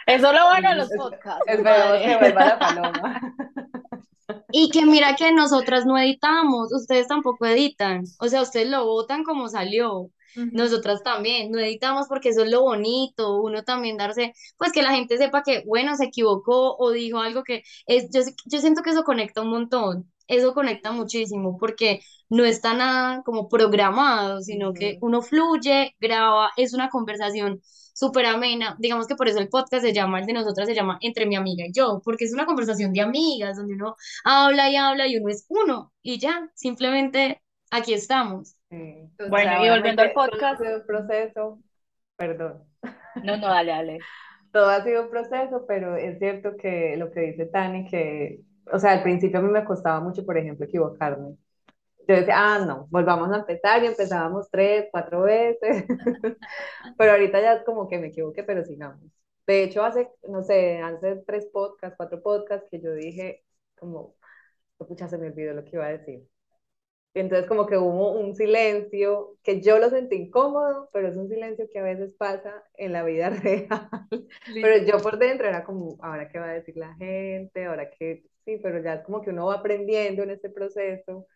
Eso 0.07 0.26
es 0.33 0.38
lo 0.38 0.48
bueno 0.48 0.70
de 0.70 0.76
los 0.76 0.90
Es- 0.90 0.96
podcasts, 0.96 1.44
vuelva 2.18 2.44
la 2.44 2.59
paloma. 2.59 3.20
Y 4.50 4.70
que 4.70 4.87
mira 4.87 5.16
que 5.16 5.33
nosotras 5.33 5.85
no 5.85 5.98
editamos, 5.98 6.72
ustedes 6.72 7.09
tampoco 7.09 7.44
editan, 7.46 8.04
o 8.20 8.28
sea, 8.28 8.40
ustedes 8.42 8.68
lo 8.70 8.87
votan 8.87 9.22
como 9.24 9.48
salió. 9.48 10.11
Nosotras 10.51 11.03
también, 11.03 11.51
no 11.51 11.59
editamos 11.59 12.07
porque 12.09 12.31
eso 12.31 12.44
es 12.44 12.51
lo 12.51 12.62
bonito, 12.62 13.40
uno 13.42 13.62
también 13.64 13.97
darse, 13.97 14.33
pues 14.57 14.73
que 14.73 14.83
la 14.83 14.92
gente 14.94 15.18
sepa 15.18 15.42
que, 15.42 15.62
bueno, 15.66 15.97
se 15.97 16.05
equivocó 16.07 16.77
o 16.77 16.90
dijo 16.90 17.18
algo 17.20 17.44
que 17.44 17.62
es, 17.87 18.09
yo, 18.12 18.20
yo 18.47 18.61
siento 18.61 18.83
que 18.83 18.90
eso 18.90 19.05
conecta 19.05 19.42
un 19.42 19.51
montón, 19.51 20.11
eso 20.29 20.55
conecta 20.55 20.92
muchísimo 20.92 21.57
porque 21.59 22.01
no 22.29 22.44
está 22.44 22.75
nada 22.75 23.23
como 23.25 23.49
programado, 23.49 24.40
sino 24.40 24.73
que 24.73 24.99
uno 25.01 25.23
fluye, 25.23 25.94
graba, 26.01 26.51
es 26.57 26.73
una 26.75 26.88
conversación 26.88 27.61
súper 27.94 28.27
amena, 28.27 28.77
digamos 28.79 29.07
que 29.07 29.14
por 29.14 29.29
eso 29.29 29.38
el 29.38 29.49
podcast 29.49 29.85
se 29.85 29.92
llama, 29.92 30.18
el 30.20 30.27
de 30.27 30.33
nosotras 30.33 30.66
se 30.66 30.75
llama 30.75 30.99
Entre 31.01 31.27
mi 31.27 31.37
amiga 31.37 31.64
y 31.66 31.73
yo, 31.73 32.01
porque 32.05 32.25
es 32.25 32.33
una 32.35 32.47
conversación 32.47 32.92
de 32.92 33.01
amigas, 33.03 33.57
donde 33.57 33.75
uno 33.75 33.97
habla 34.25 34.68
y 34.70 34.77
habla 34.77 35.07
y 35.07 35.16
uno 35.16 35.29
es 35.31 35.44
uno 35.49 35.92
y 36.03 36.18
ya, 36.18 36.51
simplemente 36.55 37.40
aquí 37.70 37.94
estamos. 37.94 38.57
Total. 39.16 39.30
Bueno, 39.30 39.52
y 39.64 39.68
volviendo 39.70 40.02
al 40.02 40.12
obviamente, 40.12 40.20
todo 40.24 40.40
ha 40.52 40.56
podcast, 40.56 40.58
sido 40.58 40.76
un 40.78 40.87
proceso, 40.87 41.60
perdón. 42.16 42.64
no, 43.22 43.37
no, 43.37 43.48
dale, 43.48 43.72
dale. 43.72 44.08
Todo 44.52 44.68
ha 44.70 44.82
sido 44.84 45.02
un 45.04 45.10
proceso, 45.10 45.64
pero 45.66 45.96
es 45.96 46.18
cierto 46.18 46.56
que 46.56 46.96
lo 46.96 47.10
que 47.10 47.20
dice 47.20 47.46
Tani, 47.46 47.87
que, 47.87 48.40
o 48.72 48.78
sea, 48.78 48.92
al 48.92 49.02
principio 49.02 49.38
a 49.40 49.42
mí 49.42 49.50
me 49.50 49.64
costaba 49.64 50.00
mucho, 50.00 50.24
por 50.24 50.38
ejemplo, 50.38 50.64
equivocarme. 50.66 51.37
Yo 52.08 52.16
decía, 52.16 52.34
ah, 52.38 52.60
no, 52.66 52.88
volvamos 52.90 53.32
a 53.32 53.38
empezar 53.38 53.82
y 53.84 53.87
empezábamos 53.88 54.50
tres, 54.50 54.88
cuatro 54.92 55.22
veces, 55.22 55.84
pero 56.98 57.12
ahorita 57.12 57.40
ya 57.40 57.54
es 57.54 57.64
como 57.64 57.88
que 57.88 57.98
me 57.98 58.08
equivoqué, 58.08 58.44
pero 58.44 58.64
sigamos. 58.64 59.00
De 59.46 59.64
hecho, 59.64 59.84
hace, 59.84 60.10
no 60.28 60.42
sé, 60.42 60.80
hace 60.80 61.16
tres 61.26 61.46
podcasts, 61.52 61.96
cuatro 61.96 62.22
podcasts 62.22 62.68
que 62.70 62.80
yo 62.80 62.94
dije, 62.94 63.44
como, 63.76 64.16
pucha, 64.78 65.08
se 65.08 65.18
me 65.18 65.28
olvidó 65.28 65.54
lo 65.54 65.64
que 65.64 65.72
iba 65.76 65.87
a 65.87 65.90
decir. 65.90 66.28
Y 67.14 67.20
entonces 67.20 67.48
como 67.48 67.66
que 67.66 67.79
hubo 67.79 68.12
un 68.12 68.35
silencio 68.35 69.37
que 69.42 69.61
yo 69.62 69.79
lo 69.79 69.88
sentí 69.90 70.16
incómodo, 70.16 70.88
pero 70.92 71.09
es 71.09 71.16
un 71.16 71.29
silencio 71.29 71.68
que 71.72 71.79
a 71.79 71.83
veces 71.85 72.12
pasa 72.14 72.64
en 72.77 72.92
la 72.92 73.05
vida 73.05 73.31
real. 73.31 73.88
Pero 74.61 74.85
yo 74.87 75.03
por 75.03 75.18
dentro 75.18 75.46
era 75.48 75.64
como, 75.64 75.96
ahora 76.03 76.29
qué 76.29 76.38
va 76.40 76.46
a 76.50 76.53
decir 76.55 76.77
la 76.77 76.94
gente, 76.96 77.66
ahora 77.66 77.90
qué, 77.90 78.24
sí, 78.44 78.59
pero 78.62 78.83
ya 78.83 78.94
es 78.94 79.03
como 79.05 79.22
que 79.22 79.31
uno 79.31 79.46
va 79.46 79.55
aprendiendo 79.57 80.22
en 80.24 80.31
este 80.31 80.50
proceso. 80.50 81.27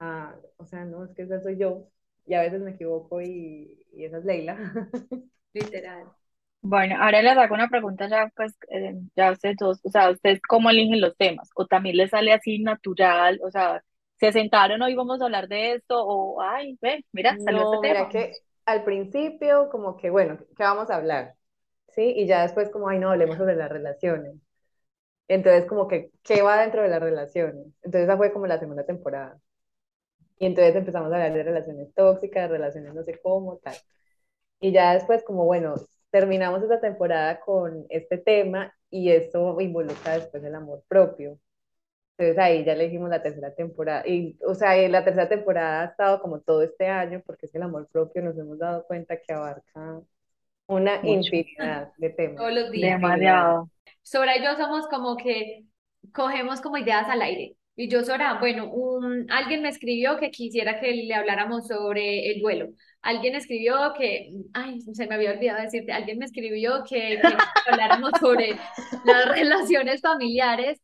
ah, 0.00 0.36
o 0.56 0.64
sea, 0.66 0.84
no, 0.84 1.04
es 1.04 1.12
que 1.14 1.22
esa 1.22 1.40
soy 1.40 1.56
yo. 1.58 1.88
Y 2.26 2.34
a 2.34 2.42
veces 2.42 2.60
me 2.60 2.72
equivoco 2.72 3.20
y, 3.22 3.86
y 3.92 4.04
esa 4.04 4.18
es 4.18 4.24
Leila. 4.24 4.56
Literal. 5.54 6.12
Bueno, 6.60 6.96
ahora 7.00 7.22
les 7.22 7.36
hago 7.38 7.54
una 7.54 7.68
pregunta 7.68 8.08
ya, 8.08 8.30
pues, 8.36 8.54
eh, 8.70 8.94
ya 9.16 9.30
ustedes 9.32 9.56
dos, 9.58 9.80
o 9.84 9.90
sea, 9.90 10.10
¿ustedes 10.10 10.40
cómo 10.46 10.70
eligen 10.70 11.00
los 11.00 11.16
temas? 11.16 11.48
¿O 11.54 11.66
también 11.66 11.96
les 11.96 12.10
sale 12.10 12.32
así 12.32 12.58
natural? 12.58 13.40
O 13.44 13.50
sea, 13.50 13.82
¿se 14.20 14.32
sentaron 14.32 14.82
hoy 14.82 14.94
vamos 14.94 15.20
a 15.20 15.24
hablar 15.24 15.48
de 15.48 15.74
esto? 15.74 15.96
O, 16.06 16.40
ay, 16.42 16.78
ve, 16.80 17.04
mira, 17.12 17.38
salió 17.40 17.62
No, 17.62 17.64
este 17.64 17.78
mira 17.82 18.08
tema. 18.08 18.08
que 18.08 18.38
al 18.64 18.84
principio 18.84 19.68
como 19.70 19.96
que, 19.96 20.10
bueno, 20.10 20.38
¿qué 20.56 20.62
vamos 20.64 20.90
a 20.90 20.96
hablar? 20.96 21.34
¿Sí? 21.88 22.02
Y 22.16 22.26
ya 22.26 22.42
después 22.42 22.70
como, 22.70 22.88
ay, 22.88 22.98
no, 22.98 23.10
hablemos 23.10 23.38
sobre 23.38 23.56
las 23.56 23.70
relaciones. 23.70 24.34
Entonces 25.28 25.66
como 25.66 25.88
que, 25.88 26.12
¿qué 26.24 26.42
va 26.42 26.60
dentro 26.62 26.82
de 26.82 26.88
las 26.88 27.00
relaciones? 27.02 27.66
Entonces 27.82 28.02
esa 28.04 28.16
fue 28.16 28.32
como 28.32 28.46
la 28.46 28.58
segunda 28.60 28.84
temporada. 28.86 29.40
Y 30.38 30.46
entonces 30.46 30.74
empezamos 30.76 31.12
a 31.12 31.16
hablar 31.16 31.32
de 31.32 31.42
relaciones 31.42 31.92
tóxicas, 31.94 32.50
relaciones 32.50 32.94
no 32.94 33.02
sé 33.02 33.20
cómo, 33.22 33.58
tal. 33.58 33.74
Y 34.60 34.72
ya 34.72 34.94
después 34.94 35.24
como, 35.24 35.44
bueno, 35.46 35.74
terminamos 36.10 36.62
esta 36.62 36.80
temporada 36.80 37.40
con 37.40 37.86
este 37.90 38.18
tema 38.18 38.74
y 38.90 39.10
esto 39.12 39.60
involucra 39.60 40.14
después 40.18 40.44
el 40.44 40.54
amor 40.54 40.82
propio. 40.88 41.38
Entonces 42.18 42.38
ahí 42.38 42.64
ya 42.64 42.72
elegimos 42.72 43.08
la 43.10 43.22
tercera 43.22 43.54
temporada. 43.54 44.02
Y, 44.06 44.36
o 44.44 44.54
sea, 44.54 44.76
y 44.76 44.88
la 44.88 45.04
tercera 45.04 45.28
temporada 45.28 45.82
ha 45.82 45.84
estado 45.86 46.20
como 46.20 46.40
todo 46.40 46.62
este 46.62 46.88
año, 46.88 47.22
porque 47.24 47.46
es 47.46 47.54
el 47.54 47.62
amor 47.62 47.88
propio, 47.92 48.22
nos 48.22 48.36
hemos 48.36 48.58
dado 48.58 48.84
cuenta 48.86 49.16
que 49.20 49.32
abarca 49.32 50.00
una 50.66 50.96
Mucho. 50.96 51.08
infinidad 51.36 51.92
de 51.96 52.10
temas. 52.10 52.36
Todos 52.36 52.52
los 52.52 52.70
días. 52.72 53.00
Demasiado. 53.00 53.70
Sora 54.02 54.36
y 54.36 54.42
yo 54.42 54.56
somos 54.56 54.88
como 54.88 55.16
que 55.16 55.64
cogemos 56.12 56.60
como 56.60 56.76
ideas 56.76 57.08
al 57.08 57.22
aire. 57.22 57.54
Y 57.76 57.88
yo, 57.88 58.02
Sora, 58.02 58.40
bueno, 58.40 58.68
un, 58.68 59.30
alguien 59.30 59.62
me 59.62 59.68
escribió 59.68 60.16
que 60.18 60.32
quisiera 60.32 60.80
que 60.80 60.90
le 60.92 61.14
habláramos 61.14 61.68
sobre 61.68 62.32
el 62.32 62.40
duelo. 62.40 62.70
alguien 63.00 63.36
escribió 63.36 63.94
que, 63.96 64.32
ay, 64.52 64.80
se 64.80 65.06
me 65.06 65.14
había 65.14 65.30
olvidado 65.30 65.62
decirte, 65.62 65.92
alguien 65.92 66.18
me 66.18 66.24
escribió 66.24 66.82
que, 66.82 67.20
que 67.22 67.70
habláramos 67.70 68.10
sobre 68.20 68.56
las 69.04 69.28
relaciones 69.38 70.00
familiares 70.00 70.80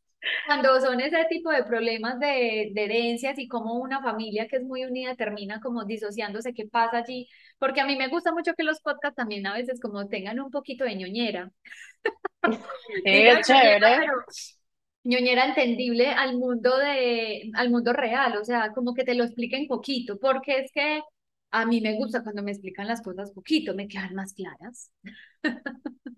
cuando 0.47 0.81
son 0.81 1.01
ese 1.01 1.25
tipo 1.31 1.51
de 1.51 1.65
problemas 1.65 2.19
de, 2.21 2.71
de 2.75 2.85
herencias 2.85 3.39
y 3.39 3.49
cómo 3.49 3.75
una 3.75 4.03
familia 4.03 4.47
que 4.49 4.57
es 4.57 4.65
muy 4.65 4.85
unida 4.85 5.17
termina 5.17 5.61
como 5.61 5.85
disociándose, 5.85 6.55
¿qué 6.55 6.67
pasa 6.67 6.99
allí? 6.99 7.29
Porque 7.59 7.81
a 7.81 7.87
mí 7.87 7.97
me 7.97 8.09
gusta 8.09 8.33
mucho 8.33 8.55
que 8.55 8.65
los 8.65 8.81
podcasts 8.81 9.17
también 9.17 9.47
a 9.47 9.55
veces 9.55 9.81
como 9.81 10.09
tengan 10.09 10.41
un 10.41 10.51
poquito 10.51 10.85
de 10.85 10.97
ñoñera. 10.97 11.51
Sí, 13.05 13.11
es 13.29 13.41
ñoñera, 13.47 13.47
chévere. 13.47 13.93
pero 13.97 14.13
ñoñera 15.05 15.47
entendible 15.47 16.09
al 16.11 16.37
mundo 16.39 16.77
de, 16.79 17.51
al 17.55 17.71
mundo 17.71 17.93
real, 17.93 18.37
o 18.39 18.45
sea, 18.45 18.73
como 18.75 18.95
que 18.95 19.05
te 19.05 19.15
lo 19.15 19.25
expliquen 19.25 19.67
poquito, 19.69 20.19
porque 20.19 20.59
es 20.61 20.73
que 20.73 21.03
a 21.51 21.67
mí 21.67 21.81
me 21.81 21.95
gusta 21.97 22.23
cuando 22.23 22.43
me 22.43 22.53
explican 22.53 22.89
las 22.89 23.03
cosas 23.03 23.33
poquito, 23.33 23.75
me 23.75 23.89
quedan 23.89 24.15
más 24.15 24.33
claras. 24.35 24.93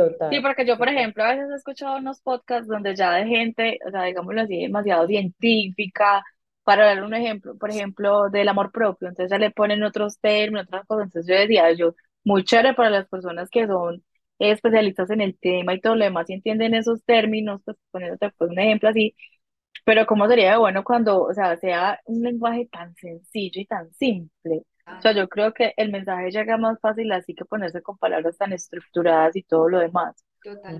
Total, 0.00 0.30
Sí, 0.30 0.40
porque 0.40 0.64
yo, 0.64 0.78
por 0.78 0.88
ejemplo, 0.88 1.24
a 1.24 1.32
veces 1.34 1.50
he 1.50 1.56
escuchado 1.56 1.96
unos 1.98 2.20
podcasts 2.20 2.68
donde 2.68 2.94
ya 2.94 3.12
de 3.14 3.26
gente, 3.26 3.78
o 3.86 3.90
sea, 3.90 4.04
digámoslo 4.04 4.42
así, 4.42 4.60
demasiado 4.62 5.06
científica, 5.08 6.22
para 6.62 6.86
dar 6.86 7.02
un 7.02 7.14
ejemplo, 7.14 7.56
por 7.58 7.70
ejemplo, 7.70 8.30
del 8.30 8.48
amor 8.48 8.70
propio, 8.70 9.08
entonces 9.08 9.30
ya 9.30 9.38
le 9.38 9.50
ponen 9.50 9.82
otros 9.82 10.20
términos, 10.20 10.66
otras 10.68 10.86
cosas, 10.86 11.06
entonces 11.06 11.26
yo 11.34 11.40
decía, 11.40 11.72
yo, 11.72 11.94
muy 12.22 12.44
chévere 12.44 12.74
para 12.74 12.90
las 12.90 13.08
personas 13.08 13.50
que 13.50 13.66
son 13.66 14.04
especialistas 14.38 15.10
en 15.10 15.20
el 15.20 15.36
tema 15.38 15.74
y 15.74 15.80
todo 15.80 15.96
lo 15.96 16.04
demás 16.04 16.30
y 16.30 16.34
entienden 16.34 16.74
esos 16.74 17.02
términos, 17.04 17.60
pues 17.64 17.76
poniéndote 17.90 18.30
pues 18.38 18.50
un 18.50 18.58
ejemplo 18.60 18.88
así, 18.88 19.14
pero 19.84 20.06
cómo 20.06 20.28
sería 20.28 20.58
bueno 20.58 20.84
cuando, 20.84 21.22
o 21.24 21.34
sea, 21.34 21.56
sea 21.58 22.00
un 22.06 22.22
lenguaje 22.22 22.68
tan 22.72 22.94
sencillo 22.96 23.60
y 23.60 23.66
tan 23.66 23.92
simple. 23.94 24.64
O 24.98 25.02
sea, 25.02 25.12
yo 25.12 25.28
creo 25.28 25.52
que 25.54 25.72
el 25.76 25.90
mensaje 25.90 26.30
llega 26.30 26.58
más 26.58 26.78
fácil 26.80 27.10
así 27.12 27.34
que 27.34 27.44
ponerse 27.46 27.82
con 27.82 27.98
palabras 27.98 28.36
tan 28.38 28.52
estructuradas 28.52 29.34
y 29.36 29.42
todo 29.42 29.68
lo 29.68 29.78
demás. 29.80 30.24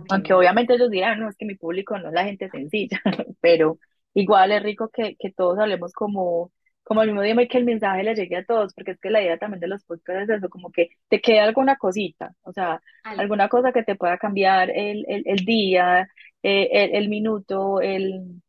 Aunque 0.08 0.34
obviamente 0.34 0.74
ellos 0.74 0.90
dirán, 0.90 1.20
no, 1.20 1.28
es 1.28 1.36
que 1.36 1.46
mi 1.46 1.54
público 1.56 1.98
no 1.98 2.08
es 2.08 2.14
la 2.14 2.24
gente 2.24 2.50
sencilla, 2.50 3.00
pero 3.40 3.78
igual 4.14 4.52
es 4.52 4.62
rico 4.62 4.88
que, 4.92 5.16
que 5.18 5.32
todos 5.32 5.58
hablemos 5.58 5.92
como, 5.92 6.52
como 6.82 7.00
al 7.00 7.08
mismo 7.08 7.24
idioma 7.24 7.42
y 7.44 7.48
que 7.48 7.58
el 7.58 7.64
mensaje 7.64 8.02
le 8.02 8.14
llegue 8.14 8.36
a 8.38 8.44
todos, 8.44 8.74
porque 8.74 8.92
es 8.92 9.00
que 9.00 9.10
la 9.10 9.22
idea 9.22 9.38
también 9.38 9.60
de 9.60 9.68
los 9.68 9.84
podcasts 9.84 10.24
es 10.30 10.38
eso, 10.38 10.48
como 10.50 10.70
que 10.72 10.90
te 11.08 11.20
quede 11.20 11.40
alguna 11.40 11.76
cosita, 11.76 12.34
o 12.42 12.52
sea, 12.52 12.82
alguna 13.16 13.48
cosa 13.48 13.72
que 13.72 13.84
te 13.84 13.96
pueda 13.96 14.18
cambiar 14.18 14.70
el, 14.70 15.04
el, 15.08 15.22
el 15.26 15.44
día, 15.44 16.08
eh, 16.42 16.68
el, 16.72 16.94
el 16.96 17.08
minuto, 17.08 17.80
el, 17.80 18.42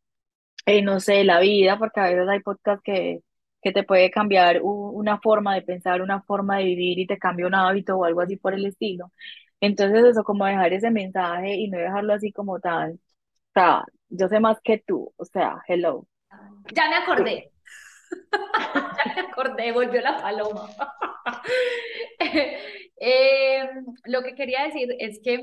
eh, 0.66 0.82
no 0.82 1.00
sé, 1.00 1.24
la 1.24 1.40
vida, 1.40 1.78
porque 1.78 2.00
a 2.00 2.04
veces 2.08 2.28
hay 2.28 2.40
podcasts 2.40 2.82
que, 2.84 3.20
que 3.62 3.72
te 3.72 3.84
puede 3.84 4.10
cambiar 4.10 4.60
una 4.62 5.18
forma 5.20 5.54
de 5.54 5.62
pensar, 5.62 6.02
una 6.02 6.22
forma 6.22 6.58
de 6.58 6.64
vivir 6.64 6.98
y 6.98 7.06
te 7.06 7.18
cambia 7.18 7.46
un 7.46 7.54
hábito 7.54 7.96
o 7.96 8.04
algo 8.04 8.20
así 8.20 8.36
por 8.36 8.54
el 8.54 8.66
estilo. 8.66 9.12
Entonces 9.60 10.04
eso, 10.04 10.24
como 10.24 10.44
dejar 10.46 10.72
ese 10.72 10.90
mensaje 10.90 11.54
y 11.54 11.68
no 11.68 11.78
dejarlo 11.78 12.14
así 12.14 12.32
como 12.32 12.58
tal, 12.60 12.92
o 12.94 13.52
sea, 13.54 13.84
yo 14.08 14.28
sé 14.28 14.40
más 14.40 14.58
que 14.62 14.78
tú, 14.86 15.12
o 15.16 15.24
sea, 15.24 15.62
hello. 15.68 16.06
Ya 16.74 16.88
me 16.88 16.96
acordé. 16.96 17.50
Ya 18.12 19.14
me 19.14 19.20
acordé, 19.22 19.72
volvió 19.72 20.00
la 20.00 20.18
paloma. 20.20 20.68
Eh, 23.04 23.68
lo 24.04 24.22
que 24.22 24.36
quería 24.36 24.62
decir 24.62 24.94
es 25.00 25.20
que, 25.24 25.40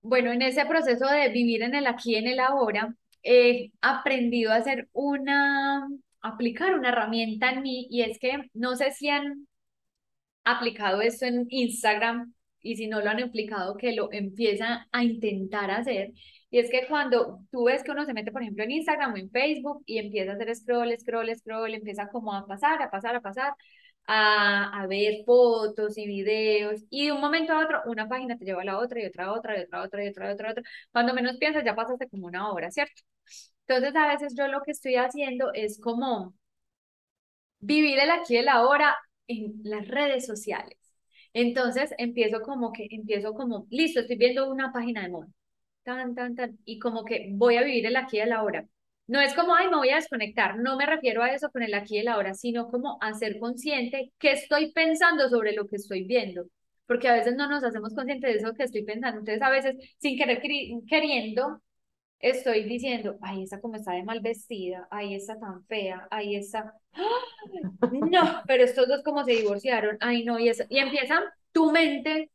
bueno, 0.00 0.32
en 0.32 0.40
ese 0.40 0.64
proceso 0.64 1.06
de 1.06 1.28
vivir 1.28 1.62
en 1.62 1.74
el 1.74 1.86
aquí 1.86 2.12
y 2.12 2.16
en 2.16 2.26
el 2.26 2.40
ahora, 2.40 2.94
he 3.22 3.70
aprendido 3.82 4.50
a 4.50 4.56
hacer 4.56 4.88
una, 4.92 5.86
aplicar 6.24 6.74
una 6.74 6.90
herramienta 6.90 7.50
en 7.52 7.62
mí 7.62 7.86
y 7.90 8.02
es 8.02 8.18
que 8.18 8.50
no 8.54 8.76
sé 8.76 8.90
si 8.92 9.08
han 9.08 9.46
aplicado 10.44 11.00
esto 11.02 11.26
en 11.26 11.46
Instagram 11.50 12.34
y 12.62 12.76
si 12.76 12.86
no 12.86 13.00
lo 13.00 13.10
han 13.10 13.22
aplicado, 13.22 13.76
que 13.76 13.92
lo 13.94 14.10
empiezan 14.12 14.86
a 14.92 15.04
intentar 15.04 15.70
hacer. 15.70 16.12
Y 16.50 16.58
es 16.58 16.70
que 16.70 16.86
cuando 16.88 17.40
tú 17.50 17.64
ves 17.64 17.82
que 17.82 17.90
uno 17.90 18.04
se 18.06 18.14
mete, 18.14 18.32
por 18.32 18.42
ejemplo, 18.42 18.64
en 18.64 18.70
Instagram 18.70 19.12
o 19.14 19.16
en 19.16 19.30
Facebook 19.30 19.82
y 19.86 19.98
empieza 19.98 20.32
a 20.32 20.34
hacer 20.34 20.54
scroll, 20.56 20.96
scroll, 20.98 21.34
scroll, 21.36 21.74
empieza 21.74 22.08
como 22.08 22.32
a 22.34 22.46
pasar, 22.46 22.80
a 22.82 22.90
pasar, 22.90 23.16
a 23.16 23.20
pasar, 23.20 23.52
a, 24.06 24.82
a 24.82 24.86
ver 24.86 25.24
fotos 25.26 25.96
y 25.98 26.06
videos 26.06 26.82
y 26.90 27.06
de 27.06 27.12
un 27.12 27.20
momento 27.20 27.52
a 27.54 27.64
otro 27.64 27.80
una 27.86 28.06
página 28.08 28.36
te 28.36 28.44
lleva 28.44 28.60
a 28.62 28.64
la 28.64 28.78
otra 28.78 29.00
y 29.02 29.06
otra 29.06 29.26
a 29.26 29.32
otra 29.32 29.58
y 29.58 29.62
otra 29.62 29.80
a 29.80 29.84
otra 29.84 30.04
y 30.04 30.08
otra 30.08 30.30
a 30.30 30.32
otra, 30.34 30.50
otra. 30.52 30.62
Cuando 30.92 31.14
menos 31.14 31.36
piensas 31.38 31.64
ya 31.64 31.74
pasaste 31.74 32.08
como 32.08 32.26
una 32.26 32.50
hora, 32.52 32.70
¿cierto? 32.70 33.02
Entonces 33.68 33.94
a 33.96 34.08
veces 34.08 34.34
yo 34.36 34.48
lo 34.48 34.62
que 34.62 34.70
estoy 34.72 34.96
haciendo 34.96 35.52
es 35.54 35.80
como 35.80 36.34
vivir 37.60 37.98
el 37.98 38.10
aquí 38.10 38.34
y 38.34 38.36
el 38.38 38.48
ahora 38.48 38.96
en 39.26 39.54
las 39.64 39.86
redes 39.88 40.26
sociales. 40.26 40.78
Entonces 41.32 41.90
empiezo 41.98 42.40
como 42.42 42.72
que, 42.72 42.86
empiezo 42.90 43.34
como, 43.34 43.66
listo, 43.70 44.00
estoy 44.00 44.16
viendo 44.16 44.50
una 44.50 44.72
página 44.72 45.02
de 45.02 45.08
moda, 45.10 45.28
tan, 45.82 46.14
tan, 46.14 46.34
tan, 46.36 46.58
y 46.64 46.78
como 46.78 47.04
que 47.04 47.28
voy 47.32 47.56
a 47.56 47.62
vivir 47.64 47.86
el 47.86 47.96
aquí 47.96 48.18
y 48.18 48.20
el 48.20 48.32
ahora. 48.32 48.66
No 49.06 49.20
es 49.20 49.34
como, 49.34 49.54
ay, 49.54 49.68
me 49.68 49.76
voy 49.76 49.90
a 49.90 49.96
desconectar, 49.96 50.56
no 50.58 50.76
me 50.76 50.86
refiero 50.86 51.22
a 51.22 51.30
eso 51.32 51.50
con 51.50 51.62
el 51.62 51.74
aquí 51.74 51.96
y 51.96 51.98
el 52.00 52.08
ahora, 52.08 52.34
sino 52.34 52.68
como 52.70 52.98
a 53.02 53.12
ser 53.14 53.38
consciente 53.38 54.12
que 54.18 54.32
estoy 54.32 54.72
pensando 54.72 55.28
sobre 55.28 55.52
lo 55.54 55.66
que 55.66 55.76
estoy 55.76 56.04
viendo, 56.04 56.46
porque 56.86 57.08
a 57.08 57.14
veces 57.14 57.36
no 57.36 57.48
nos 57.48 57.64
hacemos 57.64 57.94
conscientes 57.94 58.32
de 58.32 58.38
eso 58.40 58.54
que 58.54 58.64
estoy 58.64 58.84
pensando. 58.84 59.18
Entonces 59.20 59.42
a 59.42 59.50
veces, 59.50 59.76
sin 59.98 60.16
querer 60.16 60.40
queri- 60.42 60.82
queriendo, 60.88 61.60
estoy 62.24 62.64
diciendo, 62.64 63.18
ay, 63.20 63.42
esa 63.44 63.60
como 63.60 63.76
está 63.76 63.92
de 63.92 64.02
mal 64.02 64.20
vestida, 64.20 64.88
ay, 64.90 65.14
esa 65.14 65.38
tan 65.38 65.64
fea, 65.66 66.08
ay, 66.10 66.36
esa, 66.36 66.72
no, 67.92 68.42
pero 68.46 68.64
estos 68.64 68.88
dos 68.88 69.02
como 69.02 69.24
se 69.24 69.32
divorciaron, 69.32 69.96
ay, 70.00 70.24
no, 70.24 70.38
y, 70.38 70.48
eso, 70.48 70.64
y 70.68 70.78
empieza 70.78 71.20
tu 71.52 71.70
mente, 71.70 72.30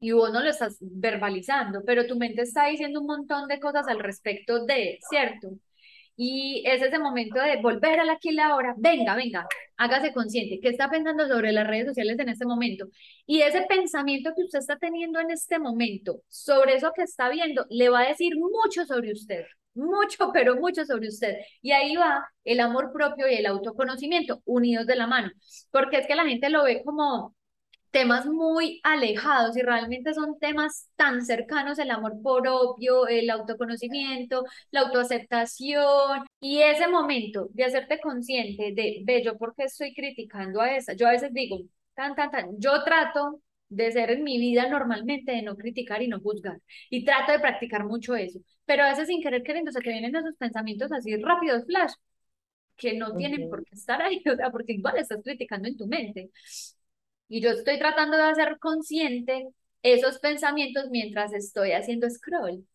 y 0.00 0.12
vos 0.12 0.32
no 0.32 0.40
lo 0.40 0.50
estás 0.50 0.76
verbalizando, 0.80 1.82
pero 1.84 2.06
tu 2.06 2.16
mente 2.16 2.42
está 2.42 2.66
diciendo 2.66 3.00
un 3.00 3.06
montón 3.06 3.48
de 3.48 3.60
cosas 3.60 3.88
al 3.88 3.98
respecto 4.00 4.64
de, 4.64 4.98
¿cierto? 5.08 5.48
Y 6.16 6.62
es 6.66 6.82
ese 6.82 6.98
momento 6.98 7.40
de 7.40 7.60
volver 7.60 8.00
al 8.00 8.10
aquí 8.10 8.30
y 8.30 8.32
la 8.32 8.48
ahora, 8.48 8.74
venga, 8.76 9.14
venga, 9.16 9.46
hágase 9.76 10.12
consciente, 10.12 10.60
¿qué 10.60 10.68
está 10.68 10.90
pensando 10.90 11.26
sobre 11.26 11.52
las 11.52 11.66
redes 11.66 11.86
sociales 11.86 12.18
en 12.18 12.28
este 12.28 12.46
momento? 12.46 12.86
Y 13.26 13.42
ese 13.42 13.62
pensamiento 13.62 14.30
que 14.36 14.42
usted 14.44 14.58
está 14.58 14.76
teniendo 14.76 15.20
en 15.20 15.30
este 15.30 15.58
momento 15.58 16.20
sobre 16.28 16.74
eso 16.74 16.92
que 16.94 17.02
está 17.02 17.28
viendo, 17.30 17.66
le 17.70 17.88
va 17.88 18.00
a 18.00 18.08
decir 18.08 18.34
mucho 18.36 18.84
sobre 18.84 19.12
usted, 19.12 19.44
mucho, 19.74 20.30
pero 20.32 20.56
mucho 20.56 20.84
sobre 20.84 21.08
usted. 21.08 21.36
Y 21.62 21.72
ahí 21.72 21.96
va 21.96 22.26
el 22.44 22.60
amor 22.60 22.92
propio 22.92 23.28
y 23.28 23.34
el 23.34 23.46
autoconocimiento 23.46 24.42
unidos 24.44 24.86
de 24.86 24.96
la 24.96 25.06
mano, 25.06 25.30
porque 25.70 25.98
es 25.98 26.06
que 26.06 26.14
la 26.14 26.26
gente 26.26 26.50
lo 26.50 26.64
ve 26.64 26.82
como 26.84 27.34
temas 27.92 28.26
muy 28.26 28.80
alejados 28.84 29.56
y 29.56 29.62
realmente 29.62 30.14
son 30.14 30.38
temas 30.40 30.90
tan 30.96 31.24
cercanos, 31.24 31.78
el 31.78 31.90
amor 31.92 32.22
propio, 32.22 33.06
el 33.08 33.30
autoconocimiento, 33.30 34.44
la 34.72 34.82
autoaceptación 34.82 36.24
y 36.40 36.60
ese 36.62 36.88
momento 36.88 37.48
de 37.52 37.64
hacerte 37.64 38.00
consciente 38.00 38.72
de, 38.74 39.02
ve, 39.04 39.22
yo 39.24 39.38
por 39.38 39.54
qué 39.54 39.64
estoy 39.64 39.94
criticando 39.94 40.60
a 40.62 40.76
esa, 40.76 40.94
yo 40.94 41.08
a 41.08 41.12
veces 41.12 41.32
digo, 41.34 41.60
tan, 41.94 42.14
tan, 42.16 42.30
tan, 42.32 42.58
yo 42.60 42.82
trato 42.84 43.42
de 43.68 43.92
ser 43.92 44.10
en 44.10 44.24
mi 44.24 44.38
vida 44.38 44.68
normalmente 44.68 45.32
de 45.32 45.42
no 45.42 45.56
criticar 45.56 46.02
y 46.02 46.08
no 46.08 46.20
juzgar 46.20 46.58
y 46.90 47.04
trato 47.04 47.32
de 47.32 47.40
practicar 47.40 47.84
mucho 47.84 48.16
eso, 48.16 48.40
pero 48.66 48.84
a 48.84 48.90
veces 48.90 49.08
sin 49.08 49.22
querer 49.22 49.42
queriendo 49.42 49.72
se 49.72 49.80
te 49.80 49.90
vienen 49.90 50.16
esos 50.16 50.36
pensamientos 50.36 50.92
así 50.92 51.16
rápidos, 51.16 51.64
flash, 51.66 51.92
que 52.76 52.94
no 52.98 53.16
tienen 53.16 53.48
por 53.48 53.60
Ujú. 53.60 53.64
qué 53.64 53.74
estar 53.76 54.02
ahí, 54.02 54.22
o 54.32 54.36
sea, 54.36 54.50
porque 54.50 54.74
igual 54.74 54.98
estás 54.98 55.20
criticando 55.24 55.68
en 55.68 55.76
tu 55.76 55.86
mente. 55.86 56.30
Y 57.32 57.40
yo 57.40 57.48
estoy 57.48 57.78
tratando 57.78 58.18
de 58.18 58.24
hacer 58.24 58.58
consciente 58.58 59.48
esos 59.82 60.18
pensamientos 60.18 60.90
mientras 60.90 61.32
estoy 61.32 61.72
haciendo 61.72 62.06
scroll. 62.10 62.66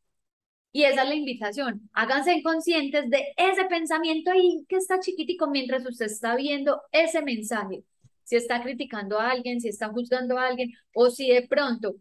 Y 0.71 0.85
esa 0.85 1.03
es 1.03 1.09
la 1.09 1.13
invitación. 1.13 1.87
Háganse 1.93 2.41
conscientes 2.41 3.07
de 3.11 3.23
ese 3.37 3.65
pensamiento 3.65 4.31
ahí 4.31 4.65
que 4.67 4.77
está 4.77 4.99
chiquitico 4.99 5.47
mientras 5.47 5.85
usted 5.85 6.07
está 6.07 6.35
viendo 6.35 6.81
ese 6.91 7.21
mensaje. 7.21 7.83
Si 8.23 8.35
está 8.35 8.63
criticando 8.63 9.19
a 9.19 9.29
alguien, 9.29 9.61
si 9.61 9.67
está 9.69 9.89
juzgando 9.89 10.39
a 10.39 10.47
alguien, 10.47 10.71
o 10.95 11.11
si 11.11 11.29
de 11.29 11.47
pronto, 11.47 11.93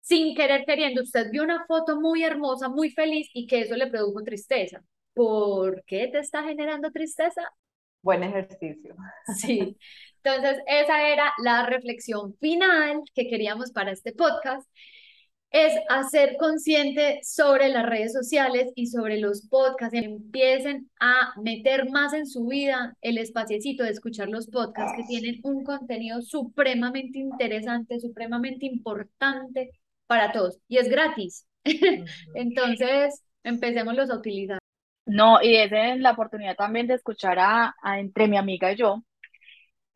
sin 0.00 0.34
querer 0.34 0.64
queriendo, 0.64 1.02
usted 1.02 1.30
vio 1.30 1.44
una 1.44 1.64
foto 1.66 2.00
muy 2.00 2.24
hermosa, 2.24 2.68
muy 2.68 2.90
feliz 2.90 3.30
y 3.32 3.46
que 3.46 3.60
eso 3.60 3.76
le 3.76 3.86
produjo 3.86 4.24
tristeza. 4.24 4.82
¿Por 5.14 5.84
qué 5.84 6.08
te 6.08 6.18
está 6.18 6.42
generando 6.42 6.90
tristeza? 6.90 7.42
Buen 8.02 8.24
ejercicio. 8.24 8.96
Sí. 9.36 9.76
Entonces, 10.22 10.58
esa 10.66 11.08
era 11.08 11.32
la 11.42 11.66
reflexión 11.66 12.34
final 12.38 13.02
que 13.14 13.28
queríamos 13.28 13.72
para 13.72 13.92
este 13.92 14.12
podcast, 14.12 14.68
es 15.50 15.72
hacer 15.88 16.36
consciente 16.38 17.20
sobre 17.22 17.68
las 17.70 17.86
redes 17.86 18.12
sociales 18.12 18.70
y 18.74 18.86
sobre 18.88 19.18
los 19.18 19.46
podcasts, 19.48 19.96
empiecen 19.96 20.90
a 21.00 21.32
meter 21.40 21.88
más 21.88 22.12
en 22.12 22.26
su 22.26 22.46
vida 22.46 22.94
el 23.00 23.16
espaciecito 23.16 23.82
de 23.82 23.90
escuchar 23.90 24.28
los 24.28 24.48
podcasts 24.48 24.92
que 24.96 25.04
tienen 25.04 25.40
un 25.44 25.64
contenido 25.64 26.20
supremamente 26.20 27.18
interesante, 27.18 27.98
supremamente 27.98 28.66
importante 28.66 29.70
para 30.06 30.32
todos 30.32 30.58
y 30.68 30.78
es 30.78 30.88
gratis. 30.88 31.46
Entonces, 32.34 33.22
empecémoslos 33.42 34.10
a 34.10 34.16
utilizar. 34.16 34.58
No, 35.06 35.42
y 35.42 35.56
es 35.56 35.70
la 36.00 36.10
oportunidad 36.10 36.56
también 36.56 36.86
de 36.86 36.94
escuchar 36.94 37.38
a, 37.38 37.74
a 37.80 37.98
entre 37.98 38.28
mi 38.28 38.36
amiga 38.36 38.70
y 38.72 38.76
yo, 38.76 39.02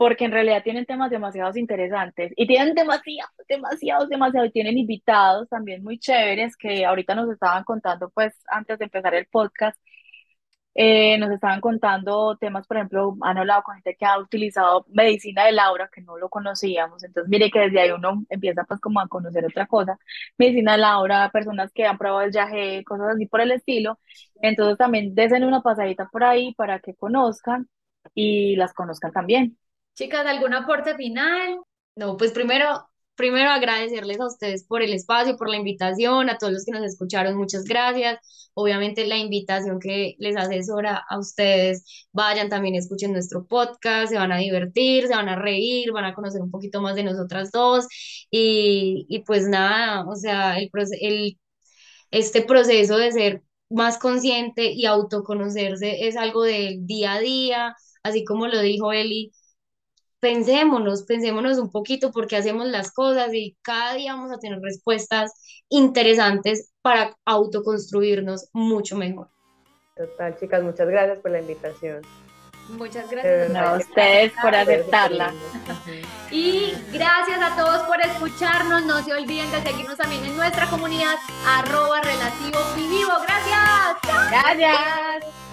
porque 0.02 0.24
en 0.24 0.32
realidad 0.32 0.64
tienen 0.64 0.84
temas 0.84 1.10
demasiados 1.10 1.56
interesantes 1.56 2.32
y 2.36 2.44
tienen 2.48 2.74
demasiados, 2.74 3.30
demasiados, 3.48 4.08
demasiados, 4.08 4.48
y 4.48 4.52
tienen 4.52 4.76
invitados 4.76 5.48
también 5.48 5.84
muy 5.84 5.96
chéveres 6.00 6.56
que 6.56 6.84
ahorita 6.84 7.14
nos 7.14 7.30
estaban 7.30 7.62
contando, 7.62 8.10
pues 8.10 8.34
antes 8.48 8.80
de 8.80 8.86
empezar 8.86 9.14
el 9.14 9.26
podcast, 9.26 9.78
eh, 10.74 11.18
nos 11.18 11.30
estaban 11.30 11.60
contando 11.60 12.36
temas, 12.36 12.66
por 12.66 12.78
ejemplo, 12.78 13.16
han 13.20 13.38
hablado 13.38 13.62
con 13.62 13.76
gente 13.76 13.94
que 13.96 14.04
ha 14.04 14.18
utilizado 14.18 14.84
medicina 14.88 15.44
de 15.44 15.52
Laura, 15.52 15.88
que 15.94 16.00
no 16.00 16.18
lo 16.18 16.28
conocíamos, 16.28 17.04
entonces 17.04 17.30
mire 17.30 17.48
que 17.50 17.60
desde 17.60 17.80
ahí 17.80 17.92
uno 17.92 18.24
empieza 18.28 18.64
pues 18.64 18.80
como 18.80 18.98
a 19.00 19.06
conocer 19.08 19.44
otra 19.44 19.66
cosa, 19.68 19.98
medicina 20.36 20.72
de 20.72 20.78
Laura, 20.78 21.30
personas 21.32 21.70
que 21.72 21.86
han 21.86 21.96
probado 21.98 22.22
el 22.22 22.32
viaje, 22.32 22.82
cosas 22.84 23.10
así 23.14 23.26
por 23.26 23.40
el 23.40 23.52
estilo, 23.52 24.00
entonces 24.40 24.78
también 24.78 25.14
desen 25.14 25.44
una 25.44 25.60
pasadita 25.62 26.08
por 26.10 26.24
ahí 26.24 26.54
para 26.54 26.80
que 26.80 26.94
conozcan 26.96 27.68
y 28.14 28.56
las 28.56 28.74
conozcan 28.74 29.12
también. 29.12 29.56
Chicas, 29.94 30.26
¿algún 30.26 30.54
aporte 30.54 30.94
final? 30.96 31.58
No, 31.96 32.16
pues 32.16 32.32
primero, 32.32 32.88
primero 33.14 33.50
agradecerles 33.50 34.18
a 34.20 34.26
ustedes 34.26 34.64
por 34.64 34.82
el 34.82 34.92
espacio, 34.94 35.36
por 35.36 35.50
la 35.50 35.56
invitación, 35.56 36.30
a 36.30 36.38
todos 36.38 36.52
los 36.52 36.64
que 36.64 36.72
nos 36.72 36.82
escucharon, 36.84 37.36
muchas 37.36 37.64
gracias. 37.64 38.18
Obviamente 38.54 39.06
la 39.06 39.16
invitación 39.18 39.78
que 39.80 40.14
les 40.18 40.36
asesora 40.36 41.02
a 41.08 41.18
ustedes, 41.18 41.84
vayan 42.12 42.48
también, 42.48 42.74
escuchen 42.74 43.12
nuestro 43.12 43.46
podcast, 43.46 44.12
se 44.12 44.18
van 44.18 44.32
a 44.32 44.38
divertir, 44.38 45.06
se 45.08 45.14
van 45.14 45.28
a 45.28 45.36
reír, 45.36 45.92
van 45.92 46.04
a 46.06 46.14
conocer 46.14 46.40
un 46.42 46.50
poquito 46.50 46.80
más 46.82 46.94
de 46.94 47.04
nosotras 47.04 47.50
dos 47.50 47.86
y, 48.30 49.06
y 49.08 49.20
pues 49.24 49.46
nada, 49.48 50.06
o 50.08 50.16
sea, 50.16 50.58
el, 50.58 50.70
el, 51.00 51.38
este 52.10 52.42
proceso 52.42 52.96
de 52.98 53.12
ser 53.12 53.42
más 53.70 53.98
consciente 53.98 54.72
y 54.72 54.86
autoconocerse 54.86 56.06
es 56.06 56.16
algo 56.16 56.42
del 56.42 56.86
día 56.86 57.14
a 57.14 57.20
día, 57.20 57.76
así 58.02 58.24
como 58.24 58.46
lo 58.48 58.60
dijo 58.60 58.92
Eli 58.92 59.32
pensémonos, 60.22 61.02
pensémonos 61.02 61.58
un 61.58 61.68
poquito 61.68 62.12
por 62.12 62.28
qué 62.28 62.36
hacemos 62.36 62.68
las 62.68 62.92
cosas 62.92 63.34
y 63.34 63.56
cada 63.60 63.94
día 63.94 64.14
vamos 64.14 64.30
a 64.30 64.38
tener 64.38 64.60
respuestas 64.60 65.32
interesantes 65.68 66.70
para 66.80 67.16
autoconstruirnos 67.24 68.48
mucho 68.52 68.96
mejor. 68.96 69.30
Total, 69.96 70.38
chicas, 70.38 70.62
muchas 70.62 70.88
gracias 70.88 71.18
por 71.18 71.32
la 71.32 71.40
invitación. 71.40 72.02
Muchas 72.68 73.10
gracias 73.10 73.52
a 73.56 73.76
ustedes 73.76 74.32
por 74.40 74.54
aceptarla. 74.54 75.34
Y 76.30 76.72
gracias 76.92 77.40
a 77.42 77.56
todos 77.56 77.82
por 77.82 78.00
escucharnos. 78.00 78.86
No 78.86 79.02
se 79.02 79.12
olviden 79.12 79.50
de 79.50 79.60
seguirnos 79.60 79.98
también 79.98 80.24
en 80.24 80.36
nuestra 80.36 80.70
comunidad 80.70 81.16
arroba 81.44 82.00
relativo 82.00 82.60
vivo. 82.76 83.10
Gracias. 83.26 84.30
Gracias. 84.30 85.51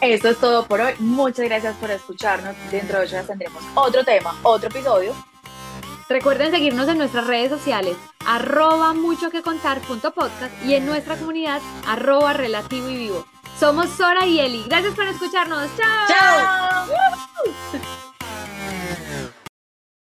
Eso 0.00 0.28
es 0.28 0.38
todo 0.38 0.66
por 0.66 0.80
hoy. 0.80 0.94
Muchas 0.98 1.46
gracias 1.46 1.74
por 1.76 1.90
escucharnos. 1.90 2.54
Dentro 2.70 2.98
de 2.98 3.04
ocho 3.04 3.14
días 3.14 3.26
tendremos 3.26 3.62
otro 3.74 4.04
tema, 4.04 4.38
otro 4.42 4.68
episodio. 4.68 5.14
Recuerden 6.08 6.52
seguirnos 6.52 6.88
en 6.88 6.98
nuestras 6.98 7.26
redes 7.26 7.50
sociales, 7.50 7.96
arroba 8.24 8.94
mucho 8.94 9.30
que 9.30 9.42
contar 9.42 9.80
podcast 9.80 10.52
y 10.64 10.74
en 10.74 10.86
nuestra 10.86 11.16
comunidad, 11.16 11.60
arroba 11.86 12.32
relativo 12.32 12.88
y 12.88 12.96
vivo. 12.96 13.26
Somos 13.58 13.88
Sora 13.90 14.26
y 14.26 14.38
Eli. 14.38 14.64
Gracias 14.68 14.94
por 14.94 15.06
escucharnos. 15.06 15.68
¡Chao! 15.76 16.86
¡Chao! 16.86 18.12